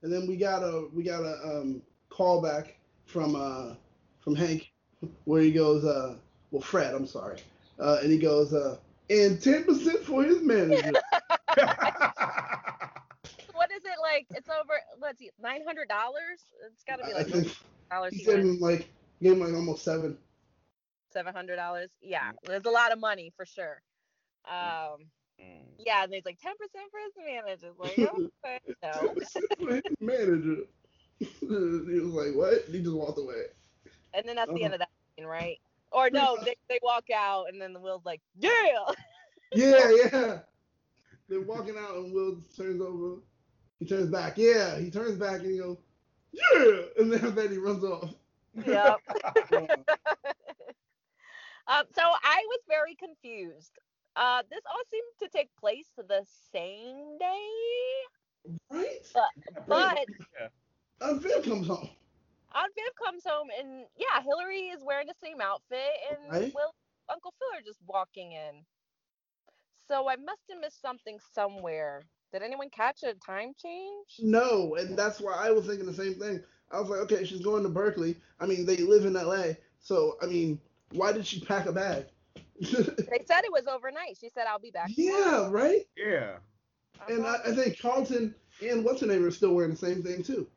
And 0.01 0.11
then 0.11 0.25
we 0.25 0.37
got 0.37 0.63
a 0.63 0.87
we 0.91 1.03
got 1.03 1.21
a 1.21 1.35
um 1.45 1.83
callback 2.09 2.69
from 3.05 3.35
uh 3.35 3.75
from 4.21 4.33
Hank 4.33 4.71
where 5.25 5.43
he 5.43 5.51
goes 5.51 5.85
uh 5.85 6.15
well 6.49 6.63
Fred 6.63 6.95
I'm 6.95 7.05
sorry 7.05 7.37
uh 7.79 7.99
and 8.01 8.11
he 8.11 8.17
goes 8.17 8.55
uh 8.55 8.77
and 9.11 9.39
ten 9.39 9.65
percent 9.65 9.99
for 9.99 10.23
his 10.23 10.41
manager. 10.41 10.93
What 13.53 13.69
is 13.71 13.85
it 13.85 13.99
like? 14.01 14.25
It's 14.33 14.49
over. 14.49 14.79
Let's 14.99 15.19
see, 15.19 15.29
nine 15.39 15.61
hundred 15.63 15.87
dollars. 15.87 16.43
It's 16.65 16.83
got 16.83 16.95
to 16.95 17.03
be 17.03 17.13
like 17.13 17.27
think 17.27 17.55
dollars. 17.91 18.13
he 18.13 18.23
said 18.23 18.39
him 18.39 18.59
like 18.59 18.91
gave 19.21 19.33
him 19.33 19.41
like 19.41 19.53
almost 19.53 19.83
seven. 19.83 20.17
seven 21.13 21.35
hundred 21.35 21.57
dollars. 21.57 21.91
Yeah, 22.01 22.31
there's 22.47 22.65
a 22.65 22.71
lot 22.71 22.91
of 22.91 22.99
money 22.99 23.31
for 23.37 23.45
sure. 23.45 23.83
Um, 24.49 25.11
yeah, 25.77 26.03
and 26.03 26.11
there's 26.13 26.25
like 26.25 26.39
ten 26.39 26.53
percent 26.57 26.89
for 26.91 26.99
his 26.99 27.13
manager. 27.25 27.71
Like, 27.77 27.97
okay, 28.45 28.59
no. 28.83 29.81
Manager. 29.99 30.63
he 31.19 31.45
was 31.99 32.13
like, 32.13 32.35
what? 32.35 32.65
He 32.71 32.81
just 32.81 32.95
walked 32.95 33.19
away. 33.19 33.43
And 34.13 34.27
then 34.27 34.35
that's 34.35 34.51
the 34.53 34.63
end 34.63 34.73
Uh-huh. 34.73 34.75
of 34.75 34.79
that 34.79 34.89
scene, 35.17 35.25
right? 35.25 35.59
Or 35.91 36.09
no, 36.09 36.37
they, 36.45 36.55
they 36.69 36.79
walk 36.83 37.05
out, 37.15 37.45
and 37.51 37.61
then 37.61 37.73
the 37.73 37.79
Will's 37.79 38.05
like, 38.05 38.21
yeah. 38.39 38.49
Yeah, 39.53 39.91
yeah. 40.11 40.39
They're 41.27 41.41
walking 41.41 41.75
out 41.77 41.95
and 41.95 42.13
Will 42.13 42.37
turns 42.55 42.81
over. 42.81 43.21
He 43.79 43.85
turns 43.85 44.09
back. 44.09 44.37
Yeah, 44.37 44.77
he 44.79 44.89
turns 44.91 45.17
back 45.17 45.41
and 45.41 45.51
he 45.51 45.57
goes, 45.59 45.77
yeah. 46.31 46.81
And 46.97 47.11
then 47.11 47.35
then 47.35 47.51
he 47.51 47.57
runs 47.57 47.83
off. 47.83 48.13
Yep. 48.65 48.97
um, 51.67 51.85
so 51.95 52.01
I 52.01 52.43
was 52.47 52.59
very 52.67 52.95
confused. 52.95 53.79
Uh, 54.15 54.43
this 54.49 54.61
all 54.69 54.83
seemed 54.91 55.13
to 55.21 55.29
take 55.37 55.49
place 55.59 55.89
the 55.97 56.25
same 56.51 57.17
day, 57.17 57.47
Right? 58.69 59.07
but 59.67 60.07
And 61.01 61.21
Viv 61.21 61.43
comes 61.43 61.67
home. 61.67 61.89
Aunt 62.53 62.71
Viv 62.75 62.93
comes 63.03 63.23
home 63.25 63.47
and 63.57 63.85
yeah, 63.97 64.21
Hillary 64.21 64.67
is 64.67 64.83
wearing 64.83 65.07
the 65.07 65.13
same 65.23 65.39
outfit 65.41 65.79
and 66.11 66.31
Right. 66.31 66.53
Will 66.53 66.73
Uncle 67.09 67.33
Phil 67.39 67.59
are 67.59 67.63
just 67.63 67.79
walking 67.87 68.33
in. 68.33 68.65
So 69.87 70.09
I 70.09 70.15
must 70.17 70.41
have 70.49 70.59
missed 70.59 70.81
something 70.81 71.17
somewhere. 71.33 72.03
Did 72.31 72.43
anyone 72.43 72.69
catch 72.69 73.03
a 73.03 73.13
time 73.13 73.53
change? 73.61 74.19
No, 74.19 74.75
and 74.75 74.97
that's 74.97 75.19
why 75.19 75.33
I 75.33 75.51
was 75.51 75.65
thinking 75.65 75.85
the 75.85 75.93
same 75.93 76.15
thing. 76.15 76.41
I 76.71 76.79
was 76.79 76.89
like, 76.89 76.99
okay, 77.01 77.25
she's 77.25 77.41
going 77.41 77.63
to 77.63 77.69
Berkeley. 77.69 78.15
I 78.39 78.45
mean, 78.45 78.65
they 78.65 78.77
live 78.77 79.05
in 79.05 79.13
LA. 79.13 79.53
So, 79.79 80.17
I 80.21 80.27
mean, 80.27 80.59
why 80.91 81.11
did 81.11 81.25
she 81.25 81.41
pack 81.41 81.65
a 81.65 81.73
bag? 81.73 82.05
They 83.09 83.19
said 83.27 83.43
it 83.45 83.51
was 83.51 83.67
overnight. 83.67 84.17
She 84.19 84.29
said 84.29 84.45
I'll 84.47 84.59
be 84.59 84.71
back. 84.71 84.91
yeah, 84.97 85.49
right? 85.51 85.87
yeah. 85.97 86.37
And 87.07 87.25
I, 87.25 87.35
Uh-huh. 87.35 87.39
I 87.45 87.53
think 87.53 87.79
Carlton 87.79 88.35
and 88.61 88.83
what's 88.83 89.01
her 89.01 89.07
name 89.07 89.25
are 89.25 89.31
still 89.31 89.53
wearing 89.53 89.71
the 89.71 89.77
same 89.77 90.03
thing 90.03 90.23
too. 90.23 90.47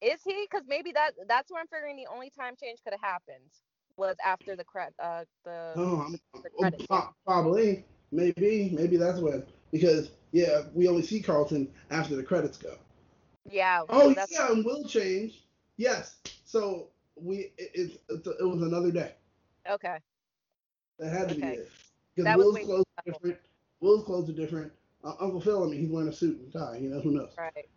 Is 0.00 0.22
he? 0.22 0.46
Because 0.50 0.66
maybe 0.66 0.92
that 0.92 1.12
that's 1.28 1.50
where 1.50 1.60
I'm 1.60 1.68
figuring 1.68 1.96
the 1.96 2.06
only 2.12 2.30
time 2.30 2.56
change 2.56 2.80
could 2.82 2.92
have 2.92 3.00
happened 3.00 3.50
was 3.96 4.16
after 4.24 4.56
the 4.56 4.64
cred 4.64 4.90
uh 4.98 5.24
the 5.44 5.76
Oh, 5.76 6.00
I'm, 6.06 6.20
the 6.42 6.50
oh, 6.58 6.70
credits. 6.70 6.86
probably, 7.26 7.84
maybe, 8.12 8.70
maybe 8.72 8.96
that's 8.96 9.20
when. 9.20 9.44
Because 9.72 10.10
yeah, 10.32 10.62
we 10.74 10.88
only 10.88 11.02
see 11.02 11.20
Carlton 11.20 11.70
after 11.90 12.16
the 12.16 12.22
credits 12.22 12.58
go. 12.58 12.76
Yeah. 13.44 13.82
Oh 13.88 14.14
that's, 14.14 14.30
yeah, 14.30 14.50
and 14.52 14.64
will 14.64 14.84
change. 14.84 15.44
Yes. 15.76 16.18
So 16.44 16.88
we 17.16 17.52
it, 17.58 17.70
it's 17.74 17.98
it's 18.08 18.26
it 18.26 18.44
was 18.44 18.62
another 18.62 18.90
day. 18.90 19.14
Okay. 19.68 19.98
That 21.00 21.10
had 21.10 21.28
to 21.30 21.34
Okay. 21.34 21.40
be 21.40 21.46
it. 21.62 21.70
Because 22.14 22.24
That 22.26 22.38
was 22.38 22.44
Will's 22.44 22.66
clothes 22.66 22.84
are 22.98 23.12
different. 23.12 23.38
Will's 23.80 24.04
clothes 24.04 24.28
are 24.28 24.34
different. 24.34 24.72
Uh, 25.02 25.14
Uncle 25.18 25.40
Phil, 25.40 25.64
I 25.64 25.66
mean, 25.66 25.80
he's 25.80 25.88
wearing 25.88 26.08
a 26.08 26.12
suit 26.12 26.38
and 26.38 26.52
tie. 26.52 26.76
You 26.76 26.90
know, 26.90 27.00
who 27.00 27.12
knows? 27.12 27.32
Right. 27.38 27.68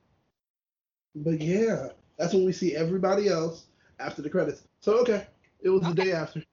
But 1.15 1.39
yeah, 1.39 1.89
that's 2.17 2.33
when 2.33 2.43
we 2.45 2.51
see 2.51 2.75
everybody 2.75 3.29
else 3.29 3.67
after 3.99 4.21
the 4.21 4.29
credits. 4.29 4.67
So 4.81 4.99
okay, 4.99 5.25
it 5.61 5.69
was 5.69 5.83
the 5.83 5.93
day 5.93 6.11
after. 6.11 6.43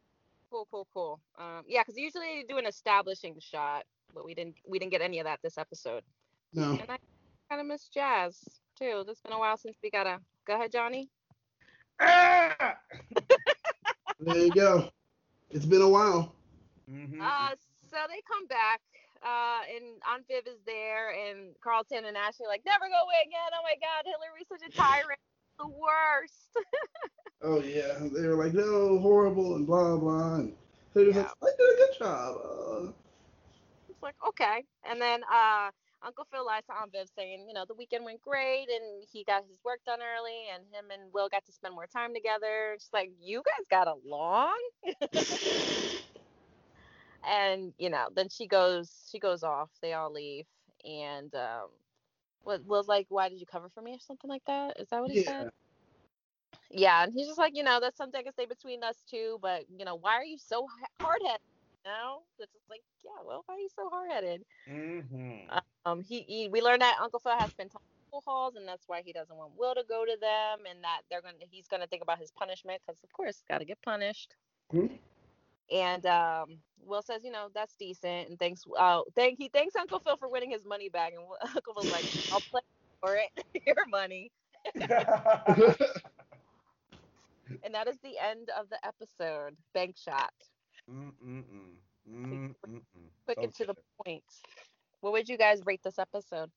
Cool, 0.51 0.68
cool, 0.71 0.87
cool. 0.95 1.21
Um, 1.39 1.64
yeah, 1.66 1.83
because 1.83 1.97
usually 1.97 2.43
they 2.43 2.45
do 2.49 2.59
an 2.59 2.66
establishing 2.66 3.37
shot, 3.41 3.85
but 4.14 4.25
we 4.25 4.35
didn't 4.35 4.55
we 4.68 4.79
didn't 4.79 4.93
get 4.93 5.01
any 5.01 5.18
of 5.18 5.25
that 5.25 5.41
this 5.43 5.59
episode. 5.59 6.05
No. 6.53 6.73
And 6.73 6.89
I 6.89 6.99
kind 7.49 7.61
of 7.61 7.66
miss 7.66 7.89
jazz 7.89 8.39
too. 8.79 9.05
It's 9.09 9.21
been 9.23 9.33
a 9.33 9.39
while 9.39 9.57
since 9.57 9.77
we 9.83 9.91
got 9.91 10.07
a. 10.07 10.21
Go 10.47 10.55
ahead, 10.55 10.71
Johnny. 10.71 11.09
Ah! 12.01 12.77
There 14.21 14.37
you 14.37 14.53
go. 14.53 14.91
It's 15.51 15.66
been 15.66 15.83
a 15.83 15.89
while. 15.89 16.35
Mhm. 16.91 17.20
Uh, 17.20 17.55
so 17.91 17.97
they 18.09 18.20
come 18.26 18.47
back, 18.47 18.80
uh, 19.22 19.62
and 19.68 20.01
Aunt 20.09 20.26
Viv 20.28 20.47
is 20.47 20.61
there, 20.66 21.11
and 21.11 21.55
Carlton 21.62 22.05
and 22.05 22.16
Ashley 22.16 22.47
are 22.47 22.49
like, 22.49 22.64
never 22.66 22.86
go 22.88 23.01
away 23.05 23.20
again. 23.26 23.51
Oh 23.55 23.62
my 23.64 23.76
God, 23.80 24.05
Hillary's 24.07 24.49
such 24.49 24.62
a 24.66 24.72
tyrant. 24.72 25.20
The 25.59 25.68
worst. 25.68 26.57
Oh 27.43 27.61
yeah, 27.61 27.99
they 28.01 28.26
were 28.26 28.34
like, 28.36 28.55
no, 28.55 28.99
horrible 28.99 29.57
and 29.57 29.66
blah 29.66 29.97
blah. 29.97 30.36
And 30.36 30.57
they 30.95 31.07
Yeah. 31.12 31.12
like, 31.12 31.26
I 31.43 31.47
did 31.57 31.74
a 31.74 31.76
good 31.76 31.99
job. 31.99 32.36
Uh, 32.45 32.93
It's 33.88 34.03
like, 34.03 34.16
okay. 34.28 34.64
And 34.84 35.01
then 35.01 35.22
uh, 35.32 35.70
Uncle 36.03 36.26
Phil 36.30 36.45
lies 36.47 36.64
to 36.66 36.72
Aunt 36.74 36.93
Viv 36.93 37.09
saying, 37.14 37.47
you 37.49 37.55
know, 37.55 37.64
the 37.66 37.74
weekend 37.74 38.05
went 38.05 38.22
great 38.22 38.68
and 38.68 39.05
he 39.11 39.24
got 39.24 39.45
his 39.45 39.59
work 39.64 39.80
done 39.86 40.01
early 40.01 40.47
and 40.55 40.64
him 40.72 40.91
and 40.91 41.12
Will 41.12 41.28
got 41.28 41.45
to 41.47 41.53
spend 41.53 41.74
more 41.74 41.86
time 41.86 42.14
together. 42.14 42.72
It's 42.74 42.91
like, 42.93 43.11
you 43.20 43.43
guys 43.45 43.66
got 43.70 43.88
along? 43.88 44.57
and, 47.25 47.73
you 47.79 47.91
know, 47.91 48.09
then 48.14 48.29
she 48.29 48.47
goes, 48.47 49.09
she 49.11 49.18
goes 49.18 49.43
off. 49.43 49.71
They 49.83 49.93
all 49.95 50.12
leave. 50.12 50.47
And 50.85 51.35
um, 51.35 51.68
Will- 52.45 52.62
was 52.64 52.89
like, 52.89 53.07
why 53.09 53.29
did 53.29 53.41
you 53.41 53.47
cover 53.47 53.68
for 53.71 53.83
me 53.83 53.95
or 53.95 54.01
something 54.01 54.31
like 54.31 54.45
that? 54.47 54.79
Is 54.81 54.89
that 54.91 55.01
what 55.01 55.11
he 55.11 55.18
yeah. 55.18 55.23
said? 55.23 55.51
Yeah. 56.71 57.05
And 57.05 57.12
he's 57.14 57.27
just 57.27 57.39
like, 57.39 57.57
you 57.57 57.62
know, 57.62 57.81
that's 57.81 57.97
something 57.99 58.18
that 58.18 58.25
can 58.25 58.33
stay 58.33 58.47
between 58.47 58.83
us 58.83 59.03
two, 59.09 59.39
but, 59.43 59.64
you 59.77 59.85
know, 59.85 59.97
why 59.97 60.14
are 60.14 60.25
you 60.25 60.39
so 60.39 60.66
hard 61.01 61.21
headed? 61.23 61.41
You 61.85 61.91
know? 61.91 62.23
It's 62.39 62.53
just 62.53 62.71
like, 62.71 62.83
yeah, 63.05 63.23
well, 63.25 63.43
why 63.47 63.55
are 63.57 63.59
you 63.61 63.68
so 63.75 63.89
hard 63.91 64.11
headed? 64.11 64.43
mm-hmm. 64.71 65.59
Um, 65.85 66.03
he, 66.03 66.23
he 66.23 66.49
we 66.49 66.61
learned 66.62 66.83
that 66.83 66.97
Uncle 67.01 67.21
Phil 67.21 67.37
has 67.39 67.55
been 67.55 67.68
pool 67.68 68.23
halls, 68.27 68.57
and 68.57 68.66
that's 68.66 68.89
why 68.89 69.03
he 69.05 69.12
doesn't 69.12 69.37
want 69.37 69.53
Will 69.57 69.75
to 69.75 69.85
go 69.89 70.05
to 70.05 70.16
them, 70.21 70.66
and 70.68 70.83
that 70.85 71.03
they're 71.11 71.23
gonna 71.23 71.35
he's 71.51 71.68
gonna 71.68 71.87
think 71.87 72.03
about 72.03 72.18
his 72.18 72.31
punishment 72.33 72.81
because 72.87 72.99
of 73.03 73.12
course 73.12 73.43
got 73.49 73.59
to 73.59 73.64
get 73.64 73.81
punished. 73.83 74.35
Mhm. 74.73 74.99
And 75.73 76.05
um, 76.07 76.59
Will 76.85 77.03
says, 77.03 77.25
you 77.25 77.31
know, 77.31 77.49
that's 77.55 77.75
decent, 77.77 78.29
and 78.31 78.39
thanks. 78.39 78.62
Uh, 78.79 79.03
thank 79.14 79.39
he 79.39 79.49
thanks 79.49 79.77
Uncle 79.77 80.01
Phil 80.01 80.16
for 80.16 80.29
winning 80.29 80.51
his 80.51 80.64
money 80.64 80.89
back, 80.89 81.12
and 81.14 81.23
Uncle 81.57 81.75
Phil's 81.75 81.91
like, 81.91 82.07
I'll 82.31 82.41
play 82.51 82.61
for 83.01 83.16
it, 83.16 83.31
your 83.66 83.87
money. 83.89 84.31
And 87.62 87.75
that 87.75 87.89
is 87.89 87.99
the 88.01 88.18
end 88.18 88.51
of 88.51 88.68
the 88.68 88.79
episode. 88.87 89.57
Banks 89.73 90.03
Shot. 90.03 90.33
Mm-mm-mm. 90.91 91.77
Mm-mm-mm. 92.09 93.11
Quick 93.27 93.39
So 93.39 93.43
and 93.43 93.55
to 93.55 93.64
the 93.66 93.75
point. 94.05 94.25
What 95.01 95.12
would 95.12 95.29
you 95.29 95.37
guys 95.37 95.64
rate 95.66 95.83
this 95.83 95.99
episode? 95.99 96.51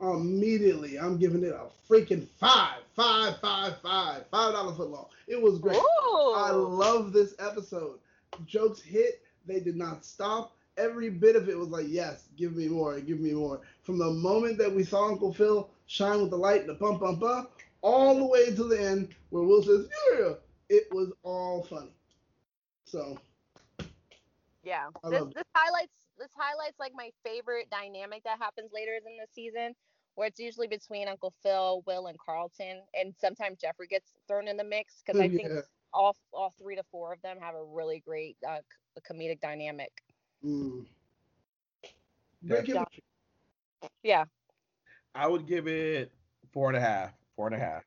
Immediately, 0.00 0.98
I'm 0.98 1.16
giving 1.18 1.42
it 1.42 1.52
a 1.52 1.66
freaking 1.90 2.26
five, 2.38 2.80
five, 2.94 3.38
five, 3.40 3.80
five, 3.80 4.24
five 4.30 4.52
dollars 4.52 4.76
foot 4.76 4.90
long. 4.90 5.06
It 5.26 5.40
was 5.40 5.58
great. 5.58 5.76
I 5.78 6.50
love 6.50 7.12
this 7.12 7.34
episode. 7.38 7.98
Jokes 8.44 8.80
hit. 8.82 9.22
They 9.46 9.60
did 9.60 9.76
not 9.76 10.04
stop. 10.04 10.54
Every 10.76 11.08
bit 11.08 11.36
of 11.36 11.48
it 11.48 11.56
was 11.56 11.68
like, 11.68 11.86
yes, 11.88 12.28
give 12.36 12.54
me 12.54 12.68
more, 12.68 13.00
give 13.00 13.20
me 13.20 13.32
more. 13.32 13.62
From 13.82 13.98
the 13.98 14.10
moment 14.10 14.58
that 14.58 14.74
we 14.74 14.84
saw 14.84 15.08
Uncle 15.08 15.32
Phil 15.32 15.70
shine 15.86 16.20
with 16.20 16.30
the 16.30 16.36
light 16.36 16.60
and 16.60 16.68
the 16.68 16.74
bump, 16.74 17.00
bump, 17.00 17.20
bump, 17.20 17.50
all 17.80 18.16
the 18.16 18.26
way 18.26 18.54
to 18.54 18.64
the 18.64 18.78
end 18.78 19.14
where 19.30 19.44
Will 19.44 19.62
says, 19.62 19.88
yeah, 20.12 20.32
it 20.68 20.88
was 20.92 21.12
all 21.22 21.62
funny. 21.62 21.92
So, 22.84 23.18
Yeah. 24.62 24.88
This 25.08 25.22
this 25.34 25.44
highlights 25.54 25.92
this 26.18 26.30
highlights 26.36 26.78
like 26.78 26.92
my 26.94 27.10
favorite 27.24 27.68
dynamic 27.70 28.22
that 28.24 28.38
happens 28.38 28.70
later 28.72 28.92
in 28.96 29.04
the 29.04 29.26
season, 29.32 29.74
where 30.14 30.28
it's 30.28 30.40
usually 30.40 30.66
between 30.66 31.08
Uncle 31.08 31.32
Phil, 31.42 31.82
Will, 31.86 32.06
and 32.06 32.18
Carlton, 32.18 32.82
and 32.94 33.14
sometimes 33.18 33.58
Geoffrey 33.60 33.86
gets 33.86 34.14
thrown 34.28 34.48
in 34.48 34.56
the 34.56 34.64
mix 34.64 35.02
because 35.04 35.20
I 35.20 35.28
think 35.36 35.48
yeah. 35.48 35.60
all 35.92 36.16
all 36.32 36.54
three 36.58 36.76
to 36.76 36.82
four 36.90 37.12
of 37.12 37.22
them 37.22 37.38
have 37.40 37.54
a 37.54 37.64
really 37.64 38.02
great 38.06 38.36
uh, 38.48 38.58
c- 38.58 39.02
comedic 39.12 39.40
dynamic. 39.40 39.92
Mm. 40.44 40.86
Great 42.46 42.68
Yeah. 42.68 42.84
Yeah. 44.02 44.24
I 45.14 45.26
would 45.26 45.46
give 45.46 45.66
it 45.66 46.12
four 46.52 46.68
and 46.68 46.76
a 46.76 46.80
half. 46.80 47.12
Four 47.34 47.46
and 47.46 47.56
a 47.56 47.58
half. 47.58 47.84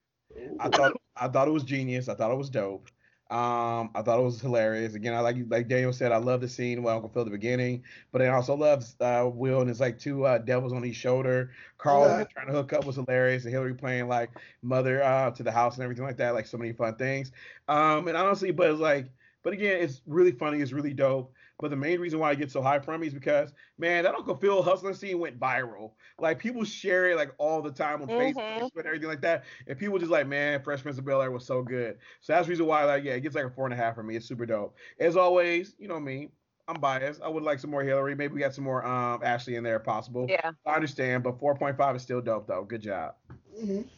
I 0.60 0.70
thought 0.70 0.94
I 1.16 1.28
thought 1.28 1.48
it 1.48 1.52
was 1.52 1.64
genius. 1.64 2.08
I 2.08 2.16
thought 2.16 2.32
it 2.32 2.38
was 2.38 2.50
dope. 2.50 2.90
Um, 3.30 3.92
I 3.94 4.02
thought 4.02 4.20
it 4.20 4.24
was 4.24 4.42
hilarious. 4.42 4.96
Again, 4.96 5.14
I 5.14 5.20
like 5.20 5.38
like 5.50 5.68
Daniel 5.68 5.94
said, 5.94 6.12
I 6.12 6.18
love 6.18 6.42
the 6.42 6.50
scene 6.50 6.82
with 6.82 6.92
Uncle 6.94 7.10
Phil 7.10 7.22
at 7.22 7.26
the 7.26 7.32
beginning, 7.32 7.84
but 8.12 8.22
I 8.24 8.28
also 8.30 8.56
love 8.56 8.84
uh, 9.00 9.30
Will 9.32 9.62
and 9.62 9.70
it's 9.70 9.80
like 9.80 10.00
two 10.00 10.26
uh, 10.26 10.40
devils 10.40 10.74
on 10.74 10.84
each 10.84 10.96
shoulder. 10.96 11.52
Carl 11.78 12.16
Yeah. 12.18 12.26
trying 12.26 12.48
to 12.48 12.54
hook 12.54 12.74
up 12.74 12.86
was 12.86 12.96
hilarious, 12.96 13.44
and 13.46 13.54
Hillary 13.54 13.76
playing 13.76 14.08
like 14.08 14.32
mother 14.64 15.04
uh, 15.04 15.30
to 15.32 15.44
the 15.44 15.52
house 15.52 15.76
and 15.76 15.84
everything 15.84 16.06
like 16.06 16.18
that. 16.18 16.34
Like 16.34 16.48
so 16.48 16.58
many 16.58 16.74
fun 16.74 16.96
things. 16.96 17.32
Um, 17.68 18.08
and 18.08 18.18
honestly, 18.18 18.52
but 18.52 18.72
it's 18.72 18.80
like, 18.80 19.12
but 19.44 19.54
again, 19.54 19.82
it's 19.82 20.02
really 20.08 20.32
funny. 20.32 20.62
It's 20.62 20.72
really 20.74 20.94
dope. 20.94 21.34
But 21.60 21.72
the 21.72 21.76
main 21.76 22.00
reason 22.00 22.20
why 22.20 22.30
I 22.30 22.36
get 22.36 22.52
so 22.52 22.62
high 22.62 22.80
from 22.80 23.02
me 23.02 23.08
is 23.08 23.14
because, 23.14 23.52
man, 23.78 24.04
that 24.06 24.16
Uncle 24.16 24.36
Phil 24.36 24.64
hustling 24.64 24.94
scene 24.94 25.20
went 25.20 25.38
viral. 25.40 25.92
Like 26.18 26.40
people 26.40 26.64
share 26.64 27.10
it 27.10 27.18
like 27.18 27.32
all 27.38 27.62
the 27.62 27.72
time 27.72 28.02
on 28.02 28.08
Facebook 28.08 28.62
Mhm. 28.62 28.76
and 28.76 28.86
everything 28.86 29.10
like 29.10 29.22
that. 29.22 29.44
And 29.68 29.78
people 29.78 30.00
just 30.00 30.12
like, 30.12 30.26
man, 30.26 30.62
Fresh 30.64 30.84
Prince 30.84 30.98
of 30.98 31.06
Bel 31.06 31.22
Air 31.22 31.32
was 31.32 31.46
so 31.46 31.62
good. 31.62 31.98
So 32.22 32.32
that's 32.34 32.48
the 32.48 32.52
reason 32.52 32.66
why, 32.66 32.86
like, 32.86 33.04
yeah, 33.04 33.14
it 33.14 33.22
gets 33.22 33.36
like 33.36 33.46
a 33.46 33.50
four 33.50 33.66
and 33.66 33.74
a 33.74 33.78
half 33.78 33.96
for 33.96 34.04
me. 34.04 34.16
It's 34.16 34.26
super 34.26 34.46
dope. 34.46 34.76
As 35.00 35.18
always, 35.18 35.76
you 35.78 35.90
know 35.90 36.00
me, 36.00 36.30
I'm 36.70 36.80
biased. 36.80 37.22
I 37.22 37.28
would 37.28 37.44
like 37.44 37.60
some 37.60 37.72
more 37.72 37.84
Hillary. 37.84 38.16
Maybe 38.16 38.34
we 38.36 38.40
got 38.40 38.54
some 38.56 38.64
more 38.64 38.86
um 38.86 39.22
Ashley 39.24 39.56
in 39.56 39.64
there 39.64 39.78
if 39.78 39.84
possible. 39.84 40.28
Yeah. 40.30 40.52
I 40.66 40.76
understand, 40.76 41.24
but 41.24 41.40
4.5 41.40 41.96
is 41.96 42.04
still 42.04 42.22
dope 42.22 42.48
though. 42.48 42.64
Good 42.64 42.82
job. 42.82 43.16
Mhm. 43.58 43.90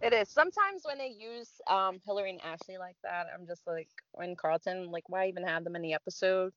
It 0.00 0.12
is. 0.14 0.28
Sometimes 0.30 0.82
when 0.84 0.96
they 0.96 1.08
use 1.08 1.60
um 1.66 2.00
Hillary 2.06 2.30
and 2.30 2.40
Ashley 2.42 2.78
like 2.78 2.96
that, 3.02 3.26
I'm 3.34 3.46
just 3.46 3.66
like 3.66 3.88
when 4.12 4.36
Carlton, 4.36 4.90
like 4.92 5.08
why 5.08 5.26
even 5.26 5.42
have 5.42 5.64
them 5.64 5.74
in 5.74 5.82
the 5.82 5.92
episode? 5.92 6.52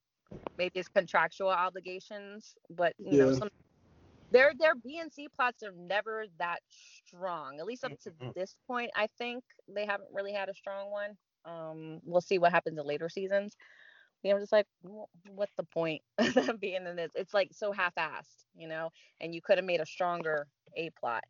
Maybe 0.58 0.80
it's 0.80 0.90
contractual 0.90 1.50
obligations, 1.50 2.56
but 2.70 2.94
you 3.00 3.18
know, 3.18 3.32
some 3.32 3.50
their 4.32 4.54
their 4.58 4.76
B 4.76 5.00
and 5.00 5.12
C 5.12 5.28
plots 5.30 5.64
are 5.64 5.72
never 5.72 6.26
that 6.40 6.62
strong. 6.68 7.60
At 7.60 7.66
least 7.66 7.84
up 7.84 7.94
to 8.04 8.14
Mhm. 8.22 8.34
this 8.36 8.56
point, 8.68 8.92
I 8.96 9.08
think 9.18 9.44
they 9.68 9.86
haven't 9.86 10.10
really 10.14 10.34
had 10.34 10.50
a 10.50 10.54
strong 10.54 10.92
one. 10.92 11.18
Um, 11.46 12.00
we'll 12.04 12.22
see 12.22 12.40
what 12.40 12.52
happens 12.52 12.78
in 12.78 12.86
later 12.86 13.10
seasons. 13.10 13.56
You 14.24 14.32
know, 14.32 14.38
I'm 14.38 14.42
just 14.42 14.52
like, 14.54 14.68
"Wh- 14.84 15.10
what's 15.30 15.56
the 15.56 15.64
point 15.64 16.04
of 16.18 16.34
them 16.34 16.58
being 16.58 16.86
in 16.86 16.96
this? 16.96 17.12
It's 17.16 17.34
like 17.34 17.50
so 17.54 17.72
half-assed, 17.72 18.46
you 18.56 18.68
know. 18.68 18.90
And 19.20 19.34
you 19.34 19.42
could 19.42 19.58
have 19.58 19.66
made 19.66 19.82
a 19.82 19.86
stronger 19.86 20.48
A 20.76 20.90
plot, 20.92 21.24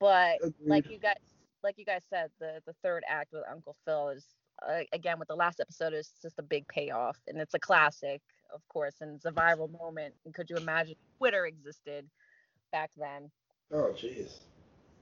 but 0.00 0.40
like 0.68 0.88
you 0.88 0.98
guys 0.98 1.14
like 1.62 1.78
you 1.78 1.84
guys 1.84 2.04
said 2.08 2.30
the 2.40 2.62
the 2.66 2.74
third 2.82 3.04
act 3.08 3.32
with 3.32 3.44
uncle 3.50 3.76
phil 3.84 4.08
is 4.10 4.34
uh, 4.68 4.80
again 4.92 5.18
with 5.18 5.28
the 5.28 5.34
last 5.34 5.60
episode 5.60 5.92
is 5.92 6.12
just 6.22 6.38
a 6.38 6.42
big 6.42 6.66
payoff 6.68 7.18
and 7.28 7.38
it's 7.40 7.54
a 7.54 7.58
classic 7.58 8.20
of 8.54 8.66
course 8.68 8.94
and 9.00 9.16
it's 9.16 9.24
a 9.24 9.30
viral 9.32 9.70
moment 9.78 10.14
and 10.24 10.34
could 10.34 10.48
you 10.48 10.56
imagine 10.56 10.94
twitter 11.18 11.46
existed 11.46 12.06
back 12.72 12.90
then 12.96 13.30
Oh, 13.72 13.92
jeez. 13.96 14.38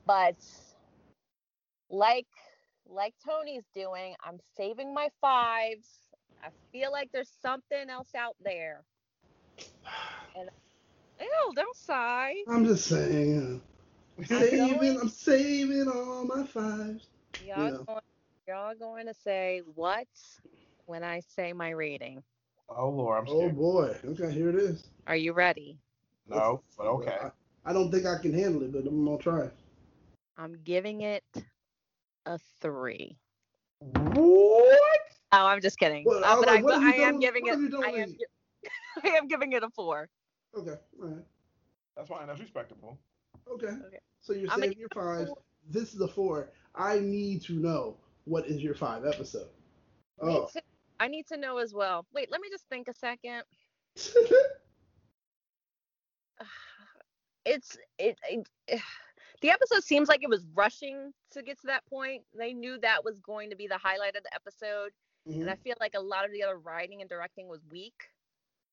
but 0.06 0.36
like 1.90 2.26
like 2.88 3.14
tony's 3.24 3.64
doing 3.74 4.14
i'm 4.24 4.38
saving 4.56 4.92
my 4.94 5.08
fives 5.20 5.88
i 6.42 6.48
feel 6.72 6.90
like 6.90 7.10
there's 7.12 7.30
something 7.42 7.88
else 7.90 8.14
out 8.16 8.36
there 8.42 8.82
and 10.36 10.48
ew 11.20 11.52
don't 11.54 11.76
sigh 11.76 12.34
I'm 12.48 12.64
just 12.64 12.86
saying. 12.86 13.60
I'm 14.18 14.24
saving, 14.26 15.00
I'm 15.00 15.08
saving 15.08 15.88
all 15.88 16.24
my 16.24 16.44
fives. 16.44 17.06
y'all, 17.44 17.70
Yeah. 17.70 17.76
going, 17.86 18.00
y'all 18.46 18.74
going 18.74 19.06
to 19.06 19.14
say 19.14 19.62
what 19.74 20.06
when 20.86 21.02
i 21.02 21.20
say 21.20 21.52
my 21.52 21.70
rating 21.70 22.22
Oh 22.68 22.88
Lord, 22.88 23.18
I'm 23.20 23.26
scared. 23.26 23.52
Oh 23.52 23.54
boy. 23.54 23.96
Okay, 24.04 24.32
here 24.32 24.48
it 24.48 24.56
is. 24.56 24.84
Are 25.06 25.16
you 25.16 25.32
ready? 25.32 25.78
no, 26.28 26.62
but 26.76 26.86
okay. 26.86 27.16
I, 27.64 27.70
I 27.70 27.72
don't 27.72 27.90
think 27.90 28.06
I 28.06 28.18
can 28.20 28.32
handle 28.32 28.62
it, 28.62 28.72
but 28.72 28.86
I'm 28.86 29.04
gonna 29.04 29.18
try. 29.18 29.48
I'm 30.36 30.54
giving 30.64 31.02
it 31.02 31.24
a 32.26 32.38
three. 32.60 33.16
What? 33.80 34.80
Oh, 35.32 35.46
I'm 35.46 35.60
just 35.60 35.78
kidding. 35.78 36.04
Well, 36.06 36.24
Uh, 36.24 36.36
I 36.36 36.40
but 36.40 36.48
I, 36.48 36.54
like, 36.54 36.64
what 36.64 36.74
but 36.74 36.82
have 36.82 36.94
I 36.94 36.96
am 37.08 37.18
giving 37.20 37.46
it. 37.46 37.50
have 37.50 37.60
you 37.60 37.68
done 37.68 37.84
I 37.84 37.90
am. 37.90 38.16
I 39.04 39.08
am 39.08 39.28
giving 39.28 39.52
it 39.52 39.62
a 39.62 39.70
four. 39.70 40.08
Okay, 40.56 40.74
all 41.02 41.08
right. 41.08 41.24
That's 41.96 42.08
fine. 42.08 42.26
That's 42.26 42.40
respectable. 42.40 42.98
Okay. 43.52 43.66
Okay. 43.66 43.98
So 44.20 44.32
you're 44.32 44.48
I'm 44.50 44.60
saving 44.60 44.78
your 44.78 44.88
fives. 44.88 45.30
This 45.70 45.94
is 45.94 46.00
a 46.00 46.08
four. 46.08 46.50
I 46.74 46.98
need 46.98 47.42
to 47.42 47.54
know 47.54 47.96
what 48.24 48.46
is 48.46 48.62
your 48.62 48.74
five 48.74 49.04
episode. 49.04 49.48
Oh. 50.20 50.48
I 51.00 51.08
need 51.08 51.26
to 51.28 51.36
know 51.36 51.58
as 51.58 51.74
well. 51.74 52.06
Wait, 52.14 52.30
let 52.30 52.40
me 52.40 52.48
just 52.50 52.68
think 52.68 52.88
a 52.88 52.94
second. 52.94 53.42
It's 57.46 57.76
it, 57.98 58.18
it, 58.30 58.48
the 59.42 59.50
episode 59.50 59.84
seems 59.84 60.08
like 60.08 60.22
it 60.22 60.30
was 60.30 60.46
rushing 60.54 61.12
to 61.32 61.42
get 61.42 61.60
to 61.60 61.66
that 61.66 61.84
point. 61.86 62.22
They 62.36 62.54
knew 62.54 62.78
that 62.80 63.04
was 63.04 63.18
going 63.20 63.50
to 63.50 63.56
be 63.56 63.66
the 63.66 63.76
highlight 63.76 64.16
of 64.16 64.22
the 64.22 64.34
episode, 64.34 64.92
Mhm. 65.28 65.42
and 65.42 65.50
I 65.50 65.56
feel 65.56 65.74
like 65.78 65.94
a 65.94 66.00
lot 66.00 66.24
of 66.24 66.32
the 66.32 66.42
other 66.42 66.56
writing 66.58 67.00
and 67.02 67.08
directing 67.10 67.48
was 67.48 67.60
weak. 67.70 67.94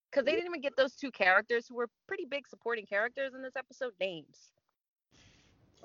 because 0.09 0.25
they 0.25 0.31
didn't 0.31 0.47
even 0.47 0.59
get 0.61 0.75
those 0.75 0.95
two 0.95 1.09
characters 1.11 1.65
who 1.67 1.75
were 1.75 1.87
pretty 2.05 2.25
big 2.25 2.45
supporting 2.45 2.85
characters 2.85 3.33
in 3.33 3.41
this 3.41 3.55
episode 3.55 3.93
names. 3.99 4.51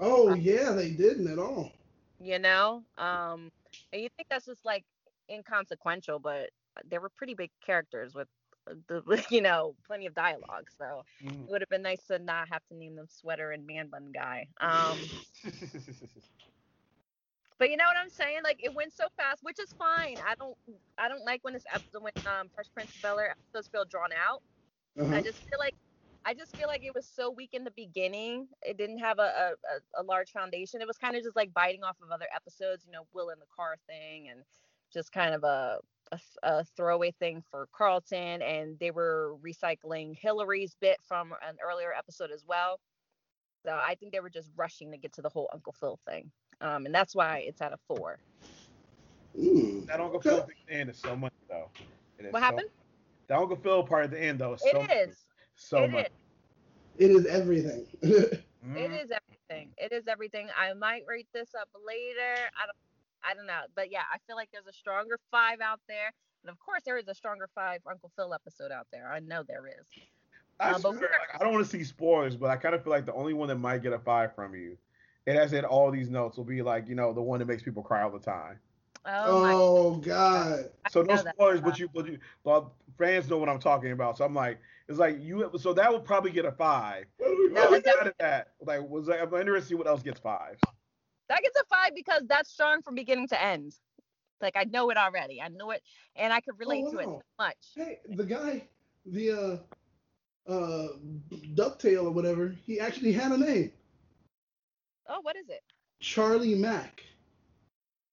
Oh 0.01 0.35
yeah, 0.35 0.73
they 0.73 0.91
didn't 0.91 1.29
at 1.29 1.39
all. 1.39 1.73
You 2.19 2.39
know, 2.39 2.85
um, 2.99 3.51
and 3.93 4.03
you 4.03 4.09
think 4.17 4.29
that's 4.29 4.47
just 4.47 4.65
like 4.65 4.85
inconsequential, 5.31 6.19
but 6.21 6.51
they 6.85 6.99
were 6.99 7.11
pretty 7.17 7.35
big 7.35 7.51
characters 7.65 8.15
with 8.15 8.29
uh, 8.71 8.75
the 8.89 9.25
you 9.31 9.41
know 9.43 9.77
plenty 9.87 10.07
of 10.07 10.15
dialogue. 10.15 10.69
So 10.71 11.03
Mhm. 11.21 11.47
it 11.47 11.51
would 11.51 11.63
have 11.63 11.69
been 11.69 11.83
nice 11.83 12.07
to 12.07 12.19
not 12.19 12.49
have 12.51 12.63
to 12.71 12.77
name 12.77 12.97
them 12.97 13.07
sweater 13.09 13.51
and 13.53 13.67
man 13.67 13.89
bun 13.89 14.11
guy. 14.13 14.47
Um, 14.61 15.13
but 17.59 17.71
you 17.71 17.77
know 17.77 17.85
what 17.87 17.97
I'm 17.97 18.11
saying? 18.11 18.41
Like 18.45 18.59
it 18.63 18.75
went 18.75 18.93
so 18.93 19.05
fast, 19.17 19.41
which 19.43 19.59
is 19.61 19.73
fine. 19.79 20.19
I 20.25 20.35
don't 20.37 20.57
I 20.99 21.09
don't 21.09 21.25
like 21.25 21.45
when 21.45 21.55
this 21.55 21.65
episode 21.73 22.03
when 22.03 22.13
um 22.27 22.49
Fresh 22.55 22.73
Prince 22.75 22.95
of 22.95 23.03
Bel 23.03 23.19
Air 23.19 23.31
episodes 23.31 23.69
feel 23.69 23.85
drawn 23.85 24.13
out. 24.13 24.43
Uh-huh. 24.99 25.21
I 25.21 25.23
just 25.23 25.43
feel 25.49 25.59
like 25.59 25.75
I 26.27 26.35
just 26.35 26.57
feel 26.57 26.67
like 26.67 26.85
it 26.85 26.93
was 26.95 27.07
so 27.07 27.31
weak 27.31 27.51
in 27.55 27.63
the 27.63 27.71
beginning. 27.71 28.49
It 28.63 28.77
didn't 28.77 28.99
have 28.99 29.19
a 29.21 29.23
a, 29.23 30.01
a, 30.01 30.03
a 30.03 30.03
large 30.03 30.33
foundation. 30.33 30.81
It 30.81 30.87
was 30.89 30.97
kind 30.99 31.15
of 31.17 31.23
just 31.23 31.37
like 31.37 31.55
biting 31.55 31.85
off 31.85 31.97
of 32.03 32.11
other 32.11 32.27
episodes, 32.35 32.85
you 32.85 32.91
know, 32.93 33.07
Will 33.15 33.31
in 33.31 33.39
the 33.39 33.47
car 33.55 33.77
thing, 33.87 34.29
and 34.31 34.41
just 34.93 35.13
kind 35.13 35.35
of 35.35 35.45
a 35.45 35.79
a, 36.13 36.19
a 36.43 36.65
throwaway 36.77 37.13
thing 37.13 37.43
for 37.51 37.69
Carlton. 37.73 38.43
And 38.43 38.77
they 38.81 38.91
were 38.91 39.37
recycling 39.45 40.17
Hillary's 40.19 40.77
bit 40.81 40.99
from 41.07 41.33
an 41.49 41.57
earlier 41.65 41.93
episode 41.97 42.31
as 42.33 42.45
well. 42.47 42.81
So 43.65 43.73
I 43.73 43.95
think 43.95 44.13
they 44.13 44.21
were 44.21 44.31
just 44.31 44.51
rushing 44.57 44.91
to 44.91 44.97
get 44.99 45.13
to 45.15 45.23
the 45.23 45.29
whole 45.29 45.49
Uncle 45.53 45.73
Phil 45.79 45.99
thing, 46.09 46.31
um, 46.61 46.87
and 46.87 46.95
that's 46.95 47.15
why 47.15 47.39
it's 47.47 47.61
at 47.61 47.73
a 47.73 47.79
four. 47.87 48.19
Mm. 49.39 49.87
that 49.87 50.01
Uncle 50.01 50.21
Phil 50.21 50.39
thing 50.41 50.57
at 50.63 50.67
the 50.69 50.75
end 50.75 50.91
is 50.91 50.99
so 50.99 51.15
much 51.15 51.33
though. 51.49 51.69
It 52.19 52.27
is 52.27 52.33
What 52.33 52.41
so- 52.41 52.45
happened? 52.45 52.69
The 53.29 53.37
Uncle 53.37 53.57
Phil 53.57 53.83
part 53.85 54.05
at 54.05 54.11
the 54.13 54.21
end 54.21 54.39
though 54.41 54.55
is 54.55 54.63
It 54.65 54.73
so 54.73 54.83
much. 54.83 54.91
is. 54.93 55.26
So 55.57 55.85
It 55.85 55.91
much. 55.91 56.07
is. 56.07 56.11
It 56.99 57.11
is 57.11 57.27
everything. 57.27 57.87
It 58.75 58.91
mm-hmm. 58.91 58.95
is 58.95 59.13
everything. 59.13 59.71
It 59.79 59.93
is 59.93 60.09
everything. 60.09 60.49
I 60.59 60.73
might 60.73 61.03
rate 61.07 61.29
this 61.33 61.51
up 61.55 61.69
later. 61.87 62.51
I 62.61 62.67
don't 62.67 62.77
I 63.23 63.35
don't 63.35 63.47
know. 63.47 63.61
But 63.77 63.93
yeah, 63.93 64.03
I 64.13 64.19
feel 64.27 64.35
like 64.35 64.49
there's 64.53 64.67
a 64.67 64.73
stronger 64.73 65.21
five 65.31 65.61
out 65.61 65.79
there. 65.87 66.13
And 66.43 66.51
of 66.51 66.59
course 66.59 66.83
there 66.85 66.99
is 66.99 67.07
a 67.07 67.15
stronger 67.15 67.49
five 67.55 67.81
Uncle 67.89 68.11
Phil 68.17 68.35
episode 68.35 68.73
out 68.73 68.89
there. 68.93 69.09
I 69.09 69.21
know 69.21 69.45
there 69.47 69.69
is. 69.69 69.87
Uh, 70.59 70.65
I, 70.65 70.73
but 70.73 70.81
swear, 70.81 70.95
like, 70.95 71.41
I 71.41 71.45
don't 71.45 71.53
want 71.53 71.65
to 71.65 71.71
see 71.71 71.85
spoilers, 71.85 72.35
but 72.35 72.51
I 72.51 72.57
kind 72.57 72.75
of 72.75 72.83
feel 72.83 72.93
like 72.93 73.07
the 73.07 73.15
only 73.15 73.35
one 73.35 73.49
that 73.49 73.57
might 73.57 73.83
get 73.83 73.93
a 73.93 73.99
five 74.01 74.35
from 74.35 74.55
you, 74.55 74.77
it 75.27 75.37
has 75.37 75.53
had 75.53 75.65
all 75.65 75.91
these 75.91 76.09
notes, 76.09 76.37
will 76.37 76.45
be 76.45 76.63
like 76.63 76.89
you 76.89 76.95
know 76.95 77.13
the 77.13 77.23
one 77.23 77.39
that 77.39 77.47
makes 77.47 77.63
people 77.63 77.83
cry 77.83 78.03
all 78.03 78.11
the 78.11 78.19
time. 78.19 78.59
Oh, 79.05 79.43
my 79.43 79.53
oh 79.53 79.97
God. 79.97 80.71
I 80.85 80.91
So 80.91 81.03
no 81.03 81.17
spoilers, 81.17 81.61
but 81.61 81.69
uh-huh. 81.69 81.77
you, 81.79 81.89
but 81.95 82.07
you, 82.07 82.19
but 82.43 82.67
fans 82.99 83.29
know 83.29 83.39
what 83.39 83.49
I'm 83.49 83.61
talking 83.61 83.93
about. 83.93 84.19
So 84.19 84.25
I'm 84.25 84.35
like, 84.35 84.59
it's 84.89 84.99
like 84.99 85.19
you. 85.21 85.51
So 85.59 85.73
that 85.73 85.93
would 85.93 86.05
probably 86.05 86.31
get 86.31 86.45
a 86.45 86.53
five. 86.53 87.07
What 87.19 87.31
are 87.31 87.37
we 87.37 87.49
No, 87.49 87.63
What 87.63 87.73
it's 87.75 87.87
was 87.87 87.97
out 88.01 88.07
of 88.07 88.15
that? 88.21 88.49
Like, 88.61 88.89
was 88.89 89.09
I, 89.09 89.19
I'm 89.19 89.33
interested 89.35 89.61
to 89.61 89.67
see 89.67 89.75
what 89.75 89.87
else 89.87 90.03
gets 90.03 90.21
five. 90.21 90.59
that 91.29 91.43
gets 91.43 91.59
a 91.61 91.65
five 91.65 91.93
because 91.95 92.23
that's 92.29 92.51
strong 92.51 92.83
from 92.83 92.95
beginning 92.95 93.29
to 93.29 93.43
end. 93.43 93.75
Like 94.41 94.55
I 94.57 94.65
know 94.65 94.91
it 94.91 94.97
already. 94.97 95.41
I 95.41 95.49
know 95.49 95.71
it 95.71 95.83
and 96.15 96.33
I 96.33 96.41
could 96.41 96.59
relate 96.59 96.85
to 96.91 96.99
it 96.99 97.05
so 97.05 97.23
much. 97.39 97.57
Hey, 97.75 97.99
the 98.11 98.25
guy, 98.25 98.63
the 99.07 99.31
uh, 99.33 100.53
uh, 100.53 100.89
Ducktail 101.55 102.05
or 102.05 102.11
whatever, 102.11 102.55
he 102.65 102.79
actually 102.79 103.13
had 103.13 103.33
a 103.33 103.39
name, 103.39 103.73
Oh, 105.09 105.21
what 105.23 105.37
is 105.37 105.49
it? 105.49 105.63
Charlie 106.01 106.55
Mack. 106.55 107.03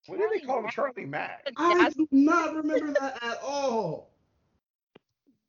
What 0.06 0.18
did 0.18 0.30
they 0.30 0.38
Charlie 0.40 0.46
call 0.46 0.64
him? 0.64 0.70
Charlie 0.70 1.06
Mack. 1.06 1.48
I 1.56 1.90
do 1.90 2.08
not 2.10 2.54
remember 2.54 2.92
that 3.00 3.22
at 3.22 3.38
all. 3.42 4.10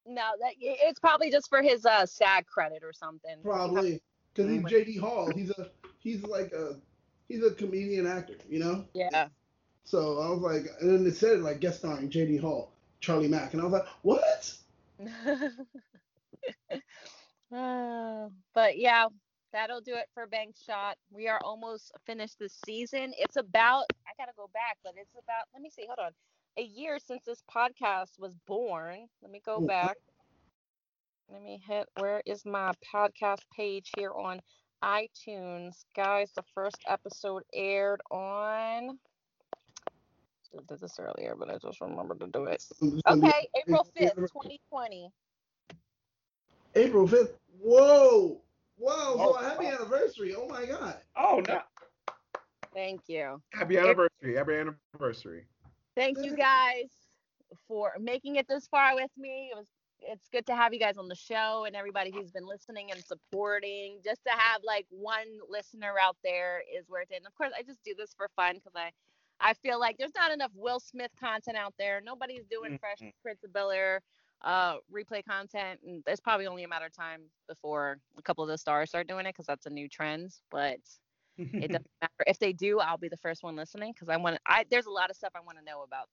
No, 0.05 0.31
that 0.39 0.53
it's 0.59 0.99
probably 0.99 1.31
just 1.31 1.49
for 1.49 1.61
his 1.61 1.85
uh 1.85 2.05
SAG 2.05 2.45
credit 2.45 2.83
or 2.83 2.93
something. 2.93 3.35
Probably 3.43 4.01
because 4.33 4.51
he's. 4.51 4.63
JD 4.63 4.99
Hall. 4.99 5.31
He's 5.35 5.49
a 5.51 5.69
he's 5.99 6.23
like 6.23 6.51
a 6.51 6.75
he's 7.27 7.43
a 7.43 7.51
comedian 7.51 8.05
actor, 8.05 8.35
you 8.49 8.59
know. 8.59 8.85
Yeah. 8.93 9.27
So 9.83 10.19
I 10.19 10.29
was 10.29 10.41
like, 10.41 10.67
and 10.81 10.89
then 10.89 11.05
it 11.05 11.15
said 11.15 11.41
like 11.41 11.59
guest 11.59 11.79
starring 11.79 12.09
JD 12.09 12.39
Hall, 12.39 12.71
Charlie 12.99 13.27
Mack, 13.27 13.53
and 13.53 13.61
I 13.61 13.65
was 13.65 13.73
like, 13.73 13.87
what? 14.01 14.53
Uh, 17.55 18.27
but 18.53 18.77
yeah, 18.77 19.05
that'll 19.53 19.79
do 19.79 19.95
it 19.95 20.09
for 20.13 20.27
Banks 20.27 20.61
Shot. 20.61 20.97
We 21.11 21.27
are 21.27 21.39
almost 21.43 21.91
finished 22.05 22.37
this 22.39 22.59
season. 22.65 23.13
It's 23.17 23.37
about 23.37 23.85
I 24.05 24.11
gotta 24.17 24.33
go 24.35 24.49
back, 24.53 24.77
but 24.83 24.93
it's 24.97 25.13
about 25.13 25.45
let 25.53 25.61
me 25.61 25.69
see, 25.69 25.85
hold 25.85 25.99
on. 25.99 26.11
A 26.57 26.63
year 26.63 26.99
since 26.99 27.23
this 27.25 27.43
podcast 27.53 28.17
was 28.17 28.35
born. 28.47 29.07
Let 29.21 29.31
me 29.31 29.41
go 29.45 29.59
back. 29.59 29.97
Let 31.29 31.41
me 31.41 31.61
hit 31.67 31.87
where 31.99 32.21
is 32.25 32.45
my 32.45 32.71
podcast 32.93 33.41
page 33.55 33.91
here 33.97 34.11
on 34.11 34.39
iTunes. 34.83 35.83
Guys, 35.95 36.31
the 36.35 36.43
first 36.53 36.77
episode 36.87 37.43
aired 37.53 38.01
on 38.11 38.99
I 40.57 40.61
did 40.67 40.79
this 40.79 40.99
earlier, 40.99 41.35
but 41.37 41.49
I 41.49 41.57
just 41.57 41.81
remembered 41.81 42.19
to 42.21 42.27
do 42.27 42.45
it. 42.45 42.63
Okay, 43.07 43.47
April 43.55 43.85
5th, 43.97 44.15
2020. 44.15 45.11
April 46.75 47.07
fifth. 47.07 47.37
Whoa, 47.59 48.41
whoa! 48.77 48.93
Oh, 48.95 49.33
so 49.33 49.45
happy 49.45 49.65
wow. 49.65 49.77
anniversary! 49.79 50.35
Oh 50.35 50.47
my 50.47 50.65
god. 50.65 50.97
Oh 51.17 51.41
no! 51.47 51.61
Thank 52.73 53.01
you. 53.07 53.41
Happy 53.53 53.77
anniversary! 53.77 54.35
Happy 54.35 54.53
anniversary! 54.53 55.45
Thank 55.95 56.19
you 56.23 56.35
guys 56.37 56.89
for 57.67 57.93
making 57.99 58.35
it 58.37 58.47
this 58.47 58.67
far 58.67 58.95
with 58.95 59.11
me. 59.17 59.49
It 59.51 59.57
was 59.57 59.67
it's 59.99 60.29
good 60.29 60.45
to 60.47 60.55
have 60.55 60.73
you 60.73 60.79
guys 60.79 60.97
on 60.97 61.07
the 61.07 61.15
show 61.15 61.65
and 61.65 61.75
everybody 61.75 62.11
who's 62.11 62.31
been 62.31 62.45
listening 62.45 62.91
and 62.91 63.03
supporting. 63.05 63.99
Just 64.03 64.21
to 64.25 64.31
have 64.31 64.61
like 64.63 64.85
one 64.89 65.27
listener 65.49 65.93
out 66.01 66.17
there 66.23 66.61
is 66.77 66.87
worth 66.89 67.11
it. 67.11 67.17
And 67.17 67.27
of 67.27 67.33
course, 67.35 67.51
I 67.57 67.63
just 67.63 67.83
do 67.83 67.95
this 67.97 68.13
for 68.15 68.29
fun 68.35 68.55
because 68.55 68.73
I 68.75 68.91
I 69.39 69.53
feel 69.53 69.79
like 69.79 69.97
there's 69.97 70.15
not 70.15 70.31
enough 70.31 70.51
Will 70.55 70.79
Smith 70.79 71.11
content 71.19 71.57
out 71.57 71.73
there. 71.79 72.01
Nobody's 72.03 72.45
doing 72.45 72.77
Fresh 72.79 72.99
Mhm. 73.01 73.13
Prince 73.21 73.43
of 73.43 73.53
Bel 73.53 73.71
Air 73.71 74.01
uh 74.41 74.77
replay 74.93 75.23
content 75.25 75.79
and 75.83 76.03
there's 76.05 76.19
probably 76.19 76.45
only 76.47 76.63
a 76.63 76.67
matter 76.67 76.85
of 76.87 76.93
time 76.93 77.31
before 77.47 77.97
a 78.17 78.21
couple 78.21 78.43
of 78.43 78.49
the 78.49 78.57
stars 78.57 78.89
start 78.89 79.07
doing 79.07 79.25
it 79.25 79.29
because 79.29 79.45
that's 79.45 79.65
a 79.65 79.69
new 79.69 79.87
trend 79.87 80.31
but 80.51 80.77
it 81.37 81.67
doesn't 81.71 81.87
matter 82.01 82.23
if 82.27 82.39
they 82.39 82.53
do 82.53 82.79
i'll 82.79 82.97
be 82.97 83.09
the 83.09 83.17
first 83.17 83.43
one 83.43 83.55
listening 83.55 83.91
because 83.93 84.09
i 84.09 84.17
want 84.17 84.35
to 84.35 84.41
i 84.47 84.65
there's 84.69 84.85
a 84.85 84.91
lot 84.91 85.09
of 85.09 85.15
stuff 85.15 85.31
i 85.35 85.39
want 85.39 85.57
to 85.57 85.63
know 85.63 85.83
about 85.83 86.07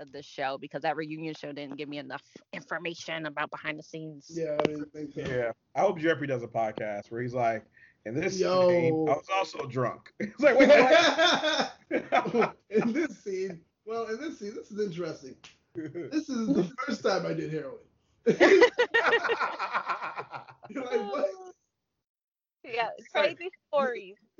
uh, 0.00 0.04
this 0.12 0.26
show 0.26 0.58
because 0.58 0.82
that 0.82 0.96
reunion 0.96 1.34
show 1.34 1.52
didn't 1.52 1.76
give 1.76 1.88
me 1.88 1.98
enough 1.98 2.22
information 2.52 3.26
about 3.26 3.50
behind 3.50 3.78
the 3.78 3.82
scenes 3.82 4.26
Yeah, 4.30 4.56
I 4.60 4.66
didn't 4.66 4.92
so. 5.14 5.20
yeah, 5.20 5.52
I 5.74 5.80
hope 5.80 5.98
Geoffrey 5.98 6.26
does 6.26 6.42
a 6.42 6.48
podcast 6.48 7.10
where 7.10 7.22
he's 7.22 7.34
like, 7.34 7.64
"In 8.06 8.14
this 8.14 8.38
Yo. 8.38 8.68
scene, 8.68 9.08
I 9.08 9.12
was 9.16 9.28
also 9.32 9.66
drunk." 9.66 10.12
It's 10.20 10.40
like, 10.40 10.58
wait, 10.58 10.68
what? 10.68 12.56
in 12.70 12.92
this 12.92 13.18
scene, 13.22 13.60
well, 13.84 14.06
in 14.06 14.20
this 14.20 14.38
scene, 14.38 14.54
this 14.54 14.70
is 14.70 14.78
interesting. 14.80 15.36
This 15.74 16.28
is 16.28 16.46
the 16.54 16.64
first 16.86 17.02
time 17.02 17.26
I 17.26 17.32
did 17.32 17.52
heroin. 17.52 17.78
You're 20.68 20.84
like, 20.84 21.00
what? 21.12 21.49
Yeah 22.72 22.88
It's 22.98 23.14
like- 23.14 23.36
crazy 23.36 23.50
stories 23.68 24.16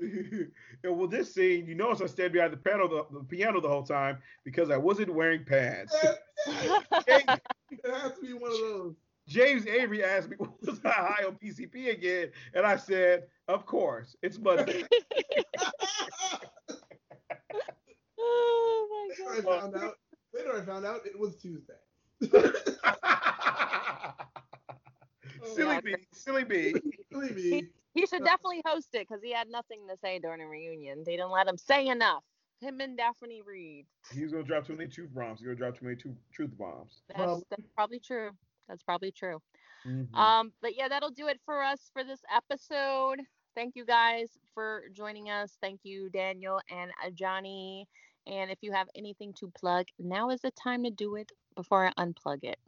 yeah, 0.83 0.89
well, 0.89 1.07
this 1.07 1.31
scene, 1.33 1.67
you 1.67 1.75
notice 1.75 2.01
I 2.01 2.07
stayed 2.07 2.33
behind 2.33 2.53
the 2.53 2.57
piano 2.57 2.87
the, 2.87 3.05
the 3.19 3.23
piano 3.23 3.61
the 3.61 3.67
whole 3.69 3.83
time 3.83 4.17
because 4.43 4.71
I 4.71 4.77
wasn't 4.77 5.13
wearing 5.13 5.45
pants. 5.45 5.95
James, 7.07 7.39
It 7.69 7.85
has 7.85 8.13
to 8.13 8.21
be 8.21 8.33
one 8.33 8.51
of 8.51 8.57
those. 8.57 8.95
James 9.27 9.67
Avery 9.67 10.03
asked 10.03 10.29
me, 10.29 10.37
"Was 10.65 10.79
I 10.83 10.89
high 10.89 11.23
on 11.25 11.35
PCP 11.35 11.91
again?" 11.91 12.31
And 12.55 12.65
I 12.65 12.77
said, 12.77 13.27
"Of 13.47 13.67
course, 13.67 14.15
it's 14.23 14.39
Monday." 14.39 14.83
oh 18.19 19.07
Later 19.09 19.23
my 19.23 19.33
I 19.37 19.41
god 19.41 19.61
found 19.61 19.75
out. 19.83 19.97
Later 20.33 20.57
I 20.61 20.65
found 20.65 20.85
out 20.85 21.05
it 21.05 21.17
was 21.19 21.35
Tuesday. 21.35 21.73
Oh, 25.43 25.55
silly 25.55 25.79
me, 25.83 25.95
silly 26.11 26.45
me. 26.45 26.73
Believe 27.11 27.35
me. 27.35 27.69
He 27.93 28.05
should 28.05 28.23
definitely 28.23 28.61
host 28.65 28.87
it 28.93 29.07
because 29.07 29.21
he 29.23 29.31
had 29.33 29.49
nothing 29.49 29.79
to 29.89 29.97
say 29.97 30.19
during 30.19 30.41
a 30.41 30.47
reunion 30.47 31.03
they 31.05 31.13
didn't 31.17 31.31
let 31.31 31.47
him 31.47 31.57
say 31.57 31.87
enough 31.87 32.23
him 32.61 32.79
and 32.79 32.95
Daphne 32.97 33.41
Reid 33.41 33.85
He's 34.13 34.31
gonna 34.31 34.43
drop 34.43 34.67
too 34.67 34.75
many 34.75 34.89
truth 34.89 35.09
bombs. 35.13 35.39
He's 35.39 35.47
gonna 35.47 35.57
drop 35.57 35.77
too 35.79 35.85
many 35.85 35.97
tu- 35.97 36.15
truth 36.31 36.51
bombs. 36.57 37.01
that's, 37.07 37.17
Probably. 37.17 37.43
that's 37.49 37.67
probably 37.75 37.99
true 37.99 38.31
that's 38.67 38.83
probably 38.83 39.11
true 39.11 39.41
Mhm. 39.85 40.13
Um, 40.15 40.53
but 40.61 40.75
yeah, 40.77 40.87
that'll 40.87 41.09
do 41.09 41.27
it 41.27 41.39
for 41.45 41.63
us 41.63 41.89
for 41.93 42.03
this 42.03 42.21
episode. 42.33 43.19
Thank 43.55 43.75
you 43.75 43.85
guys 43.85 44.37
for 44.53 44.83
joining 44.93 45.29
us. 45.29 45.57
Thank 45.61 45.79
you, 45.83 46.09
Daniel 46.09 46.61
and 46.69 46.91
uh, 47.03 47.09
Johnny. 47.09 47.87
And 48.27 48.51
if 48.51 48.59
you 48.61 48.71
have 48.71 48.87
anything 48.95 49.33
to 49.39 49.51
plug, 49.59 49.87
now 49.97 50.29
is 50.29 50.41
the 50.41 50.51
time 50.51 50.83
to 50.83 50.91
do 50.91 51.15
it 51.15 51.31
before 51.55 51.87
I 51.87 51.91
unplug 51.93 52.43
it. 52.43 52.59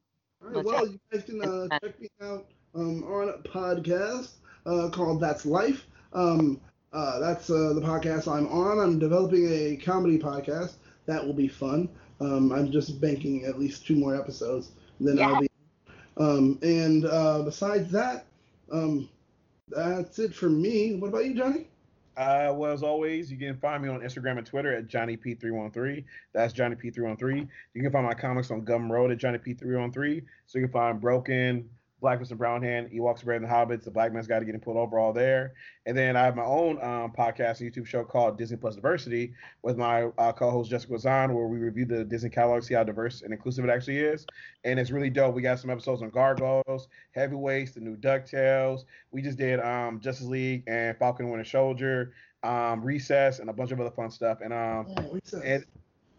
All 0.41 0.47
right, 0.47 0.55
Let's 0.57 0.65
well, 0.65 0.87
you 0.87 0.99
guys 1.11 1.23
can 1.23 1.41
uh, 1.43 1.79
check 1.83 1.99
me 1.99 2.09
out 2.21 2.47
um, 2.73 3.03
on 3.03 3.29
a 3.29 3.37
podcast 3.47 4.37
uh, 4.65 4.89
called 4.89 5.19
That's 5.19 5.45
Life. 5.45 5.87
Um, 6.13 6.59
uh, 6.91 7.19
that's 7.19 7.49
uh, 7.49 7.73
the 7.73 7.81
podcast 7.81 8.27
I'm 8.27 8.47
on. 8.47 8.79
I'm 8.79 8.99
developing 8.99 9.47
a 9.51 9.77
comedy 9.77 10.19
podcast. 10.19 10.75
That 11.05 11.25
will 11.25 11.33
be 11.33 11.47
fun. 11.47 11.89
Um, 12.21 12.51
I'm 12.51 12.71
just 12.71 13.01
banking 13.01 13.45
at 13.45 13.59
least 13.59 13.85
two 13.85 13.95
more 13.95 14.15
episodes. 14.15 14.71
Then 14.99 15.19
I'll 15.19 15.41
be 15.41 15.49
Um, 16.17 16.59
and 16.61 17.05
uh, 17.05 17.41
besides 17.41 17.91
that, 17.91 18.27
um, 18.71 19.09
that's 19.69 20.19
it 20.19 20.33
for 20.35 20.49
me. 20.49 20.95
What 20.95 21.07
about 21.07 21.25
you, 21.25 21.33
Johnny? 21.33 21.67
Uh, 22.15 22.53
well, 22.55 22.71
as 22.71 22.83
always, 22.83 23.31
you 23.31 23.37
can 23.37 23.57
find 23.57 23.81
me 23.81 23.89
on 23.89 24.01
Instagram 24.01 24.37
and 24.37 24.45
Twitter 24.45 24.71
at 24.73 24.87
Johnny 24.87 25.17
P313. 25.17 26.03
That's 26.31 26.53
Johnny 26.53 26.75
P313. 26.75 27.47
You 27.73 27.81
can 27.81 27.91
find 27.91 28.05
my 28.05 28.13
comics 28.13 28.51
on 28.51 28.63
Gumroad 28.63 29.11
at 29.11 29.17
Johnny 29.17 29.39
P313. 29.39 30.23
So 30.45 30.59
you 30.59 30.65
can 30.65 30.71
find 30.71 31.01
Broken, 31.01 31.67
Blackness 32.03 32.31
and 32.31 32.37
Brown 32.37 32.61
Hand, 32.61 32.91
Ewoks, 32.91 33.25
and 33.25 33.45
the 33.45 33.47
Hobbits, 33.47 33.85
The 33.85 33.89
Black 33.89 34.11
Man's 34.11 34.27
Guide 34.27 34.39
to 34.39 34.45
Getting 34.45 34.59
Pulled 34.59 34.75
Over, 34.75 34.99
all 34.99 35.13
there. 35.13 35.53
And 35.85 35.97
then 35.97 36.17
I 36.17 36.25
have 36.25 36.35
my 36.35 36.43
own 36.43 36.77
um, 36.83 37.13
podcast 37.17 37.61
and 37.61 37.71
YouTube 37.73 37.87
show 37.87 38.03
called 38.03 38.37
Disney 38.37 38.57
Plus 38.57 38.75
Diversity 38.75 39.33
with 39.61 39.77
my 39.77 40.09
uh, 40.17 40.33
co-host 40.33 40.69
Jessica 40.69 40.99
Zahn, 40.99 41.33
where 41.33 41.47
we 41.47 41.59
review 41.59 41.85
the 41.85 42.03
Disney 42.03 42.29
catalog, 42.29 42.61
see 42.61 42.73
how 42.73 42.83
diverse 42.83 43.21
and 43.21 43.31
inclusive 43.31 43.63
it 43.63 43.69
actually 43.69 43.99
is. 43.99 44.25
And 44.65 44.79
it's 44.79 44.91
really 44.91 45.09
dope. 45.09 45.33
We 45.33 45.41
got 45.41 45.59
some 45.59 45.69
episodes 45.69 46.01
on 46.01 46.09
Gargoyles, 46.09 46.89
Heavyweights, 47.13 47.71
the 47.71 47.79
new 47.79 47.95
DuckTales. 47.95 48.83
We 49.11 49.21
just 49.21 49.37
did 49.37 49.61
um, 49.61 50.01
Justice 50.01 50.27
League 50.27 50.65
and 50.67 50.97
Falcon 50.97 51.25
and 51.27 51.31
Winter 51.31 51.49
Soldier, 51.49 52.13
um, 52.43 52.83
Recess, 52.83 53.39
and 53.39 53.49
a 53.49 53.53
bunch 53.53 53.71
of 53.71 53.79
other 53.79 53.91
fun 53.91 54.11
stuff. 54.11 54.39
And 54.41 54.51
um, 54.51 54.87
Oh, 55.33 55.39
and 55.41 55.65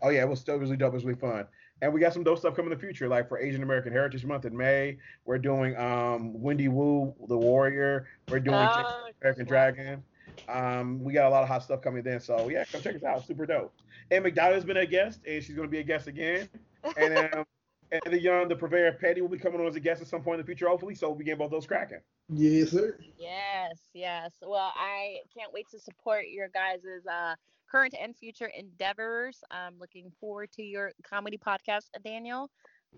oh 0.01 0.09
yeah, 0.09 0.23
it 0.23 0.29
was 0.29 0.41
still 0.41 0.57
really 0.57 0.79
dope. 0.79 0.93
It 0.93 0.95
was 0.95 1.05
really 1.05 1.21
fun. 1.21 1.47
And 1.85 1.93
we 1.93 2.01
got 2.01 2.15
some 2.15 2.25
dope 2.25 2.39
stuff 2.39 2.57
coming 2.57 2.73
in 2.73 2.79
the 2.79 2.83
future, 2.83 3.09
like 3.09 3.29
for 3.29 3.39
Asian 3.39 3.63
American 3.63 3.93
Heritage 3.93 4.25
Month 4.25 4.47
in 4.47 4.57
May. 4.57 4.97
We're 5.27 5.37
doing 5.37 5.77
um 5.77 6.41
Wendy 6.41 6.69
Wu, 6.69 7.15
the 7.29 7.37
Warrior. 7.37 8.07
We're 8.31 8.41
doing 8.41 8.57
Oh, 8.57 9.09
American 9.21 9.45
Dragon. 9.45 10.03
Um, 10.49 11.05
we 11.05 11.13
got 11.13 11.27
a 11.27 11.29
lot 11.29 11.43
of 11.43 11.49
hot 11.49 11.63
stuff 11.63 11.83
coming 11.83 12.03
then. 12.03 12.21
So 12.21 12.49
yeah, 12.49 12.65
come 12.65 12.81
check 12.81 12.97
us 12.97 13.03
out. 13.05 13.27
Super 13.27 13.45
dope. 13.45 13.75
And 14.11 14.25
McDowell 14.25 14.55
has 14.55 14.65
been 14.65 14.79
a 14.79 14.87
guest, 14.87 15.21
and 15.29 15.45
she's 15.45 15.55
gonna 15.55 15.69
be 15.69 15.81
a 15.81 15.83
guest 15.83 16.07
again. 16.07 16.49
And 16.97 17.35
um, 17.35 17.45
and 17.93 18.01
the 18.07 18.19
young, 18.19 18.49
the 18.49 18.57
purveyor 18.57 18.93
Petty 18.93 19.21
will 19.21 19.29
be 19.29 19.37
coming 19.39 19.61
on 19.61 19.67
as 19.67 19.77
a 19.77 19.81
guest 19.81 20.01
at 20.01 20.09
some 20.09 20.23
point 20.23 20.41
in 20.41 20.47
the 20.47 20.47
future, 20.47 20.67
hopefully. 20.67 20.95
So 20.95 21.11
we 21.11 21.23
get 21.23 21.37
both 21.37 21.51
those 21.51 21.67
cracking. 21.67 22.01
yes, 22.31 22.71
sir. 22.71 22.97
Yes, 23.19 23.79
yes. 23.93 24.33
Well, 24.41 24.73
I 24.75 25.19
can't 25.37 25.53
wait 25.53 25.69
to 25.73 25.79
support 25.79 26.25
your 26.29 26.49
guys' 26.49 26.81
uh, 27.07 27.35
current 27.75 27.95
and 28.01 28.17
future 28.17 28.51
endeavors. 28.57 29.43
I'm 29.51 29.75
looking 29.81 30.13
forward 30.21 30.53
to 30.53 30.63
your 30.63 30.93
comedy 31.03 31.39
podcast, 31.39 31.87
Daniel. 32.05 32.51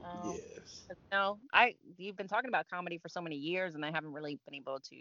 Um, 0.05 0.35
Yes. 0.35 0.83
No, 1.11 1.39
I 1.53 1.74
you've 1.99 2.16
been 2.16 2.29
talking 2.29 2.49
about 2.49 2.66
comedy 2.72 2.99
for 2.99 3.09
so 3.09 3.20
many 3.20 3.35
years, 3.37 3.74
and 3.74 3.85
I 3.85 3.91
haven't 3.91 4.12
really 4.12 4.39
been 4.47 4.55
able 4.55 4.79
to 4.79 4.97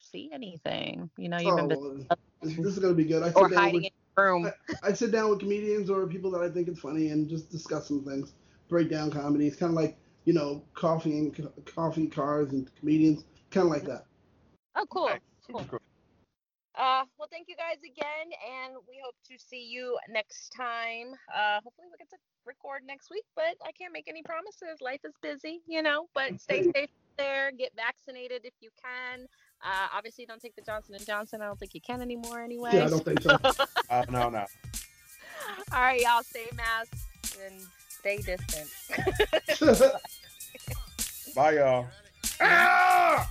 see 0.00 0.30
anything. 0.32 1.10
You 1.16 1.28
know, 1.28 1.38
you've 1.38 1.52
Oh, 1.52 1.68
been 1.68 1.68
well, 1.68 1.94
this, 2.42 2.56
this 2.56 2.66
is 2.72 2.78
gonna 2.80 2.94
be 2.94 3.04
good. 3.04 3.22
I 3.22 3.28
or 3.28 3.48
sit 3.48 3.50
down 3.54 3.62
hiding 3.62 3.74
with 3.74 3.84
in 3.84 3.90
your 4.16 4.26
room. 4.26 4.52
I 4.82 4.92
sit 4.94 5.12
down 5.12 5.30
with 5.30 5.40
comedians 5.40 5.90
or 5.90 6.06
people 6.06 6.30
that 6.32 6.42
I 6.42 6.48
think 6.48 6.66
it's 6.68 6.80
funny 6.80 7.10
and 7.10 7.28
just 7.28 7.50
discuss 7.50 7.86
some 7.88 8.04
things, 8.04 8.34
break 8.68 8.90
down 8.90 9.10
comedy. 9.10 9.46
It's 9.46 9.56
kind 9.56 9.70
of 9.70 9.76
like 9.76 9.96
you 10.24 10.32
know 10.32 10.64
coffee 10.74 11.18
and 11.18 11.36
co- 11.36 11.52
coffee 11.66 12.08
cars 12.08 12.50
and 12.52 12.68
comedians, 12.80 13.24
kind 13.50 13.66
of 13.66 13.72
like 13.72 13.84
that. 13.84 14.06
Oh, 14.74 14.86
cool. 14.90 15.06
Nice. 15.06 15.20
Super 15.46 15.58
Cool. 15.60 15.68
cool. 15.70 15.81
Uh, 16.82 17.04
well, 17.16 17.28
thank 17.30 17.46
you 17.48 17.54
guys 17.54 17.78
again, 17.84 18.34
and 18.42 18.74
we 18.88 18.98
hope 19.04 19.14
to 19.24 19.38
see 19.38 19.68
you 19.70 19.96
next 20.08 20.48
time. 20.50 21.14
Uh, 21.32 21.60
hopefully 21.62 21.86
we 21.86 21.96
get 21.96 22.10
to 22.10 22.16
record 22.44 22.82
next 22.84 23.08
week, 23.08 23.22
but 23.36 23.54
I 23.64 23.70
can't 23.70 23.92
make 23.92 24.08
any 24.08 24.20
promises. 24.24 24.80
Life 24.80 24.98
is 25.04 25.12
busy, 25.22 25.60
you 25.68 25.80
know. 25.80 26.08
But 26.12 26.40
stay 26.40 26.64
safe 26.74 26.90
there. 27.16 27.52
Get 27.56 27.70
vaccinated 27.76 28.40
if 28.42 28.54
you 28.60 28.70
can. 28.82 29.28
Uh, 29.64 29.86
obviously, 29.94 30.26
don't 30.26 30.40
take 30.40 30.56
the 30.56 30.62
Johnson 30.62 30.96
and 30.96 31.06
Johnson. 31.06 31.40
I 31.40 31.46
don't 31.46 31.58
think 31.60 31.72
you 31.72 31.80
can 31.80 32.00
anymore 32.00 32.42
anyway. 32.42 32.70
Yeah, 32.72 32.86
I 32.86 32.88
don't 32.88 33.04
think 33.04 33.22
so. 33.22 33.38
Uh, 33.88 34.04
no, 34.10 34.28
no. 34.28 34.44
All 35.72 35.82
right, 35.82 36.00
y'all. 36.00 36.24
Stay 36.24 36.48
masked 36.56 37.38
and 37.44 37.60
stay 37.90 38.16
distant. 38.16 38.68
Bye, 41.36 41.58
y'all. 41.58 41.86
Ah! 42.40 43.30